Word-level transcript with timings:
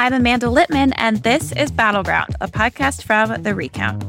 I'm 0.00 0.14
Amanda 0.14 0.46
Litman, 0.46 0.94
and 0.96 1.18
this 1.18 1.52
is 1.52 1.70
Battleground, 1.70 2.34
a 2.40 2.48
podcast 2.48 3.02
from 3.02 3.42
The 3.42 3.54
Recount. 3.54 4.02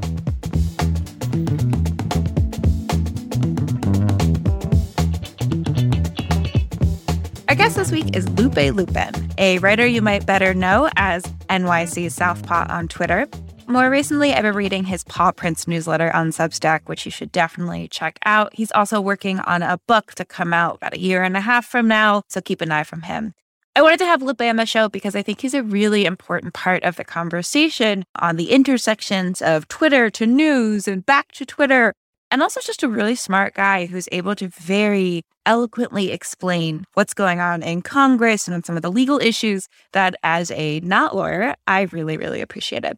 Our 7.50 7.56
guest 7.56 7.76
this 7.76 7.92
week 7.92 8.16
is 8.16 8.26
Luppe 8.28 8.72
Luppen, 8.72 9.34
a 9.38 9.58
writer 9.58 9.86
you 9.86 10.02
might 10.02 10.26
better 10.26 10.54
know 10.54 10.90
as 10.96 11.24
NYC 11.50 12.10
Southpaw 12.10 12.68
on 12.70 12.88
Twitter. 12.88 13.28
More 13.68 13.90
recently, 13.90 14.34
I've 14.34 14.44
been 14.44 14.56
reading 14.56 14.86
his 14.86 15.04
Paw 15.04 15.34
Prints 15.34 15.68
newsletter 15.68 16.10
on 16.16 16.32
Substack, 16.32 16.84
which 16.86 17.04
you 17.04 17.12
should 17.12 17.34
definitely 17.34 17.90
check 17.90 18.18
out. 18.26 18.56
He's 18.56 18.72
also 18.72 19.02
working 19.02 19.40
on 19.40 19.62
a 19.62 19.78
book 19.88 20.14
to 20.14 20.24
come 20.24 20.54
out 20.54 20.76
about 20.76 20.94
a 20.94 21.02
year 21.02 21.22
and 21.22 21.36
a 21.36 21.42
half 21.42 21.66
from 21.66 21.90
now, 21.90 22.24
so 22.30 22.40
keep 22.40 22.62
an 22.62 22.72
eye 22.72 22.86
from 22.86 23.02
him. 23.02 23.34
I 23.74 23.82
wanted 23.82 24.00
to 24.00 24.06
have 24.06 24.22
Luppe 24.22 24.50
on 24.50 24.58
the 24.58 24.66
show 24.66 24.90
because 24.90 25.16
I 25.16 25.22
think 25.22 25.40
he's 25.40 25.54
a 25.54 25.64
really 25.64 26.04
important 26.04 26.54
part 26.54 26.84
of 26.84 26.98
the 26.98 27.06
conversation 27.06 28.04
on 28.18 28.36
the 28.36 28.52
intersections 28.52 29.42
of 29.42 29.70
Twitter 29.70 30.10
to 30.10 30.26
news 30.26 30.90
and 30.90 31.06
back 31.06 31.32
to 31.34 31.46
Twitter. 31.46 31.94
And 32.30 32.42
also 32.42 32.60
just 32.60 32.84
a 32.84 32.90
really 32.90 33.16
smart 33.16 33.54
guy 33.54 33.86
who's 33.86 34.10
able 34.12 34.36
to 34.36 34.50
very 34.50 35.24
eloquently 35.46 36.12
explain 36.12 36.86
what's 36.96 37.14
going 37.14 37.40
on 37.40 37.64
in 37.64 37.82
Congress 37.82 38.46
and 38.46 38.56
on 38.56 38.64
some 38.64 38.76
of 38.76 38.82
the 38.82 38.92
legal 38.92 39.20
issues 39.20 39.70
that, 39.94 40.16
as 40.22 40.52
a 40.52 40.82
not 40.82 41.16
lawyer, 41.16 41.56
I 41.66 41.84
really, 41.94 42.18
really 42.18 42.42
appreciated. 42.42 42.98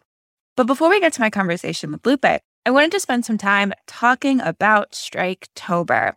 But 0.56 0.68
before 0.68 0.90
we 0.90 1.00
get 1.00 1.14
to 1.14 1.22
my 1.22 1.30
conversation 1.30 1.92
with 1.92 2.02
Luppe, 2.02 2.40
I 2.66 2.72
wanted 2.72 2.92
to 2.94 3.00
spend 3.00 3.26
some 3.26 3.38
time 3.38 3.74
talking 3.86 4.40
about 4.42 4.92
Striketober. 4.92 6.14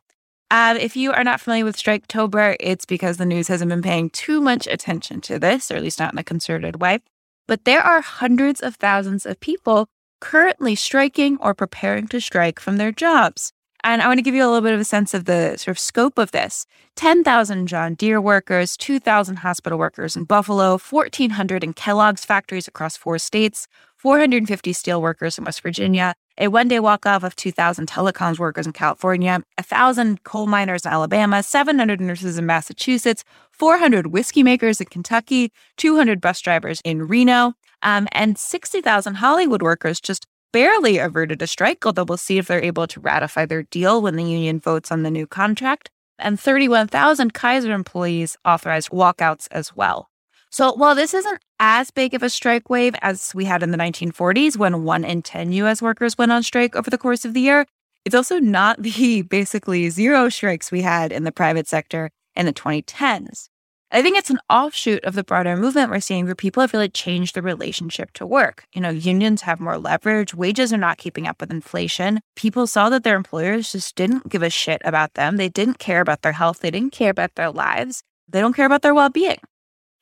Um, 0.51 0.77
if 0.77 0.97
you 0.97 1.13
are 1.13 1.25
not 1.25 1.41
familiar 1.41 1.65
with 1.65 1.77
Striketober, 1.77 2.57
it's 2.61 2.85
because 2.85 3.17
the 3.17 3.27
news 3.27 3.49
hasn't 3.49 3.69
been 3.69 3.83
paying 3.83 4.11
too 4.11 4.41
much 4.41 4.69
attention 4.69 5.21
to 5.23 5.39
this, 5.39 5.71
or 5.71 5.77
at 5.77 5.83
least 5.83 5.99
not 5.99 6.13
in 6.13 6.19
a 6.19 6.25
concerted 6.25 6.81
way. 6.81 7.01
But 7.49 7.65
there 7.65 7.81
are 7.81 8.01
hundreds 8.01 8.61
of 8.61 8.77
thousands 8.77 9.27
of 9.27 9.41
people 9.41 9.89
currently 10.21 10.75
striking 10.75 11.37
or 11.41 11.53
preparing 11.53 12.07
to 12.09 12.21
strike 12.21 12.61
from 12.61 12.77
their 12.77 12.93
jobs. 12.93 13.53
And 13.83 14.03
I 14.03 14.09
want 14.09 14.19
to 14.19 14.23
give 14.23 14.35
you 14.35 14.45
a 14.45 14.49
little 14.49 14.63
bit 14.63 14.75
of 14.75 14.81
a 14.81 14.85
sense 14.85 15.15
of 15.15 15.27
the 15.27 15.57
sort 15.57 15.77
of 15.77 15.79
scope 15.79 16.19
of 16.19 16.33
this 16.33 16.67
10,000 16.97 17.67
John 17.67 17.95
Deere 17.95 18.21
workers, 18.21 18.77
2,000 18.77 19.37
hospital 19.37 19.79
workers 19.79 20.17
in 20.17 20.25
Buffalo, 20.25 20.79
1,400 20.79 21.63
in 21.63 21.73
Kellogg's 21.73 22.25
factories 22.25 22.67
across 22.67 22.97
four 22.97 23.19
states, 23.19 23.69
450 23.97 24.73
steel 24.73 25.01
workers 25.01 25.39
in 25.39 25.45
West 25.45 25.63
Virginia, 25.63 26.15
a 26.39 26.49
one 26.49 26.69
day 26.69 26.81
walk 26.81 27.07
off 27.07 27.23
of 27.23 27.35
2,000 27.37 27.87
telecoms 27.89 28.39
workers 28.39 28.67
in 28.67 28.73
California, 28.73 29.43
1,000 29.59 30.23
coal 30.23 30.47
miners 30.47 30.85
in 30.85 30.93
Alabama, 30.93 31.43
700 31.43 32.01
nurses 32.01 32.39
in 32.39 32.47
Massachusetts, 32.47 33.25
400 33.53 34.09
whiskey 34.09 34.43
makers 34.43 34.81
in 34.81 34.87
Kentucky, 34.87 35.51
200 35.79 36.21
bus 36.21 36.41
drivers 36.41 36.81
in 36.85 37.09
Reno, 37.09 37.55
um, 37.83 38.07
and 38.13 38.37
60,000 38.39 39.15
Hollywood 39.15 39.63
workers 39.63 40.01
just 40.01 40.27
barely 40.53 40.99
averted 40.99 41.43
a 41.43 41.47
strike, 41.47 41.85
although 41.85 42.05
we'll 42.05 42.17
see 42.17 42.39
if 42.39 42.47
they're 42.47 42.63
able 42.63 42.87
to 42.87 43.01
ratify 43.01 43.47
their 43.47 43.65
deal 43.65 44.01
when 44.01 44.17
the 44.17 44.25
union 44.25 44.61
votes 44.61 44.91
on 44.91 45.03
the 45.03 45.11
new 45.11 45.27
contract. 45.27 45.91
And 46.19 46.41
31,000 46.41 47.35
Kaiser 47.35 47.73
employees 47.73 48.37
authorized 48.45 48.91
walkouts 48.91 49.49
as 49.51 49.77
well. 49.77 50.09
So 50.51 50.73
while 50.73 50.95
this 50.95 51.15
isn't 51.15 51.41
as 51.61 51.91
big 51.91 52.15
of 52.15 52.23
a 52.23 52.31
strike 52.31 52.71
wave 52.71 52.95
as 53.03 53.35
we 53.35 53.45
had 53.45 53.63
in 53.63 53.71
the 53.71 53.79
1940s 53.79 54.57
when 54.57 54.85
one 54.85 55.05
in 55.05 55.23
10 55.23 55.53
US 55.53 55.83
workers 55.83 56.17
went 56.17 56.33
on 56.33 56.43
strike 56.43 56.77
over 56.77 56.91
the 56.91 56.99
course 56.99 57.25
of 57.25 57.35
the 57.35 57.41
year, 57.41 57.67
it's 58.05 58.15
also 58.15 58.39
not 58.39 58.83
the 58.83 59.23
basically 59.23 59.91
zero 59.91 60.29
strikes 60.29 60.71
we 60.71 60.83
had 60.83 61.13
in 61.13 61.25
the 61.25 61.33
private 61.33 61.69
sector 61.69 62.11
in 62.35 62.47
the 62.47 62.53
2010s. 62.53 63.49
I 63.93 64.03
think 64.03 64.19
it's 64.19 64.31
an 64.31 64.41
offshoot 64.51 65.05
of 65.05 65.15
the 65.15 65.23
broader 65.23 65.57
movement 65.57 65.91
we're 65.91 66.01
seeing 66.01 66.25
where 66.25 66.35
people 66.35 66.61
have 66.61 66.73
really 66.73 66.89
changed 66.89 67.37
the 67.37 67.43
relationship 67.43 68.13
to 68.15 68.27
work. 68.27 68.65
You 68.75 68.81
know, 68.81 68.91
unions 68.91 69.43
have 69.43 69.61
more 69.61 69.79
leverage, 69.79 70.35
wages 70.35 70.73
are 70.73 70.79
not 70.79 70.99
keeping 70.99 71.29
up 71.29 71.41
with 71.41 71.53
inflation. 71.53 72.21
People 72.35 72.67
saw 72.67 72.91
that 72.91 73.05
their 73.05 73.15
employers 73.15 73.71
just 73.71 73.95
didn't 73.95 74.29
give 74.29 74.43
a 74.43 74.51
shit 74.51 74.83
about 74.85 75.15
them. 75.15 75.37
They 75.37 75.49
didn't 75.49 75.79
care 75.79 76.01
about 76.01 76.23
their 76.23 76.33
health, 76.33 76.61
they 76.61 76.71
didn't 76.73 76.93
care 76.93 77.11
about 77.11 77.37
their 77.37 77.51
lives, 77.51 78.03
they 78.29 78.41
don't 78.41 78.55
care 78.55 78.67
about 78.67 78.83
their 78.83 78.95
well 78.95 79.09
being. 79.09 79.39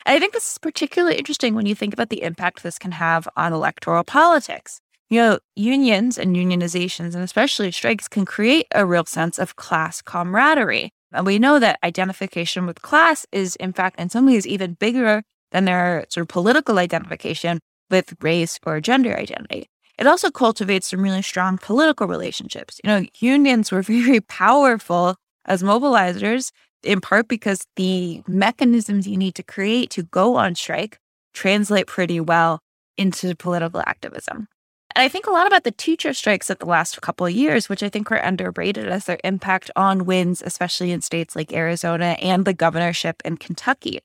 I 0.06 0.18
think 0.18 0.34
this 0.34 0.52
is 0.52 0.58
particularly 0.58 1.16
interesting 1.16 1.54
when 1.54 1.66
you 1.66 1.74
think 1.74 1.94
about 1.94 2.10
the 2.10 2.22
impact 2.22 2.62
this 2.62 2.78
can 2.78 2.92
have 2.92 3.26
on 3.36 3.52
electoral 3.52 4.04
politics. 4.04 4.80
You 5.08 5.20
know, 5.20 5.38
unions 5.56 6.18
and 6.18 6.36
unionizations, 6.36 7.14
and 7.14 7.22
especially 7.22 7.70
strikes, 7.70 8.08
can 8.08 8.24
create 8.24 8.66
a 8.74 8.84
real 8.84 9.04
sense 9.06 9.38
of 9.38 9.56
class 9.56 10.02
camaraderie. 10.02 10.92
And 11.12 11.24
we 11.24 11.38
know 11.38 11.58
that 11.58 11.78
identification 11.82 12.66
with 12.66 12.82
class 12.82 13.24
is, 13.32 13.56
in 13.56 13.72
fact, 13.72 13.98
in 13.98 14.10
some 14.10 14.26
ways 14.26 14.46
even 14.46 14.74
bigger 14.74 15.22
than 15.52 15.64
their 15.64 16.04
sort 16.08 16.22
of 16.22 16.28
political 16.28 16.78
identification 16.78 17.60
with 17.90 18.14
race 18.20 18.58
or 18.66 18.80
gender 18.80 19.16
identity. 19.16 19.68
It 19.98 20.06
also 20.06 20.30
cultivates 20.30 20.88
some 20.88 21.00
really 21.00 21.22
strong 21.22 21.56
political 21.56 22.08
relationships. 22.08 22.80
You 22.82 22.88
know, 22.88 23.06
unions 23.20 23.70
were 23.70 23.82
very 23.96 24.20
powerful 24.20 25.16
as 25.46 25.62
mobilizers, 25.62 26.50
in 26.84 27.00
part 27.00 27.28
because 27.28 27.66
the 27.76 28.22
mechanisms 28.26 29.06
you 29.06 29.16
need 29.16 29.34
to 29.34 29.42
create 29.42 29.90
to 29.90 30.02
go 30.02 30.36
on 30.36 30.54
strike 30.54 30.98
translate 31.32 31.86
pretty 31.86 32.20
well 32.20 32.60
into 32.96 33.34
political 33.34 33.80
activism. 33.86 34.48
And 34.94 35.02
I 35.02 35.08
think 35.08 35.26
a 35.26 35.32
lot 35.32 35.48
about 35.48 35.64
the 35.64 35.72
teacher 35.72 36.12
strikes 36.14 36.50
of 36.50 36.60
the 36.60 36.66
last 36.66 37.00
couple 37.02 37.26
of 37.26 37.32
years, 37.32 37.68
which 37.68 37.82
I 37.82 37.88
think 37.88 38.10
were 38.10 38.16
underrated 38.16 38.86
as 38.88 39.06
their 39.06 39.18
impact 39.24 39.70
on 39.74 40.04
wins, 40.04 40.40
especially 40.40 40.92
in 40.92 41.00
states 41.00 41.34
like 41.34 41.52
Arizona 41.52 42.16
and 42.20 42.44
the 42.44 42.54
governorship 42.54 43.20
in 43.24 43.36
Kentucky. 43.36 44.00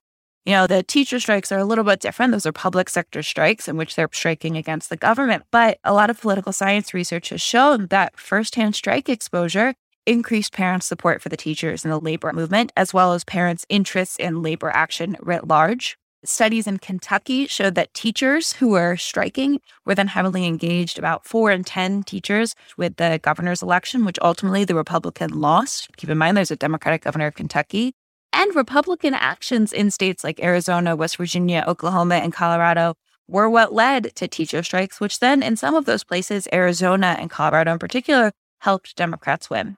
You 0.45 0.53
know, 0.53 0.65
the 0.65 0.81
teacher 0.81 1.19
strikes 1.19 1.51
are 1.51 1.59
a 1.59 1.65
little 1.65 1.83
bit 1.83 1.99
different. 1.99 2.31
Those 2.31 2.47
are 2.47 2.51
public 2.51 2.89
sector 2.89 3.21
strikes 3.21 3.67
in 3.67 3.77
which 3.77 3.95
they're 3.95 4.09
striking 4.11 4.57
against 4.57 4.89
the 4.89 4.97
government. 4.97 5.43
But 5.51 5.77
a 5.83 5.93
lot 5.93 6.09
of 6.09 6.19
political 6.19 6.53
science 6.53 6.91
research 6.91 7.29
has 7.29 7.41
shown 7.41 7.87
that 7.87 8.17
firsthand 8.19 8.73
strike 8.73 9.09
exposure 9.09 9.75
increased 10.09 10.53
parents' 10.53 10.87
support 10.87 11.21
for 11.21 11.29
the 11.29 11.37
teachers 11.37 11.85
in 11.85 11.91
the 11.91 11.99
labor 11.99 12.33
movement, 12.33 12.71
as 12.75 12.93
well 12.93 13.13
as 13.13 13.23
parents' 13.23 13.65
interests 13.69 14.17
in 14.17 14.41
labor 14.41 14.71
action 14.71 15.15
writ 15.21 15.47
large. 15.47 15.97
Studies 16.25 16.67
in 16.67 16.79
Kentucky 16.79 17.47
showed 17.47 17.75
that 17.75 17.93
teachers 17.93 18.53
who 18.53 18.69
were 18.69 18.97
striking 18.97 19.61
were 19.85 19.95
then 19.95 20.07
heavily 20.07 20.45
engaged, 20.45 20.97
about 20.97 21.25
four 21.25 21.51
in 21.51 21.63
10 21.63 22.03
teachers, 22.03 22.55
with 22.75 22.97
the 22.97 23.19
governor's 23.21 23.61
election, 23.61 24.03
which 24.03 24.17
ultimately 24.21 24.65
the 24.65 24.75
Republican 24.75 25.39
lost. 25.39 25.95
Keep 25.95 26.09
in 26.09 26.17
mind, 26.17 26.35
there's 26.35 26.51
a 26.51 26.57
Democratic 26.57 27.03
governor 27.03 27.27
of 27.27 27.35
Kentucky. 27.35 27.93
And 28.33 28.53
Republican 28.55 29.13
actions 29.13 29.71
in 29.71 29.91
states 29.91 30.23
like 30.23 30.43
Arizona, 30.43 30.95
West 30.95 31.17
Virginia, 31.17 31.63
Oklahoma, 31.67 32.15
and 32.15 32.33
Colorado 32.33 32.95
were 33.29 33.49
what 33.49 33.73
led 33.73 34.13
to 34.15 34.27
teacher 34.27 34.61
strikes, 34.61 34.99
which 34.99 35.19
then, 35.19 35.41
in 35.41 35.55
some 35.55 35.75
of 35.75 35.85
those 35.85 36.03
places, 36.03 36.47
Arizona 36.51 37.15
and 37.17 37.29
Colorado 37.29 37.71
in 37.71 37.79
particular, 37.79 38.33
helped 38.59 38.95
Democrats 38.97 39.49
win. 39.49 39.77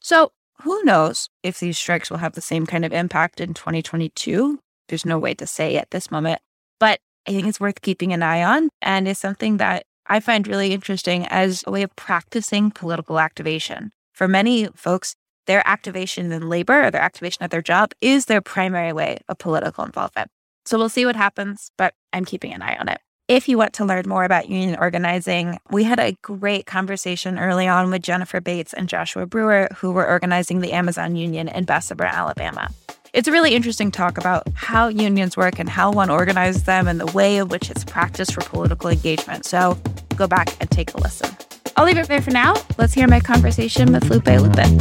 So, 0.00 0.32
who 0.62 0.82
knows 0.82 1.28
if 1.42 1.60
these 1.60 1.78
strikes 1.78 2.10
will 2.10 2.18
have 2.18 2.32
the 2.32 2.40
same 2.40 2.66
kind 2.66 2.84
of 2.84 2.92
impact 2.92 3.40
in 3.40 3.54
2022? 3.54 4.58
There's 4.88 5.06
no 5.06 5.18
way 5.18 5.34
to 5.34 5.46
say 5.46 5.76
at 5.76 5.90
this 5.90 6.10
moment, 6.10 6.40
but 6.80 7.00
I 7.26 7.32
think 7.32 7.46
it's 7.46 7.60
worth 7.60 7.82
keeping 7.82 8.12
an 8.12 8.22
eye 8.22 8.42
on 8.42 8.70
and 8.82 9.06
is 9.06 9.18
something 9.18 9.58
that 9.58 9.84
I 10.06 10.20
find 10.20 10.48
really 10.48 10.72
interesting 10.72 11.26
as 11.26 11.62
a 11.66 11.70
way 11.70 11.82
of 11.82 11.94
practicing 11.96 12.70
political 12.70 13.20
activation. 13.20 13.92
for 14.12 14.26
many 14.26 14.66
folks, 14.74 15.14
their 15.46 15.62
activation 15.64 16.32
in 16.32 16.48
labor 16.48 16.84
or 16.84 16.90
their 16.90 17.00
activation 17.00 17.44
at 17.44 17.52
their 17.52 17.62
job 17.62 17.92
is 18.00 18.26
their 18.26 18.40
primary 18.40 18.92
way 18.92 19.18
of 19.28 19.38
political 19.38 19.84
involvement. 19.84 20.28
So 20.66 20.76
we'll 20.76 20.88
see 20.88 21.06
what 21.06 21.14
happens, 21.14 21.70
but 21.78 21.94
I'm 22.12 22.24
keeping 22.24 22.52
an 22.52 22.60
eye 22.60 22.76
on 22.76 22.88
it. 22.88 23.00
If 23.28 23.46
you 23.46 23.56
want 23.58 23.74
to 23.74 23.84
learn 23.84 24.08
more 24.08 24.24
about 24.24 24.48
union 24.48 24.78
organizing, 24.80 25.58
we 25.70 25.84
had 25.84 26.00
a 26.00 26.12
great 26.22 26.64
conversation 26.64 27.38
early 27.38 27.68
on 27.68 27.90
with 27.90 28.00
Jennifer 28.00 28.40
Bates 28.40 28.72
and 28.72 28.88
Joshua 28.88 29.26
Brewer, 29.26 29.68
who 29.76 29.90
were 29.90 30.08
organizing 30.08 30.62
the 30.62 30.72
Amazon 30.72 31.14
Union 31.14 31.46
in 31.46 31.66
Bessemer, 31.66 32.06
Alabama. 32.06 32.70
It's 33.12 33.28
a 33.28 33.32
really 33.32 33.54
interesting 33.54 33.90
talk 33.90 34.16
about 34.16 34.48
how 34.54 34.88
unions 34.88 35.36
work 35.36 35.58
and 35.58 35.68
how 35.68 35.92
one 35.92 36.08
organizes 36.08 36.64
them 36.64 36.88
and 36.88 36.98
the 36.98 37.12
way 37.12 37.36
in 37.36 37.48
which 37.48 37.70
it's 37.70 37.84
practiced 37.84 38.32
for 38.32 38.40
political 38.40 38.88
engagement. 38.88 39.44
So 39.44 39.76
go 40.16 40.26
back 40.26 40.56
and 40.58 40.70
take 40.70 40.94
a 40.94 40.96
listen. 40.96 41.36
I'll 41.76 41.84
leave 41.84 41.98
it 41.98 42.08
there 42.08 42.22
for 42.22 42.30
now. 42.30 42.54
Let's 42.78 42.94
hear 42.94 43.08
my 43.08 43.20
conversation 43.20 43.92
with 43.92 44.04
Luppe 44.04 44.40
Luppen. 44.40 44.78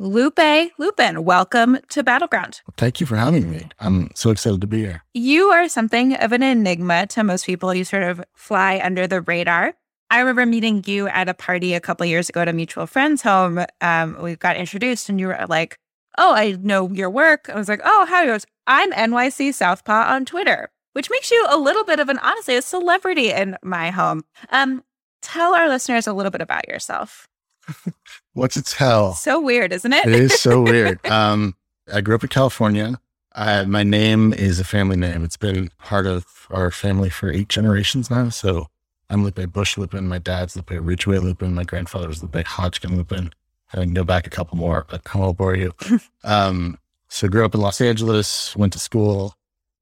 Luppe 0.00 0.70
Luppen, 0.78 1.24
welcome 1.24 1.78
to 1.90 2.02
Battleground. 2.02 2.62
Thank 2.78 3.00
you 3.00 3.06
for 3.06 3.16
having 3.16 3.50
me. 3.50 3.68
I'm 3.80 4.10
so 4.14 4.30
excited 4.30 4.62
to 4.62 4.66
be 4.66 4.78
here. 4.78 5.04
You 5.12 5.48
are 5.50 5.68
something 5.68 6.14
of 6.14 6.32
an 6.32 6.42
enigma 6.42 7.06
to 7.08 7.22
most 7.22 7.44
people. 7.44 7.74
You 7.74 7.84
sort 7.84 8.04
of 8.04 8.24
fly 8.34 8.80
under 8.82 9.06
the 9.06 9.20
radar. 9.20 9.74
I 10.08 10.20
remember 10.20 10.46
meeting 10.46 10.82
you 10.86 11.06
at 11.08 11.28
a 11.28 11.34
party 11.34 11.74
a 11.74 11.80
couple 11.80 12.06
years 12.06 12.30
ago 12.30 12.40
at 12.40 12.48
a 12.48 12.54
mutual 12.54 12.86
friend's 12.86 13.20
home. 13.20 13.64
Um, 13.82 14.16
we 14.22 14.36
got 14.36 14.56
introduced, 14.56 15.10
and 15.10 15.20
you 15.20 15.26
were 15.26 15.46
like, 15.50 15.78
"Oh, 16.16 16.32
I 16.34 16.52
know 16.52 16.88
your 16.90 17.10
work." 17.10 17.50
I 17.50 17.56
was 17.56 17.68
like, 17.68 17.82
"Oh, 17.84 18.06
how?" 18.06 18.24
Goes, 18.24 18.46
"I'm 18.66 18.92
NYC 18.92 19.52
Southpaw 19.52 20.14
on 20.14 20.24
Twitter." 20.24 20.70
which 20.92 21.10
makes 21.10 21.30
you 21.30 21.46
a 21.48 21.56
little 21.56 21.84
bit 21.84 22.00
of 22.00 22.08
an 22.08 22.18
honestly 22.18 22.56
a 22.56 22.62
celebrity 22.62 23.30
in 23.30 23.56
my 23.62 23.90
home. 23.90 24.24
Um, 24.50 24.82
tell 25.22 25.54
our 25.54 25.68
listeners 25.68 26.06
a 26.06 26.12
little 26.12 26.30
bit 26.30 26.40
about 26.40 26.68
yourself. 26.68 27.28
What 28.40 28.52
to 28.52 28.62
tell? 28.62 29.12
So 29.12 29.38
weird, 29.38 29.70
isn't 29.70 29.92
it? 29.92 30.06
it 30.06 30.14
is 30.14 30.40
so 30.40 30.62
weird. 30.70 31.04
Um, 31.06 31.54
I 31.92 32.00
grew 32.00 32.14
up 32.14 32.22
in 32.22 32.30
California. 32.30 32.98
I, 33.34 33.66
my 33.66 33.82
name 33.82 34.32
is 34.32 34.58
a 34.58 34.64
family 34.64 34.96
name. 34.96 35.24
It's 35.24 35.36
been 35.36 35.70
part 35.78 36.06
of 36.06 36.24
our 36.48 36.70
family 36.70 37.10
for 37.10 37.30
eight 37.30 37.50
generations 37.50 38.10
now. 38.10 38.30
So 38.30 38.68
I'm 39.10 39.26
Luppe 39.26 39.52
Bush 39.52 39.76
Luppen. 39.76 40.04
My 40.04 40.16
dad's 40.16 40.56
Luppe 40.56 40.80
Ridgeway 40.80 41.18
Luppen. 41.18 41.52
My 41.52 41.64
grandfather 41.64 42.08
was 42.08 42.20
Luppe 42.20 42.46
Hodgkin 42.46 42.92
Luppen. 42.92 43.30
I 43.74 43.82
can 43.82 43.92
go 43.92 44.04
back 44.04 44.26
a 44.26 44.30
couple 44.30 44.56
more, 44.56 44.86
but 44.88 45.02
I 45.12 45.18
won't 45.18 45.36
bore 45.36 45.54
you. 45.54 45.74
um, 46.24 46.78
so 47.08 47.28
grew 47.28 47.44
up 47.44 47.54
in 47.54 47.60
Los 47.60 47.82
Angeles, 47.82 48.56
went 48.56 48.72
to 48.72 48.78
school 48.78 49.34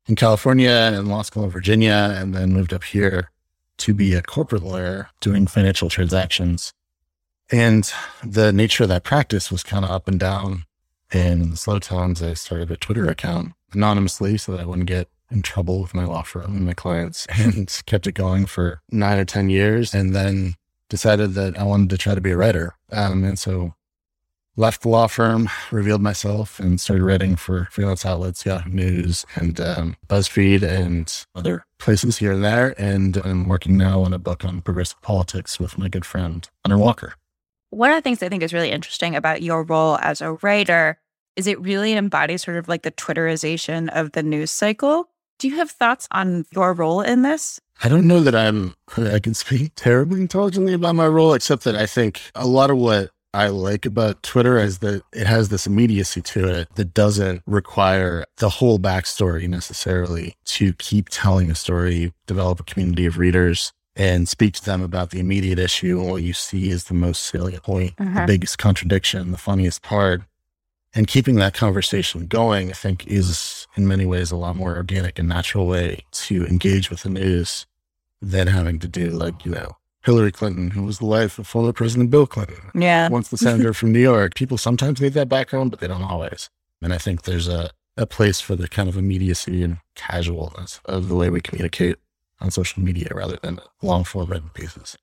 in 0.09 0.17
California 0.17 0.91
and 0.93 1.07
law 1.07 1.23
school 1.23 1.45
in 1.45 1.51
Virginia, 1.51 2.13
and 2.19 2.35
then 2.35 2.53
moved 2.53 2.73
up 2.73 2.83
here 2.83 3.31
to 3.77 3.95
be 3.95 4.15
a 4.15 4.21
corporate 4.21 4.65
lawyer 4.65 5.11
doing 5.21 5.47
financial 5.47 5.89
transactions. 5.89 6.75
And 7.51 7.91
the 8.23 8.53
nature 8.53 8.85
of 8.85 8.89
that 8.91 9.05
practice 9.05 9.51
was 9.51 9.63
kind 9.63 9.85
of 9.85 9.91
up 9.91 10.09
and 10.09 10.21
down. 10.21 10.65
And 11.11 11.43
in 11.43 11.51
the 11.51 11.57
slow 11.57 11.79
times, 11.79 12.23
I 12.23 12.35
started 12.35 12.71
a 12.71 12.77
Twitter 12.77 13.09
account 13.09 13.55
anonymously 13.73 14.37
so 14.37 14.53
that 14.53 14.61
I 14.61 14.67
wouldn't 14.67 14.89
get 14.89 15.09
in 15.31 15.43
trouble 15.43 15.81
with 15.81 15.95
my 15.95 16.05
law 16.05 16.23
firm 16.23 16.57
and 16.57 16.67
my 16.67 16.75
clients 16.75 17.27
and 17.37 17.83
kept 17.87 18.07
it 18.07 18.13
going 18.13 18.47
for 18.47 18.81
nine 18.91 19.19
or 19.19 19.25
10 19.25 19.51
years. 19.51 19.95
And 19.95 20.15
then 20.15 20.55
decided 20.89 21.35
that 21.35 21.59
I 21.59 21.65
wanted 21.65 21.91
to 21.91 21.99
try 21.99 22.15
to 22.15 22.21
be 22.21 22.31
a 22.31 22.37
writer. 22.37 22.75
Um, 22.91 23.25
and 23.25 23.39
so 23.39 23.75
left 24.57 24.83
the 24.83 24.89
law 24.89 25.07
firm, 25.07 25.49
revealed 25.71 26.03
myself, 26.03 26.59
and 26.59 26.81
started 26.81 27.05
writing 27.05 27.37
for 27.37 27.69
freelance 27.71 28.05
outlets, 28.05 28.45
Yahoo 28.45 28.71
News 28.71 29.25
and 29.37 29.61
um, 29.61 29.97
BuzzFeed 30.09 30.63
and 30.63 31.27
other 31.35 31.65
places 31.79 32.19
here 32.19 32.33
and 32.33 32.45
there. 32.45 32.75
And 32.81 33.17
I'm 33.19 33.49
working 33.49 33.77
now 33.77 34.01
on 34.01 34.13
a 34.13 34.19
book 34.19 34.45
on 34.45 34.61
progressive 34.61 35.01
politics 35.01 35.61
with 35.61 35.79
my 35.79 35.89
good 35.89 36.05
friend 36.05 36.49
Hunter 36.65 36.79
Walker. 36.79 37.15
One 37.71 37.91
of 37.91 37.97
the 37.97 38.03
things 38.03 38.23
I 38.23 38.29
think 38.29 38.43
is 38.43 38.55
really 38.55 38.71
interesting 38.71 39.15
about 39.15 39.43
your 39.43 39.63
role 39.63 39.99
as 40.01 40.21
a 40.21 40.33
writer 40.43 40.99
is 41.37 41.47
it 41.47 41.61
really 41.61 41.93
embodies 41.93 42.43
sort 42.43 42.57
of 42.57 42.67
like 42.67 42.83
the 42.83 42.91
Twitterization 42.91 43.89
of 43.91 44.13
the 44.13 44.23
news 44.23 44.51
cycle. 44.51 45.09
Do 45.39 45.49
you 45.49 45.57
have 45.57 45.71
thoughts 45.71 46.09
on 46.11 46.47
your 46.51 46.73
role 46.73 47.01
in 47.01 47.23
this? 47.23 47.61
I 47.85 47.89
don't 47.89 48.09
know 48.09 48.21
that 48.21 48.35
I'm 48.35 48.75
I 48.97 49.21
can 49.21 49.35
speak 49.35 49.73
terribly 49.77 50.21
intelligently 50.21 50.73
about 50.73 50.97
my 50.97 51.07
role, 51.07 51.35
except 51.35 51.65
that 51.65 51.77
I 51.77 51.87
think 51.87 52.21
a 52.35 52.47
lot 52.47 52.71
of 52.71 52.79
what 52.79 53.11
I 53.35 53.49
like 53.49 53.85
about 53.85 54.23
Twitter 54.23 54.59
is 54.59 54.79
that 54.79 55.03
it 55.13 55.27
has 55.27 55.51
this 55.51 55.67
immediacy 55.67 56.23
to 56.23 56.49
it 56.49 56.75
that 56.77 56.95
doesn't 56.95 57.43
require 57.47 58.25
the 58.39 58.49
whole 58.49 58.79
backstory 58.79 59.47
necessarily 59.47 60.35
to 60.47 60.73
keep 60.73 61.11
telling 61.11 61.51
a 61.51 61.55
story, 61.55 62.15
develop 62.27 62.59
a 62.59 62.65
community 62.65 63.05
of 63.05 63.19
readers, 63.19 63.73
and 63.99 64.29
speak 64.29 64.55
to 64.55 64.65
them 64.65 64.81
about 64.81 65.11
the 65.11 65.19
immediate 65.19 65.59
issue 65.59 66.01
and 66.01 66.09
what 66.09 66.23
you 66.23 66.33
see 66.33 66.71
is 66.71 66.85
the 66.85 66.95
most 66.95 67.25
salient 67.25 67.65
point, 67.65 67.95
uh-huh. 67.99 68.21
the 68.21 68.27
biggest 68.27 68.57
contradiction, 68.57 69.33
the 69.33 69.39
funniest 69.39 69.83
part. 69.83 70.23
And 70.95 71.07
keeping 71.07 71.35
that 71.35 71.53
conversation 71.53 72.27
going, 72.27 72.71
I 72.71 72.75
think, 72.75 73.07
is 73.09 73.67
in 73.77 73.87
many 73.87 74.07
ways 74.07 74.31
a 74.31 74.37
lot 74.37 74.57
more 74.57 74.77
organic 74.77 75.19
and 75.19 75.29
natural 75.29 75.67
way 75.67 76.05
to 76.13 76.47
engage 76.47 76.91
with 76.91 77.03
the 77.03 77.11
news 77.11 77.67
than 78.23 78.47
having 78.47 78.79
to 78.79 78.89
do 78.89 79.11
like, 79.11 79.45
you 79.45 79.51
know, 79.51 79.77
Hillary 80.05 80.33
Clinton, 80.33 80.71
who 80.71 80.85
was 80.85 80.99
the 80.99 81.05
wife 81.05 81.39
of 81.39 81.47
former 81.47 81.73
President 81.73 82.11
Bill 82.11 82.27
Clinton. 82.27 82.71
Yeah. 82.75 83.09
Once 83.09 83.29
the 83.29 83.37
senator 83.37 83.75
from 83.75 83.93
New 83.93 84.01
York. 84.01 84.35
People 84.35 84.57
sometimes 84.57 85.01
need 85.01 85.13
that 85.15 85.29
background, 85.29 85.71
but 85.71 85.81
they 85.81 85.89
don't 85.89 86.03
always. 86.03 86.49
And 86.81 86.95
I 86.95 86.99
think 86.99 87.23
there's 87.23 87.49
a, 87.49 87.71
a 87.97 88.07
place 88.07 88.41
for 88.41 88.55
the 88.55 88.69
kind 88.69 88.89
of 88.89 88.97
immediacy 88.97 89.63
and 89.63 89.79
casualness 89.97 90.81
of 90.85 91.09
the 91.09 91.17
way 91.17 91.29
we 91.31 91.41
communicate 91.41 91.97
on 92.41 92.51
social 92.51 92.83
media 92.83 93.09
rather 93.13 93.39
than 93.43 93.61
long 93.83 94.05
form 94.05 94.31
written 94.31 94.51
pieces. 94.51 94.97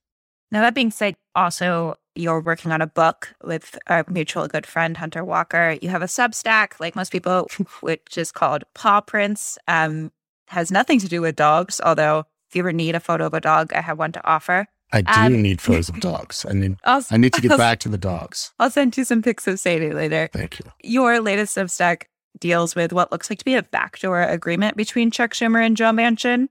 Now, 0.50 0.60
that 0.60 0.74
being 0.74 0.90
said, 0.90 1.16
also, 1.34 1.96
you're 2.14 2.40
working 2.40 2.70
on 2.70 2.80
a 2.80 2.86
book 2.86 3.34
with 3.42 3.78
a 3.88 4.04
mutual 4.08 4.46
good 4.46 4.64
friend, 4.64 4.96
Hunter 4.96 5.24
Walker. 5.24 5.76
You 5.82 5.88
have 5.88 6.02
a 6.02 6.06
Substack, 6.06 6.78
like 6.78 6.94
most 6.94 7.10
people, 7.10 7.48
which 7.80 8.16
is 8.16 8.30
called 8.30 8.64
Paw 8.74 9.00
Prints. 9.00 9.58
Um, 9.66 10.12
has 10.48 10.70
nothing 10.70 11.00
to 11.00 11.08
do 11.08 11.20
with 11.20 11.34
dogs, 11.34 11.80
although 11.84 12.24
if 12.48 12.54
you 12.54 12.60
ever 12.60 12.72
need 12.72 12.94
a 12.94 13.00
photo 13.00 13.26
of 13.26 13.34
a 13.34 13.40
dog, 13.40 13.72
I 13.72 13.80
have 13.80 13.98
one 13.98 14.12
to 14.12 14.26
offer. 14.26 14.66
I 14.92 15.02
do 15.02 15.12
um, 15.12 15.42
need 15.42 15.60
photos 15.60 15.88
of 15.88 16.00
dogs. 16.00 16.46
I 16.48 16.52
need 16.52 16.76
I'll, 16.84 17.04
I 17.10 17.16
need 17.16 17.32
to 17.32 17.40
get 17.40 17.50
I'll, 17.50 17.58
back 17.58 17.80
to 17.80 17.88
the 17.88 17.98
dogs. 17.98 18.52
I'll 18.58 18.70
send 18.70 18.96
you 18.96 19.04
some 19.04 19.22
pics 19.22 19.48
of 19.48 19.58
Sadie 19.58 19.92
later. 19.92 20.28
Thank 20.32 20.60
you. 20.60 20.66
Your 20.82 21.20
latest 21.20 21.56
Substack 21.56 22.04
deals 22.38 22.76
with 22.76 22.92
what 22.92 23.10
looks 23.10 23.30
like 23.30 23.40
to 23.40 23.44
be 23.44 23.54
a 23.54 23.62
backdoor 23.62 24.22
agreement 24.22 24.76
between 24.76 25.10
Chuck 25.10 25.32
Schumer 25.32 25.64
and 25.64 25.76
Joe 25.76 25.90
Manchin. 25.90 26.48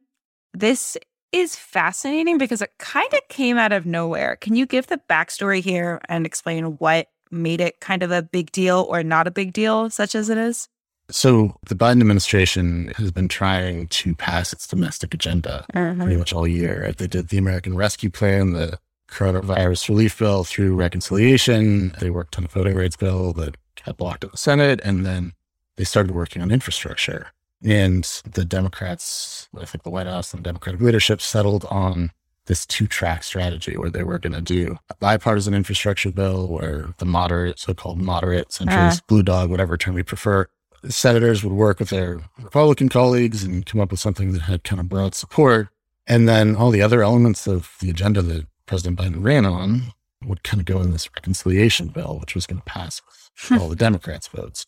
This 0.55 0.97
is 1.33 1.55
fascinating 1.55 2.37
because 2.37 2.61
it 2.61 2.71
kind 2.79 3.13
of 3.13 3.19
came 3.27 3.57
out 3.57 3.73
of 3.73 3.85
nowhere. 3.85 4.37
Can 4.37 4.55
you 4.55 4.65
give 4.65 4.87
the 4.87 5.01
backstory 5.09 5.61
here 5.61 5.99
and 6.07 6.25
explain 6.25 6.77
what 6.77 7.07
made 7.29 7.59
it 7.59 7.81
kind 7.81 8.03
of 8.03 8.11
a 8.11 8.21
big 8.21 8.51
deal 8.51 8.87
or 8.89 9.03
not 9.03 9.27
a 9.27 9.31
big 9.31 9.51
deal, 9.51 9.89
such 9.89 10.15
as 10.15 10.29
it 10.29 10.37
is? 10.37 10.69
So 11.11 11.57
the 11.67 11.75
Biden 11.75 11.99
administration 11.99 12.93
has 12.95 13.11
been 13.11 13.27
trying 13.27 13.87
to 13.87 14.15
pass 14.15 14.53
its 14.53 14.65
domestic 14.65 15.13
agenda 15.13 15.65
mm-hmm. 15.73 16.01
pretty 16.01 16.17
much 16.17 16.31
all 16.31 16.47
year. 16.47 16.93
They 16.97 17.07
did 17.07 17.27
the 17.27 17.37
American 17.37 17.75
Rescue 17.75 18.09
Plan, 18.09 18.53
the 18.53 18.79
coronavirus 19.09 19.89
relief 19.89 20.17
bill 20.17 20.45
through 20.45 20.75
reconciliation. 20.75 21.93
They 21.99 22.09
worked 22.09 22.37
on 22.37 22.45
a 22.45 22.47
voting 22.47 22.77
rights 22.77 22.95
bill 22.95 23.33
that 23.33 23.57
got 23.85 23.97
blocked 23.97 24.23
in 24.23 24.31
the 24.31 24.37
Senate, 24.37 24.79
and 24.85 25.05
then 25.05 25.33
they 25.75 25.83
started 25.83 26.15
working 26.15 26.41
on 26.41 26.49
infrastructure. 26.49 27.27
And 27.63 28.03
the 28.29 28.45
Democrats, 28.45 29.49
I 29.57 29.65
think 29.65 29.83
the 29.83 29.89
White 29.89 30.07
House 30.07 30.33
and 30.33 30.43
the 30.43 30.49
Democratic 30.49 30.81
leadership 30.81 31.21
settled 31.21 31.65
on 31.65 32.11
this 32.45 32.65
two 32.65 32.85
track 32.87 33.23
strategy 33.23 33.75
where 33.75 33.89
they 33.89 34.03
were 34.03 34.19
going 34.19 34.33
to 34.33 34.41
do 34.41 34.77
a 34.89 34.95
bipartisan 34.95 35.53
infrastructure 35.53 36.11
bill 36.11 36.47
where 36.47 36.93
the 36.97 37.05
moderate, 37.05 37.59
so 37.59 37.73
called 37.73 37.99
moderate, 37.99 38.49
centrist, 38.49 38.99
uh. 38.99 39.05
blue 39.07 39.23
dog, 39.23 39.49
whatever 39.49 39.77
term 39.77 39.95
we 39.95 40.03
prefer, 40.03 40.47
senators 40.87 41.43
would 41.43 41.53
work 41.53 41.79
with 41.79 41.89
their 41.89 42.21
Republican 42.41 42.89
colleagues 42.89 43.43
and 43.43 43.65
come 43.65 43.81
up 43.81 43.91
with 43.91 43.99
something 43.99 44.33
that 44.33 44.43
had 44.43 44.63
kind 44.63 44.79
of 44.79 44.89
broad 44.89 45.15
support. 45.15 45.69
And 46.07 46.29
then 46.29 46.55
all 46.55 46.69
the 46.69 46.83
other 46.83 47.01
elements 47.01 47.47
of 47.47 47.75
the 47.79 47.89
agenda 47.89 48.21
that 48.21 48.45
President 48.67 48.99
Biden 48.99 49.23
ran 49.23 49.45
on 49.45 49.93
would 50.23 50.43
kind 50.43 50.59
of 50.59 50.65
go 50.65 50.81
in 50.81 50.91
this 50.91 51.09
reconciliation 51.15 51.87
bill, 51.87 52.17
which 52.19 52.35
was 52.35 52.45
going 52.45 52.59
to 52.59 52.65
pass 52.65 53.01
with 53.49 53.59
all 53.59 53.69
the 53.69 53.75
Democrats' 53.75 54.27
votes. 54.27 54.65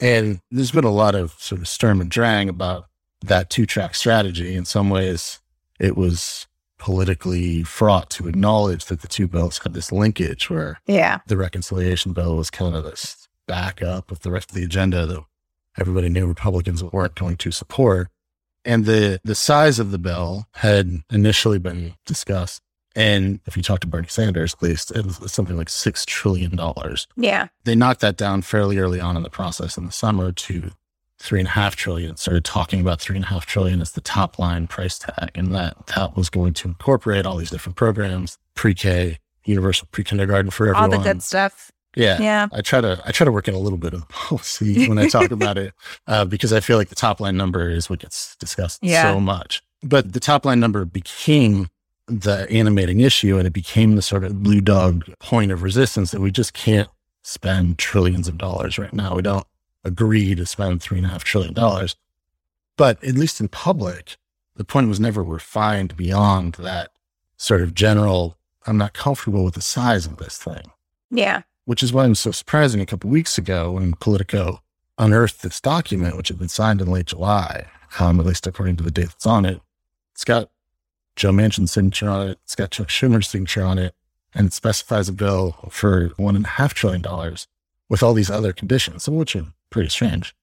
And 0.00 0.40
there's 0.50 0.70
been 0.70 0.84
a 0.84 0.90
lot 0.90 1.14
of 1.14 1.32
sort 1.38 1.60
of 1.60 1.68
sturm 1.68 2.00
and 2.00 2.10
drang 2.10 2.48
about 2.48 2.86
that 3.22 3.50
two 3.50 3.66
track 3.66 3.94
strategy. 3.94 4.54
In 4.54 4.64
some 4.64 4.90
ways, 4.90 5.40
it 5.80 5.96
was 5.96 6.46
politically 6.78 7.64
fraught 7.64 8.08
to 8.10 8.28
acknowledge 8.28 8.84
that 8.86 9.00
the 9.00 9.08
two 9.08 9.26
bills 9.26 9.58
had 9.58 9.74
this 9.74 9.90
linkage 9.90 10.48
where 10.48 10.80
yeah. 10.86 11.18
the 11.26 11.36
reconciliation 11.36 12.12
bill 12.12 12.36
was 12.36 12.50
kind 12.50 12.74
of 12.76 12.84
this 12.84 13.28
backup 13.48 14.10
of 14.12 14.20
the 14.20 14.30
rest 14.30 14.50
of 14.50 14.54
the 14.54 14.64
agenda 14.64 15.04
that 15.06 15.24
everybody 15.78 16.08
knew 16.08 16.26
Republicans 16.26 16.82
weren't 16.84 17.16
going 17.16 17.36
to 17.36 17.50
support. 17.50 18.08
And 18.64 18.84
the, 18.84 19.20
the 19.24 19.34
size 19.34 19.78
of 19.78 19.90
the 19.90 19.98
bill 19.98 20.46
had 20.54 21.00
initially 21.10 21.58
been 21.58 21.94
discussed. 22.06 22.62
And 22.98 23.38
if 23.46 23.56
you 23.56 23.62
talk 23.62 23.78
to 23.80 23.86
Bernie 23.86 24.08
Sanders, 24.08 24.54
at 24.54 24.62
least, 24.62 24.90
it 24.90 25.04
was 25.06 25.30
something 25.32 25.56
like 25.56 25.68
$6 25.68 26.04
trillion. 26.06 26.58
Yeah. 27.16 27.46
They 27.62 27.76
knocked 27.76 28.00
that 28.00 28.16
down 28.16 28.42
fairly 28.42 28.78
early 28.78 28.98
on 29.00 29.16
in 29.16 29.22
the 29.22 29.30
process 29.30 29.78
in 29.78 29.86
the 29.86 29.92
summer 29.92 30.32
to 30.32 30.72
three 31.20 31.38
and 31.38 31.46
a 31.48 31.52
half 31.52 31.76
trillion, 31.76 32.16
started 32.16 32.44
talking 32.44 32.80
about 32.80 33.00
three 33.00 33.14
and 33.16 33.24
a 33.24 33.28
half 33.28 33.46
trillion 33.46 33.80
as 33.80 33.92
the 33.92 34.00
top 34.00 34.38
line 34.38 34.66
price 34.66 34.98
tag, 34.98 35.30
and 35.36 35.54
that 35.54 35.86
that 35.94 36.16
was 36.16 36.28
going 36.28 36.54
to 36.54 36.68
incorporate 36.68 37.24
all 37.24 37.36
these 37.36 37.50
different 37.50 37.76
programs, 37.76 38.36
pre-K, 38.54 39.18
universal 39.44 39.86
pre-kindergarten 39.92 40.50
for 40.50 40.66
everyone, 40.68 40.92
All 40.92 40.98
the 40.98 41.04
good 41.04 41.22
stuff. 41.22 41.70
Yeah, 41.96 42.20
Yeah. 42.20 42.48
I 42.52 42.60
try 42.62 42.80
to 42.80 43.00
I 43.04 43.12
try 43.12 43.24
to 43.24 43.32
work 43.32 43.48
in 43.48 43.54
a 43.54 43.58
little 43.58 43.78
bit 43.78 43.94
of 43.94 44.08
policy 44.10 44.88
when 44.88 44.98
I 44.98 45.08
talk 45.08 45.30
about 45.30 45.56
it 45.56 45.72
uh, 46.06 46.24
because 46.24 46.52
I 46.52 46.60
feel 46.60 46.76
like 46.76 46.88
the 46.88 46.94
top 46.94 47.20
line 47.20 47.36
number 47.36 47.68
is 47.70 47.88
what 47.88 48.00
gets 48.00 48.34
discussed 48.36 48.80
Yeah. 48.82 49.12
so 49.12 49.20
much. 49.20 49.62
But 49.82 50.12
the 50.12 50.20
top 50.20 50.44
line 50.44 50.60
number 50.60 50.84
became 50.84 51.68
the 52.08 52.46
animating 52.50 53.00
issue, 53.00 53.36
and 53.38 53.46
it 53.46 53.52
became 53.52 53.94
the 53.96 54.02
sort 54.02 54.24
of 54.24 54.42
blue 54.42 54.60
dog 54.60 55.04
point 55.18 55.52
of 55.52 55.62
resistance 55.62 56.10
that 56.10 56.20
we 56.20 56.30
just 56.30 56.54
can't 56.54 56.88
spend 57.22 57.78
trillions 57.78 58.28
of 58.28 58.38
dollars 58.38 58.78
right 58.78 58.92
now. 58.92 59.14
We 59.14 59.22
don't 59.22 59.46
agree 59.84 60.34
to 60.34 60.46
spend 60.46 60.82
three 60.82 60.98
and 60.98 61.06
a 61.06 61.10
half 61.10 61.24
trillion 61.24 61.54
dollars, 61.54 61.96
but 62.76 63.02
at 63.04 63.14
least 63.14 63.40
in 63.40 63.48
public, 63.48 64.16
the 64.56 64.64
point 64.64 64.88
was 64.88 64.98
never 65.00 65.22
refined 65.22 65.96
beyond 65.96 66.54
that 66.54 66.90
sort 67.36 67.60
of 67.62 67.74
general. 67.74 68.36
I'm 68.66 68.78
not 68.78 68.92
comfortable 68.94 69.44
with 69.44 69.54
the 69.54 69.62
size 69.62 70.04
of 70.06 70.16
this 70.18 70.36
thing 70.36 70.70
Yeah. 71.10 71.42
which 71.64 71.82
is 71.82 71.92
why 71.92 72.04
it 72.06 72.08
was 72.10 72.18
so 72.20 72.32
surprising 72.32 72.80
a 72.80 72.86
couple 72.86 73.08
weeks 73.10 73.38
ago 73.38 73.72
when 73.72 73.92
Politico 73.94 74.60
unearthed 74.98 75.42
this 75.42 75.60
document, 75.60 76.16
which 76.16 76.28
had 76.28 76.38
been 76.38 76.48
signed 76.48 76.80
in 76.80 76.90
late 76.90 77.06
July, 77.06 77.66
um, 78.00 78.18
at 78.20 78.26
least 78.26 78.46
according 78.46 78.76
to 78.76 78.84
the 78.84 78.90
date 78.90 79.06
that's 79.08 79.26
on 79.26 79.44
it. 79.46 79.60
It's 80.12 80.24
got 80.24 80.50
Joe 81.18 81.32
Manchin's 81.32 81.72
signature 81.72 82.08
on 82.08 82.28
it. 82.28 82.38
It's 82.44 82.54
got 82.54 82.70
Chuck 82.70 82.88
Schumer's 82.88 83.28
signature 83.28 83.62
on 83.62 83.78
it, 83.78 83.94
and 84.34 84.46
it 84.46 84.52
specifies 84.52 85.08
a 85.08 85.12
bill 85.12 85.56
for 85.70 86.08
one 86.16 86.36
and 86.36 86.44
a 86.44 86.48
half 86.48 86.74
trillion 86.74 87.02
dollars 87.02 87.46
with 87.88 88.02
all 88.02 88.14
these 88.14 88.30
other 88.30 88.52
conditions, 88.52 89.04
some 89.04 89.14
of 89.14 89.18
which 89.18 89.36
are 89.36 89.46
pretty 89.70 89.90
strange. 89.90 90.34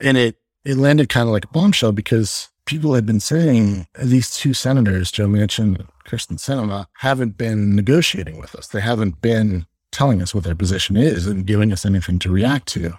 And 0.00 0.16
it 0.16 0.36
it 0.64 0.76
landed 0.76 1.08
kind 1.08 1.28
of 1.28 1.32
like 1.32 1.44
a 1.44 1.48
bombshell 1.48 1.92
because 1.92 2.48
people 2.64 2.94
had 2.94 3.04
been 3.04 3.20
saying 3.20 3.86
these 4.02 4.34
two 4.34 4.54
senators, 4.54 5.12
Joe 5.12 5.26
Manchin 5.26 5.76
and 5.76 5.86
Kyrsten 6.06 6.38
Sinema, 6.38 6.86
haven't 6.98 7.36
been 7.36 7.76
negotiating 7.76 8.38
with 8.38 8.54
us. 8.54 8.68
They 8.68 8.80
haven't 8.80 9.20
been 9.20 9.66
telling 9.92 10.22
us 10.22 10.34
what 10.34 10.44
their 10.44 10.54
position 10.54 10.96
is 10.96 11.26
and 11.26 11.46
giving 11.46 11.72
us 11.72 11.84
anything 11.84 12.18
to 12.20 12.30
react 12.30 12.66
to. 12.68 12.98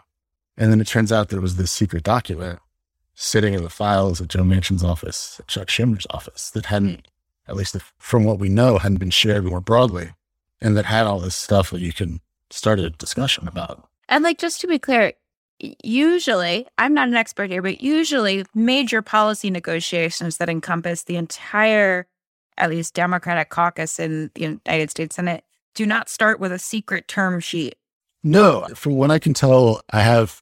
And 0.58 0.72
then 0.72 0.80
it 0.80 0.88
turns 0.88 1.12
out 1.12 1.30
there 1.30 1.42
was 1.42 1.58
this 1.58 1.72
secret 1.72 2.04
document 2.04 2.60
sitting 3.16 3.54
in 3.54 3.64
the 3.64 3.70
files 3.70 4.22
at 4.22 4.28
Joe 4.28 4.44
Manchin's 4.44 4.84
office, 4.84 5.38
at 5.40 5.48
Chuck 5.48 5.68
Schumer's 5.68 6.08
office, 6.10 6.50
that 6.52 6.68
hadn't, 6.68 7.08
at 7.48 7.56
least 7.56 7.76
if, 7.76 7.94
from 7.98 8.24
what 8.24 8.40
we 8.40 8.50
know, 8.50 8.78
hadn't 8.78 8.98
been 8.98 9.10
shared 9.10 9.46
more 9.46 9.62
broadly, 9.62 10.12
and 10.62 10.76
that 10.78 10.86
had 10.86 11.06
all 11.06 11.20
this 11.20 11.36
stuff 11.36 11.72
that 11.72 11.82
you 11.82 11.94
can 11.94 12.22
start 12.50 12.80
a 12.80 12.90
discussion 12.90 13.48
about. 13.48 13.88
And 14.10 14.24
like 14.24 14.38
just 14.38 14.62
to 14.62 14.68
be 14.68 14.80
clear, 14.80 15.14
usually, 15.60 16.68
I'm 16.78 16.94
not 16.94 17.08
an 17.08 17.16
expert 17.16 17.50
here, 17.50 17.62
but 17.62 17.82
usually 17.82 18.46
major 18.54 19.02
policy 19.02 19.50
negotiations 19.50 20.38
that 20.38 20.50
encompass 20.50 21.04
the 21.04 21.18
entire 21.18 22.08
at 22.58 22.70
least 22.70 22.94
Democratic 22.94 23.50
caucus 23.50 24.00
in 24.00 24.32
the 24.34 24.42
United 24.42 24.90
States 24.90 25.16
Senate 25.16 25.44
do 25.74 25.86
not 25.86 26.10
start 26.10 26.40
with 26.40 26.52
a 26.52 26.60
secret 26.60 27.08
term 27.08 27.40
sheet. 27.40 27.76
No, 28.24 28.68
from 28.76 28.96
what 28.96 29.12
I 29.12 29.20
can 29.20 29.34
tell, 29.34 29.82
I 29.90 30.02
have 30.02 30.42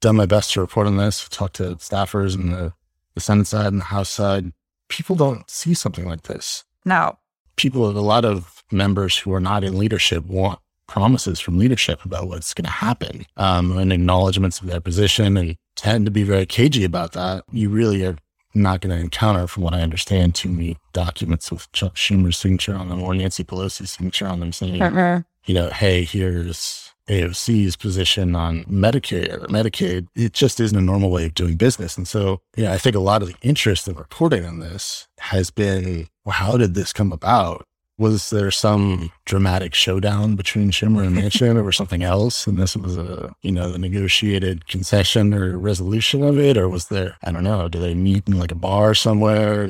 done 0.00 0.16
my 0.16 0.26
best 0.26 0.52
to 0.52 0.60
report 0.60 0.86
on 0.86 0.98
this, 0.98 1.28
talked 1.28 1.56
to 1.56 1.76
staffers 1.76 2.34
and 2.34 2.52
the, 2.52 2.72
the 3.14 3.20
Senate 3.20 3.46
side 3.46 3.68
and 3.68 3.80
the 3.80 3.86
House 3.86 4.10
side. 4.10 4.52
People 4.88 5.16
don't 5.16 5.48
see 5.50 5.74
something 5.74 6.06
like 6.06 6.22
this. 6.22 6.64
No. 6.84 7.18
People, 7.56 7.88
a 7.88 7.98
lot 8.00 8.24
of 8.24 8.62
members 8.70 9.18
who 9.18 9.32
are 9.32 9.40
not 9.40 9.64
in 9.64 9.78
leadership 9.78 10.24
want 10.26 10.58
promises 10.86 11.40
from 11.40 11.58
leadership 11.58 12.04
about 12.04 12.28
what's 12.28 12.52
going 12.52 12.64
to 12.64 12.70
happen 12.70 13.24
um, 13.36 13.76
and 13.78 13.92
acknowledgments 13.92 14.60
of 14.60 14.66
their 14.66 14.80
position 14.80 15.36
and 15.36 15.56
tend 15.76 16.04
to 16.04 16.10
be 16.10 16.22
very 16.22 16.46
cagey 16.46 16.84
about 16.84 17.12
that. 17.12 17.44
You 17.50 17.68
really 17.70 18.04
are 18.04 18.16
not 18.54 18.80
going 18.80 18.94
to 18.94 19.00
encounter, 19.00 19.46
from 19.46 19.62
what 19.62 19.74
I 19.74 19.80
understand, 19.80 20.34
too 20.34 20.50
many 20.50 20.76
documents 20.92 21.50
with 21.50 21.70
Chuck 21.72 21.94
Schumer's 21.94 22.36
signature 22.36 22.74
on 22.74 22.88
them 22.88 23.02
or 23.02 23.14
Nancy 23.14 23.44
Pelosi's 23.44 23.92
signature 23.92 24.26
on 24.26 24.40
them 24.40 24.52
saying, 24.52 24.80
Uh-uh. 24.82 25.22
you 25.46 25.54
know, 25.54 25.70
hey, 25.70 26.04
here's 26.04 26.83
AOC's 27.08 27.76
position 27.76 28.34
on 28.34 28.64
Medicare, 28.64 29.46
Medicaid. 29.46 30.06
It 30.14 30.32
just 30.32 30.60
isn't 30.60 30.76
a 30.76 30.82
normal 30.82 31.10
way 31.10 31.26
of 31.26 31.34
doing 31.34 31.56
business. 31.56 31.96
And 31.96 32.08
so, 32.08 32.40
yeah, 32.56 32.72
I 32.72 32.78
think 32.78 32.96
a 32.96 33.00
lot 33.00 33.22
of 33.22 33.28
the 33.28 33.36
interest 33.42 33.88
in 33.88 33.94
reporting 33.94 34.44
on 34.44 34.60
this 34.60 35.06
has 35.18 35.50
been, 35.50 36.08
well, 36.24 36.32
how 36.32 36.56
did 36.56 36.74
this 36.74 36.92
come 36.92 37.12
about? 37.12 37.66
Was 37.96 38.30
there 38.30 38.50
some 38.50 39.12
dramatic 39.24 39.72
showdown 39.72 40.34
between 40.34 40.72
Schumer 40.72 41.06
and 41.06 41.16
Manchin 41.16 41.62
or 41.62 41.70
something 41.70 42.02
else? 42.02 42.46
And 42.46 42.58
this 42.58 42.76
was 42.76 42.96
a, 42.96 43.32
you 43.42 43.52
know, 43.52 43.70
the 43.70 43.78
negotiated 43.78 44.66
concession 44.66 45.32
or 45.32 45.56
resolution 45.56 46.24
of 46.24 46.38
it? 46.38 46.56
Or 46.56 46.68
was 46.68 46.88
there, 46.88 47.16
I 47.22 47.30
don't 47.30 47.44
know, 47.44 47.68
do 47.68 47.78
they 47.78 47.94
meet 47.94 48.26
in 48.26 48.36
like 48.38 48.50
a 48.50 48.56
bar 48.56 48.94
somewhere 48.94 49.68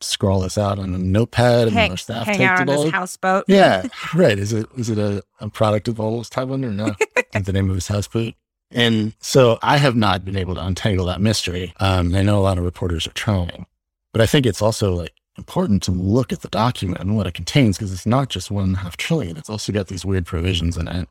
scrawl 0.00 0.40
this 0.40 0.58
out 0.58 0.78
on 0.78 0.94
a 0.94 0.98
notepad 0.98 1.68
and 1.68 1.76
Hang, 1.76 1.90
our 1.90 1.96
staff 1.96 2.26
hang 2.26 2.38
take 2.38 2.48
out 2.48 2.66
the 2.66 2.72
on 2.72 2.84
his 2.84 2.92
houseboat. 2.92 3.44
Yeah, 3.48 3.86
right. 4.14 4.38
Is 4.38 4.52
it 4.52 4.66
is 4.76 4.90
it 4.90 4.98
a, 4.98 5.22
a 5.40 5.48
product 5.48 5.88
of 5.88 6.00
Almost 6.00 6.34
Heaven 6.34 6.80
or? 6.80 6.96
Is 7.34 7.44
the 7.44 7.52
name 7.52 7.68
of 7.68 7.76
his 7.76 7.88
houseboat? 7.88 8.34
And 8.70 9.14
so 9.20 9.58
I 9.62 9.78
have 9.78 9.96
not 9.96 10.24
been 10.24 10.36
able 10.36 10.54
to 10.54 10.64
untangle 10.64 11.06
that 11.06 11.20
mystery. 11.20 11.74
Um, 11.80 12.14
I 12.14 12.22
know 12.22 12.38
a 12.38 12.40
lot 12.40 12.58
of 12.58 12.64
reporters 12.64 13.06
are 13.06 13.12
trying, 13.12 13.66
but 14.12 14.22
I 14.22 14.26
think 14.26 14.46
it's 14.46 14.62
also 14.62 14.94
like 14.94 15.12
important 15.36 15.82
to 15.84 15.90
look 15.90 16.32
at 16.32 16.42
the 16.42 16.48
document 16.48 17.00
and 17.00 17.16
what 17.16 17.26
it 17.26 17.34
contains 17.34 17.78
because 17.78 17.92
it's 17.92 18.06
not 18.06 18.28
just 18.28 18.50
one 18.50 18.64
and 18.64 18.76
a 18.76 18.80
half 18.80 18.96
trillion. 18.96 19.36
It's 19.36 19.50
also 19.50 19.72
got 19.72 19.88
these 19.88 20.04
weird 20.04 20.26
provisions 20.26 20.76
in 20.76 20.86
it, 20.86 21.08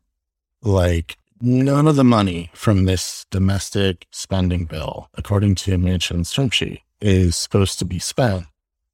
like 0.61 1.17
none 1.41 1.87
of 1.87 1.95
the 1.95 2.03
money 2.03 2.49
from 2.53 2.85
this 2.85 3.25
domestic 3.29 4.07
spending 4.11 4.65
bill, 4.65 5.09
according 5.15 5.55
to 5.55 5.77
Manchin's 5.77 6.31
term 6.31 6.49
sheet, 6.49 6.81
is 7.01 7.35
supposed 7.35 7.79
to 7.79 7.85
be 7.85 7.99
spent 7.99 8.45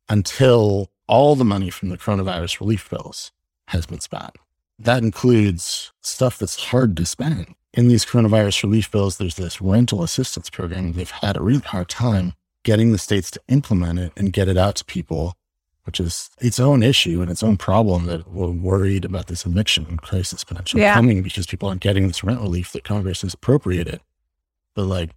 until 0.09 0.89
all 1.07 1.35
the 1.35 1.45
money 1.45 1.69
from 1.69 1.89
the 1.89 1.97
coronavirus 1.97 2.59
relief 2.59 2.89
bills 2.89 3.31
has 3.67 3.85
been 3.85 3.99
spent. 3.99 4.35
That 4.77 5.03
includes 5.03 5.91
stuff 6.01 6.37
that's 6.37 6.65
hard 6.65 6.97
to 6.97 7.05
spend. 7.05 7.55
In 7.73 7.87
these 7.87 8.05
coronavirus 8.05 8.63
relief 8.63 8.91
bills, 8.91 9.17
there's 9.17 9.35
this 9.35 9.61
rental 9.61 10.03
assistance 10.03 10.49
program. 10.49 10.93
They've 10.93 11.09
had 11.09 11.37
a 11.37 11.41
really 11.43 11.59
hard 11.61 11.89
time 11.89 12.33
getting 12.63 12.91
the 12.91 12.97
states 12.97 13.29
to 13.31 13.41
implement 13.47 13.99
it 13.99 14.11
and 14.17 14.33
get 14.33 14.47
it 14.47 14.57
out 14.57 14.75
to 14.77 14.85
people, 14.85 15.35
which 15.83 15.99
is 15.99 16.29
its 16.39 16.59
own 16.59 16.81
issue 16.83 17.21
and 17.21 17.29
its 17.29 17.43
own 17.43 17.57
problem 17.57 18.05
that 18.05 18.27
we're 18.31 18.47
worried 18.49 19.05
about 19.05 19.27
this 19.27 19.45
eviction 19.45 19.97
crisis 19.97 20.43
potentially 20.43 20.81
Yeah. 20.81 20.95
coming 20.95 21.21
because 21.21 21.45
people 21.47 21.69
aren't 21.69 21.81
getting 21.81 22.07
this 22.07 22.23
rent 22.23 22.41
relief 22.41 22.71
that 22.71 22.83
Congress 22.83 23.21
has 23.21 23.33
appropriated. 23.33 24.01
But 24.73 24.85
like, 24.85 25.11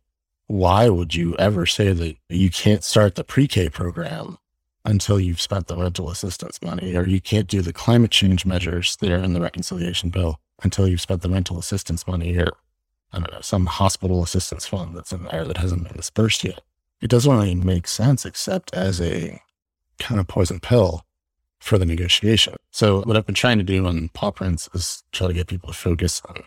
why 0.47 0.89
would 0.89 1.15
you 1.15 1.35
ever 1.37 1.65
say 1.67 1.93
that 1.93 2.17
you 2.29 2.51
can't 2.51 2.85
start 2.85 3.15
the 3.15 3.25
pre-K 3.25 3.69
program 3.71 4.39
until 4.85 5.21
you've 5.21 5.41
spent 5.41 5.67
the 5.67 5.77
rental 5.77 6.11
assistance 6.11 6.61
money, 6.63 6.97
or 6.97 7.07
you 7.07 7.21
can't 7.21 7.49
do 7.49 7.61
the 7.61 7.73
climate 7.73 8.11
change 8.11 8.47
measures 8.47 8.97
there 9.01 9.19
in 9.19 9.33
the 9.33 9.41
reconciliation 9.41 10.11
bill 10.11 10.41
until 10.63 10.89
you've 10.89 11.01
spent 11.01 11.23
the 11.23 11.31
rental 11.31 11.59
assistance 11.59 12.07
money, 12.07 12.37
or 12.37 12.49
I 13.13 13.19
don't 13.19 13.33
know, 13.33 13.41
some 13.41 13.67
hospital 13.67 14.23
assistance 14.23 14.67
fund 14.67 14.97
that's 14.97 15.13
in 15.13 15.25
there 15.25 15.45
that 15.45 15.59
hasn't 15.59 15.85
been 15.85 15.97
dispersed 15.97 16.45
yet. 16.45 16.63
It 17.01 17.11
doesn't 17.11 17.31
really 17.31 17.55
make 17.55 17.87
sense 17.87 18.25
except 18.25 18.75
as 18.75 19.01
a 19.01 19.41
kind 19.99 20.21
of 20.21 20.27
poison 20.27 20.61
pill 20.61 21.05
for 21.59 21.79
the 21.79 21.87
negotiation. 21.87 22.55
So 22.71 23.03
what 23.03 23.17
I've 23.17 23.27
been 23.27 23.35
trying 23.35 23.59
to 23.59 23.65
do 23.65 23.87
on 23.87 24.11
Paw 24.11 24.31
Prints 24.31 24.69
is 24.75 25.03
try 25.13 25.27
to 25.27 25.35
get 25.35 25.49
people 25.49 25.69
to 25.69 25.79
focus 25.79 26.23
on 26.29 26.43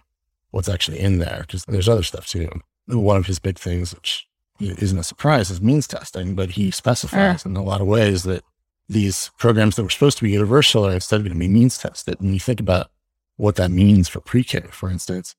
what's 0.52 0.70
actually 0.70 1.00
in 1.00 1.20
there 1.20 1.40
because 1.42 1.66
there's 1.66 1.90
other 1.90 2.04
stuff 2.04 2.28
too. 2.28 2.50
One 2.88 3.18
of 3.18 3.26
his 3.26 3.40
big 3.40 3.58
things, 3.58 3.94
which 3.94 4.28
isn't 4.70 4.98
a 4.98 5.04
surprise, 5.04 5.50
is 5.50 5.62
means 5.62 5.88
testing, 5.88 6.36
but 6.36 6.52
he 6.52 6.70
mm. 6.70 6.74
specifies 6.74 7.44
ah. 7.46 7.50
in 7.50 7.56
a 7.56 7.64
lot 7.64 7.82
of 7.82 7.88
ways 7.88 8.24
that 8.24 8.44
these 8.88 9.32
programs 9.38 9.76
that 9.76 9.84
were 9.84 9.90
supposed 9.90 10.18
to 10.18 10.24
be 10.24 10.32
universal 10.32 10.86
are 10.86 10.94
instead 10.94 11.22
going 11.22 11.34
to 11.34 11.40
be 11.40 11.48
means 11.48 11.78
tested. 11.78 12.20
And 12.20 12.34
you 12.34 12.40
think 12.40 12.60
about 12.60 12.92
what 13.38 13.56
that 13.56 13.72
means 13.72 14.10
for 14.10 14.20
pre-K, 14.20 14.62
for 14.72 14.90
instance, 14.90 15.36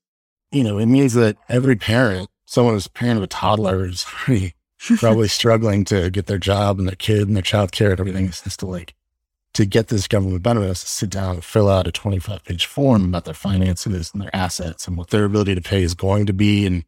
you 0.51 0.63
know, 0.63 0.77
it 0.77 0.87
means 0.87 1.13
that 1.13 1.37
every 1.49 1.75
parent, 1.75 2.29
someone 2.45 2.73
who's 2.73 2.87
a 2.87 2.91
parent 2.91 3.17
of 3.17 3.23
a 3.23 3.27
toddler 3.27 3.85
is 3.85 4.05
already 4.27 4.55
probably 4.97 5.27
struggling 5.27 5.85
to 5.85 6.09
get 6.09 6.25
their 6.25 6.37
job 6.37 6.79
and 6.79 6.87
their 6.87 6.95
kid 6.95 7.27
and 7.27 7.35
their 7.35 7.43
child 7.43 7.71
care 7.71 7.91
and 7.91 7.99
everything 7.99 8.25
is 8.25 8.41
just 8.41 8.59
to 8.59 8.65
like 8.65 8.93
to 9.53 9.65
get 9.65 9.87
this 9.87 10.07
government 10.07 10.41
benefit 10.41 10.69
is 10.69 10.81
to 10.81 10.87
sit 10.87 11.09
down 11.09 11.35
and 11.35 11.43
fill 11.43 11.69
out 11.69 11.87
a 11.87 11.91
25 11.91 12.43
page 12.43 12.65
form 12.65 13.05
about 13.05 13.25
their 13.25 13.33
finances 13.33 14.11
and 14.11 14.21
their 14.21 14.35
assets 14.35 14.87
and 14.87 14.97
what 14.97 15.11
their 15.11 15.25
ability 15.25 15.55
to 15.55 15.61
pay 15.61 15.83
is 15.83 15.93
going 15.93 16.25
to 16.25 16.33
be. 16.33 16.65
And 16.65 16.83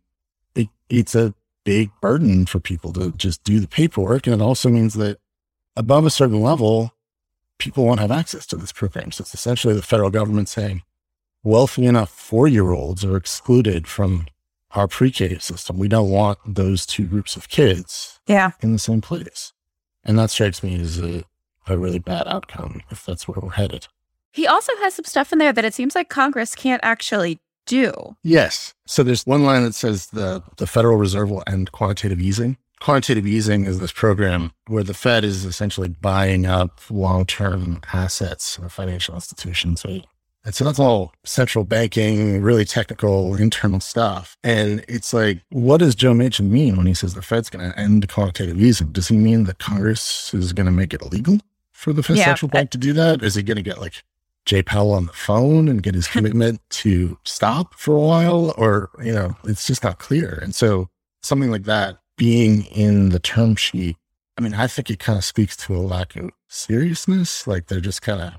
it, 0.56 0.68
it's 0.90 1.14
a 1.14 1.34
big 1.66 1.92
burden 2.00 2.46
for 2.46 2.62
people 2.62 2.94
to 2.94 3.12
just 3.12 3.44
do 3.44 3.60
the 3.60 3.68
paperwork. 3.68 4.26
And 4.28 4.36
it 4.36 4.42
also 4.42 4.70
means 4.70 4.94
that 4.94 5.18
above 5.76 6.06
a 6.06 6.10
certain 6.10 6.42
level, 6.42 6.94
people 7.60 7.84
won't 7.86 8.00
have 8.00 8.12
access 8.12 8.46
to 8.48 8.56
this 8.56 8.72
program. 8.72 9.12
So 9.12 9.24
it's 9.24 9.34
essentially 9.34 9.74
the 9.74 9.82
federal 9.82 10.10
government 10.10 10.48
saying 10.48 10.84
wealthy 11.44 11.86
enough 11.86 12.10
four 12.10 12.48
year 12.48 12.72
olds 12.72 13.04
are 13.04 13.18
excluded 13.18 13.88
from 13.88 14.28
our 14.72 14.88
pre 14.88 15.12
K 15.12 15.38
system. 15.40 15.78
We 15.78 15.88
don't 15.90 16.10
want 16.10 16.38
those 16.46 16.86
two 16.86 17.06
groups 17.06 17.36
of 17.36 17.50
kids 17.50 18.20
Yeah. 18.28 18.52
in 18.62 18.72
the 18.72 18.80
same 18.80 19.02
place. 19.02 19.52
And 20.04 20.18
that 20.20 20.30
strikes 20.30 20.62
me 20.64 20.80
as 20.80 21.00
a, 21.00 21.24
a 21.68 21.78
really 21.78 22.00
bad 22.00 22.28
outcome 22.28 22.82
if 22.92 23.06
that's 23.06 23.28
where 23.28 23.40
we're 23.42 23.52
headed. 23.52 23.88
He 24.32 24.46
also 24.46 24.74
has 24.80 24.94
some 24.96 25.06
stuff 25.06 25.32
in 25.32 25.40
there 25.40 25.54
that 25.54 25.66
it 25.66 25.74
seems 25.74 25.96
like 25.96 26.10
Congress 26.10 26.56
can't 26.56 26.82
actually 26.84 27.40
do. 27.66 28.16
Yes. 28.24 28.74
So 28.86 29.04
there's 29.04 29.26
one 29.26 29.44
line 29.44 29.64
that 29.64 29.76
says 29.76 30.08
the, 30.08 30.44
the 30.58 30.68
Federal 30.68 30.98
Reserve 30.98 31.30
will 31.30 31.44
end 31.48 31.72
quantitative 31.72 32.20
easing. 32.20 32.58
Quantitative 32.82 33.26
easing 33.26 33.66
is 33.66 33.80
this 33.80 33.92
program 33.92 34.52
where 34.68 34.84
the 34.84 34.94
Fed 34.94 35.24
is 35.24 35.46
essentially 35.46 35.88
buying 35.90 36.46
up 36.46 36.82
long 36.90 37.26
term 37.26 37.82
assets 37.94 38.58
of 38.58 38.72
financial 38.72 39.16
institutions. 39.16 39.84
And 39.86 40.54
so 40.54 40.64
that's 40.64 40.78
all 40.78 41.12
central 41.24 41.64
banking, 41.64 42.42
really 42.44 42.66
technical 42.66 43.34
internal 43.36 43.80
stuff. 43.80 44.38
And 44.44 44.86
it's 44.88 45.12
like, 45.14 45.42
what 45.50 45.78
does 45.78 45.96
Joe 45.96 46.14
Manchin 46.14 46.50
mean 46.50 46.78
when 46.78 46.86
he 46.86 46.94
says 46.94 47.16
the 47.16 47.24
Fed's 47.24 47.50
going 47.50 47.72
to 47.72 47.80
end 47.80 48.08
quantitative 48.10 48.62
easing? 48.62 48.92
Does 48.92 49.08
he 49.08 49.18
mean 49.18 49.46
that 49.46 49.58
Congress 49.58 50.34
is 50.36 50.54
going 50.54 50.68
to 50.68 50.72
make 50.72 50.94
it 50.94 51.02
illegal 51.02 51.40
for 51.72 51.94
the 51.94 52.04
Fed 52.04 52.18
Yeah. 52.18 52.26
central 52.26 52.50
bank 52.50 52.70
to 52.72 52.78
do 52.78 52.94
that? 52.94 53.24
Is 53.24 53.34
he 53.36 53.42
going 53.42 53.58
to 53.58 53.64
get 53.64 53.80
like 53.82 54.04
Jay 54.46 54.62
Powell 54.62 54.94
on 54.94 55.08
the 55.08 55.14
phone 55.14 55.68
and 55.68 55.84
get 55.84 55.96
his 55.96 56.08
commitment 56.16 56.62
to 56.70 57.18
stop 57.24 57.74
for 57.76 57.96
a 57.96 58.00
while? 58.00 58.54
Or, 58.58 58.90
you 59.04 59.12
know, 59.12 59.36
it's 59.46 59.68
just 59.68 59.84
not 59.84 60.00
clear. 60.00 60.40
And 60.42 60.54
so 60.56 60.90
something 61.22 61.52
like 61.52 61.64
that 61.64 62.00
being 62.18 62.66
in 62.66 63.10
the 63.10 63.20
term 63.20 63.56
sheet, 63.56 63.98
I 64.38 64.42
mean, 64.42 64.54
I 64.54 64.68
think 64.68 64.90
it 64.90 65.00
kind 65.00 65.18
of 65.18 65.26
speaks 65.26 65.58
to 65.58 65.76
a 65.76 65.80
lack 65.80 66.16
of 66.16 66.32
seriousness. 66.48 67.48
Like 67.48 67.68
they're 67.68 67.80
just 67.80 68.02
kind 68.02 68.22
of 68.22 68.34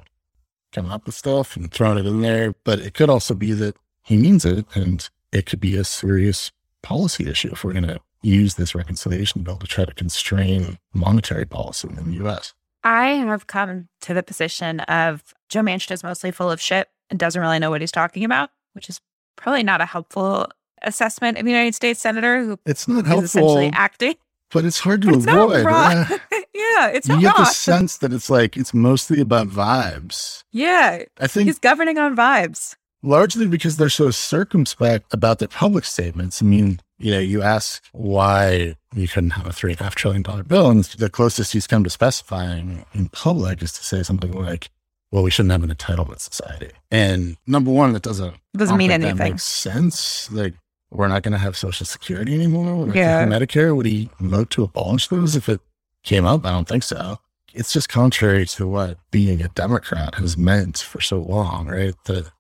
coming 0.73 0.93
up 0.93 1.07
with 1.07 1.15
stuff 1.15 1.57
and 1.57 1.73
throwing 1.73 1.99
it 1.99 2.07
in 2.07 2.21
there. 2.21 2.55
But 2.65 2.81
it 2.81 2.95
could 2.95 3.11
also 3.11 3.35
be 3.35 3.53
that 3.53 3.77
he 4.03 4.17
means 4.17 4.45
it 4.45 4.67
and 4.75 5.09
it 5.33 5.47
could 5.47 5.61
be 5.61 5.77
a 5.77 5.85
serious 5.85 6.53
policy 6.83 7.29
issue 7.29 7.51
if 7.53 7.65
we're 7.65 7.73
going 7.73 7.87
to 7.87 8.01
use 8.23 8.55
this 8.55 8.75
reconciliation 8.75 9.43
bill 9.43 9.57
to 9.57 9.67
try 9.67 9.85
to 9.85 9.95
constrain 9.95 10.79
monetary 10.93 11.45
policy 11.45 11.89
in 11.89 12.11
the 12.11 12.27
US. 12.27 12.55
I 12.85 13.09
have 13.15 13.47
come 13.47 13.89
to 14.03 14.15
the 14.15 14.23
position 14.23 14.81
of 14.81 15.35
Joe 15.49 15.61
Manchin 15.61 15.93
is 15.93 16.03
mostly 16.03 16.31
full 16.31 16.51
of 16.51 16.61
shit 16.61 16.89
and 17.11 17.19
doesn't 17.19 17.41
really 17.41 17.59
know 17.59 17.71
what 17.71 17.81
he's 17.81 17.93
talking 17.93 18.25
about, 18.25 18.51
which 18.73 18.89
is 18.89 19.01
probably 19.37 19.63
not 19.63 19.81
a 19.81 19.87
helpful 19.87 20.49
assessment 20.83 21.39
of 21.39 21.47
a 21.47 21.49
United 21.49 21.75
States 21.75 22.01
senator 22.01 22.43
who 22.45 22.59
It's 22.67 22.87
not 22.89 23.01
is 23.05 23.07
helpful, 23.07 23.25
essentially 23.25 23.71
acting. 23.75 24.15
but 24.51 24.65
it's 24.65 24.81
hard 24.81 25.03
to 25.03 25.11
it's 25.15 25.25
not 25.27 25.51
avoid. 25.53 26.21
Yeah. 26.55 26.89
it's 26.89 27.07
You 27.09 27.15
not 27.17 27.23
get 27.23 27.37
the 27.37 27.45
sense 27.47 27.99
that 27.99 28.13
it's 28.13 28.29
like 28.31 28.57
it's 28.57 28.73
mostly 28.75 29.21
about 29.21 29.49
vibes. 29.49 30.43
Yeah, 30.53 31.03
I 31.21 31.27
think 31.27 31.47
he's 31.47 31.59
governing 31.59 31.99
on 31.99 32.17
vibes. 32.17 32.77
largely 33.03 33.47
because 33.47 33.77
they're 33.77 33.89
so 33.91 34.11
circumspect 34.11 35.13
about 35.15 35.39
their 35.39 35.49
public 35.49 35.85
statements. 35.85 36.43
I 36.43 36.47
mean, 36.47 36.81
you 36.99 37.13
know, 37.13 37.19
you 37.19 37.43
ask 37.43 37.83
why 37.93 38.75
you 38.95 39.07
couldn't 39.07 39.31
have 39.31 39.47
a 39.47 39.53
three 39.53 39.73
and 39.73 39.81
a 39.81 39.85
half 39.85 39.95
trillion 39.95 40.23
dollar 40.23 40.43
bill, 40.43 40.71
and 40.71 40.85
the 40.85 41.11
closest 41.11 41.53
he's 41.53 41.67
come 41.67 41.85
to 41.85 41.91
specifying 41.91 42.85
in 42.95 43.09
public 43.11 43.63
is 43.63 43.73
to 43.75 43.85
say 43.85 44.03
something 44.03 44.33
like, 44.33 44.71
"Well, 45.13 45.23
we 45.23 45.31
shouldn't 45.31 45.53
have 45.53 45.63
an 45.65 45.75
entitlement 45.75 46.21
society." 46.21 46.71
And 46.91 47.37
number 47.47 47.71
one, 47.71 47.93
that 47.93 48.03
doesn't 48.03 48.35
Doesn't 48.57 48.77
mean 48.77 48.91
I 48.91 48.95
don't 48.95 49.03
think 49.03 49.11
anything. 49.11 49.25
That 49.25 49.31
makes 49.35 49.45
sense. 49.45 50.31
Like, 50.33 50.55
we're 50.91 51.09
not 51.09 51.23
going 51.23 51.33
to 51.33 51.39
have 51.39 51.57
Social 51.57 51.87
Security 51.87 52.35
anymore. 52.35 52.89
Yeah. 52.95 53.27
Medicare. 53.27 53.75
Would 53.75 53.87
he 53.87 54.09
vote 54.21 54.51
to 54.51 54.65
abolish 54.65 55.09
those 55.09 55.37
if 55.37 55.49
it 55.49 55.61
came 56.03 56.25
up? 56.25 56.47
I 56.47 56.51
don't 56.51 56.69
think 56.69 56.83
so. 56.83 57.19
It's 57.53 57.73
just 57.73 57.89
contrary 57.89 58.47
to 58.47 58.67
what 58.67 58.99
being 59.11 59.41
a 59.43 59.49
Democrat 59.49 60.17
has 60.17 60.37
meant 60.37 60.79
for 60.79 61.01
so 61.01 61.19
long, 61.19 61.69
right? 61.69 61.95
The 62.05 62.31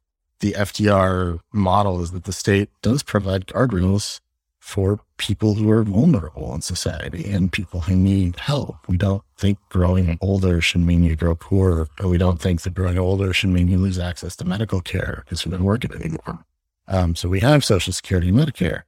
the 0.40 0.52
FDR 0.52 1.40
model 1.52 2.02
is 2.02 2.11
that 2.12 2.25
the 2.25 2.32
state 2.32 2.68
does 2.82 3.02
provide 3.02 3.46
guardrails 3.46 4.20
for 4.61 5.00
people 5.18 5.54
who 5.54 5.70
are 5.70 5.82
vulnerable 5.82 6.54
in 6.54 6.61
society 6.61 7.30
and 7.30 7.52
people 7.52 7.80
who 7.80 7.96
need 7.96 8.38
help. 8.38 8.76
We 8.88 8.96
don't 8.96 9.23
think 9.37 9.58
growing 9.68 10.18
older 10.20 10.61
should 10.61 10.82
mean 10.82 11.04
you 11.04 11.16
grow 11.16 11.35
poor, 11.35 11.88
or 12.00 12.08
we 12.08 12.18
don't 12.18 12.40
think 12.40 12.62
that 12.62 12.75
growing 12.75 12.99
older 12.99 13.32
should 13.32 13.50
mean 13.50 13.68
you 13.68 13.78
lose 13.78 13.99
access 13.99 14.37
to 14.37 14.44
medical 14.44 14.80
care 14.80 15.23
because 15.25 15.44
you 15.44 15.50
don't 15.50 15.64
work 15.64 15.85
it 15.85 15.92
anymore. 15.92 16.44
Um, 16.88 17.16
so 17.16 17.28
we 17.28 17.40
have 17.40 17.64
Social 17.64 17.92
Security 17.92 18.28
and 18.28 18.38
Medicare. 18.38 18.82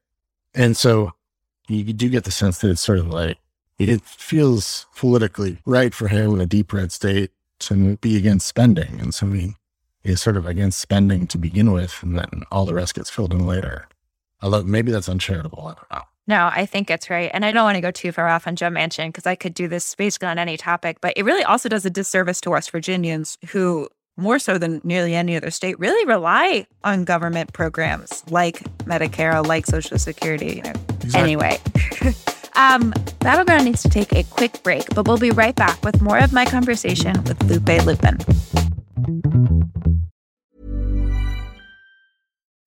And 0.55 0.77
so 0.77 1.13
you 1.69 1.93
do 1.93 2.09
get 2.09 2.25
the 2.25 2.31
sense 2.31 2.59
that 2.59 2.71
it's 2.71 2.81
sort 2.81 2.99
of 2.99 3.09
like 3.09 3.39
it 3.79 4.03
feels 4.03 4.87
politically 4.97 5.59
right 5.65 5.95
for 5.95 6.09
him 6.09 6.35
in 6.35 6.41
a 6.41 6.47
deep 6.47 6.73
red 6.73 6.93
state 6.93 7.31
to 7.61 7.97
be 7.99 8.17
against 8.17 8.47
spending. 8.47 9.01
And 9.01 9.15
so 9.15 9.31
he 9.31 9.55
is 10.05 10.21
sort 10.21 10.37
of 10.37 10.47
against 10.47 10.79
spending 10.79 11.27
to 11.29 11.39
begin 11.39 11.73
with, 11.73 12.03
and 12.03 12.19
then 12.19 12.43
all 12.51 12.67
the 12.67 12.75
rest 12.75 12.95
gets 12.95 13.11
filled 13.11 13.33
in 13.33 13.47
later. 13.47 13.89
Although 14.41 14.63
maybe 14.63 14.93
that's 14.93 15.09
uncharitable. 15.09 15.67
I 15.67 15.75
don't 15.75 15.91
know. 15.91 16.03
No, 16.29 16.51
I 16.53 16.67
think 16.67 16.91
it's 16.91 17.09
right. 17.09 17.31
And 17.33 17.43
I 17.43 17.53
don't 17.53 17.65
want 17.65 17.77
to 17.77 17.81
go 17.81 17.91
too 17.91 18.13
far 18.13 18.29
off 18.29 18.47
on 18.47 18.55
Joe 18.55 18.69
Manchin 18.69 19.09
because 19.09 19.27
I 19.27 19.35
could 19.35 19.55
do 19.55 19.67
this 19.67 19.95
basically 19.95 20.29
on 20.29 20.39
any 20.39 20.59
topic, 20.59 20.99
but 21.01 21.15
it 21.17 21.25
really 21.25 21.43
also 21.43 21.71
does 21.71 21.87
a 21.87 21.91
disservice 21.91 22.39
to 22.43 22.51
West 22.51 22.71
Virginians 22.71 23.39
who, 23.49 23.89
more 24.19 24.39
so 24.39 24.59
than 24.59 24.83
nearly 24.85 25.15
any 25.15 25.37
other 25.37 25.51
state, 25.51 25.79
really 25.79 26.05
rely 26.05 26.67
on 26.85 27.05
government 27.05 27.55
programs 27.55 28.23
like 28.31 28.63
Medicare, 28.85 29.45
like 29.45 29.65
Social 29.65 29.99
Security. 29.99 30.57
You 30.57 30.63
know. 30.65 30.73
Exactly. 31.01 31.21
Anyway, 31.21 31.59
um, 32.57 32.93
Battleground 33.21 33.65
needs 33.65 33.83
to 33.83 33.89
take 33.89 34.13
a 34.13 34.23
quick 34.25 34.63
break, 34.63 34.85
but 34.95 35.09
we'll 35.09 35.17
be 35.17 35.31
right 35.31 35.57
back 35.57 35.83
with 35.83 36.03
more 36.03 36.19
of 36.19 36.35
my 36.35 36.45
conversation 36.45 37.15
with 37.25 37.39
Luppe 37.39 37.81
Luppen. 37.81 38.19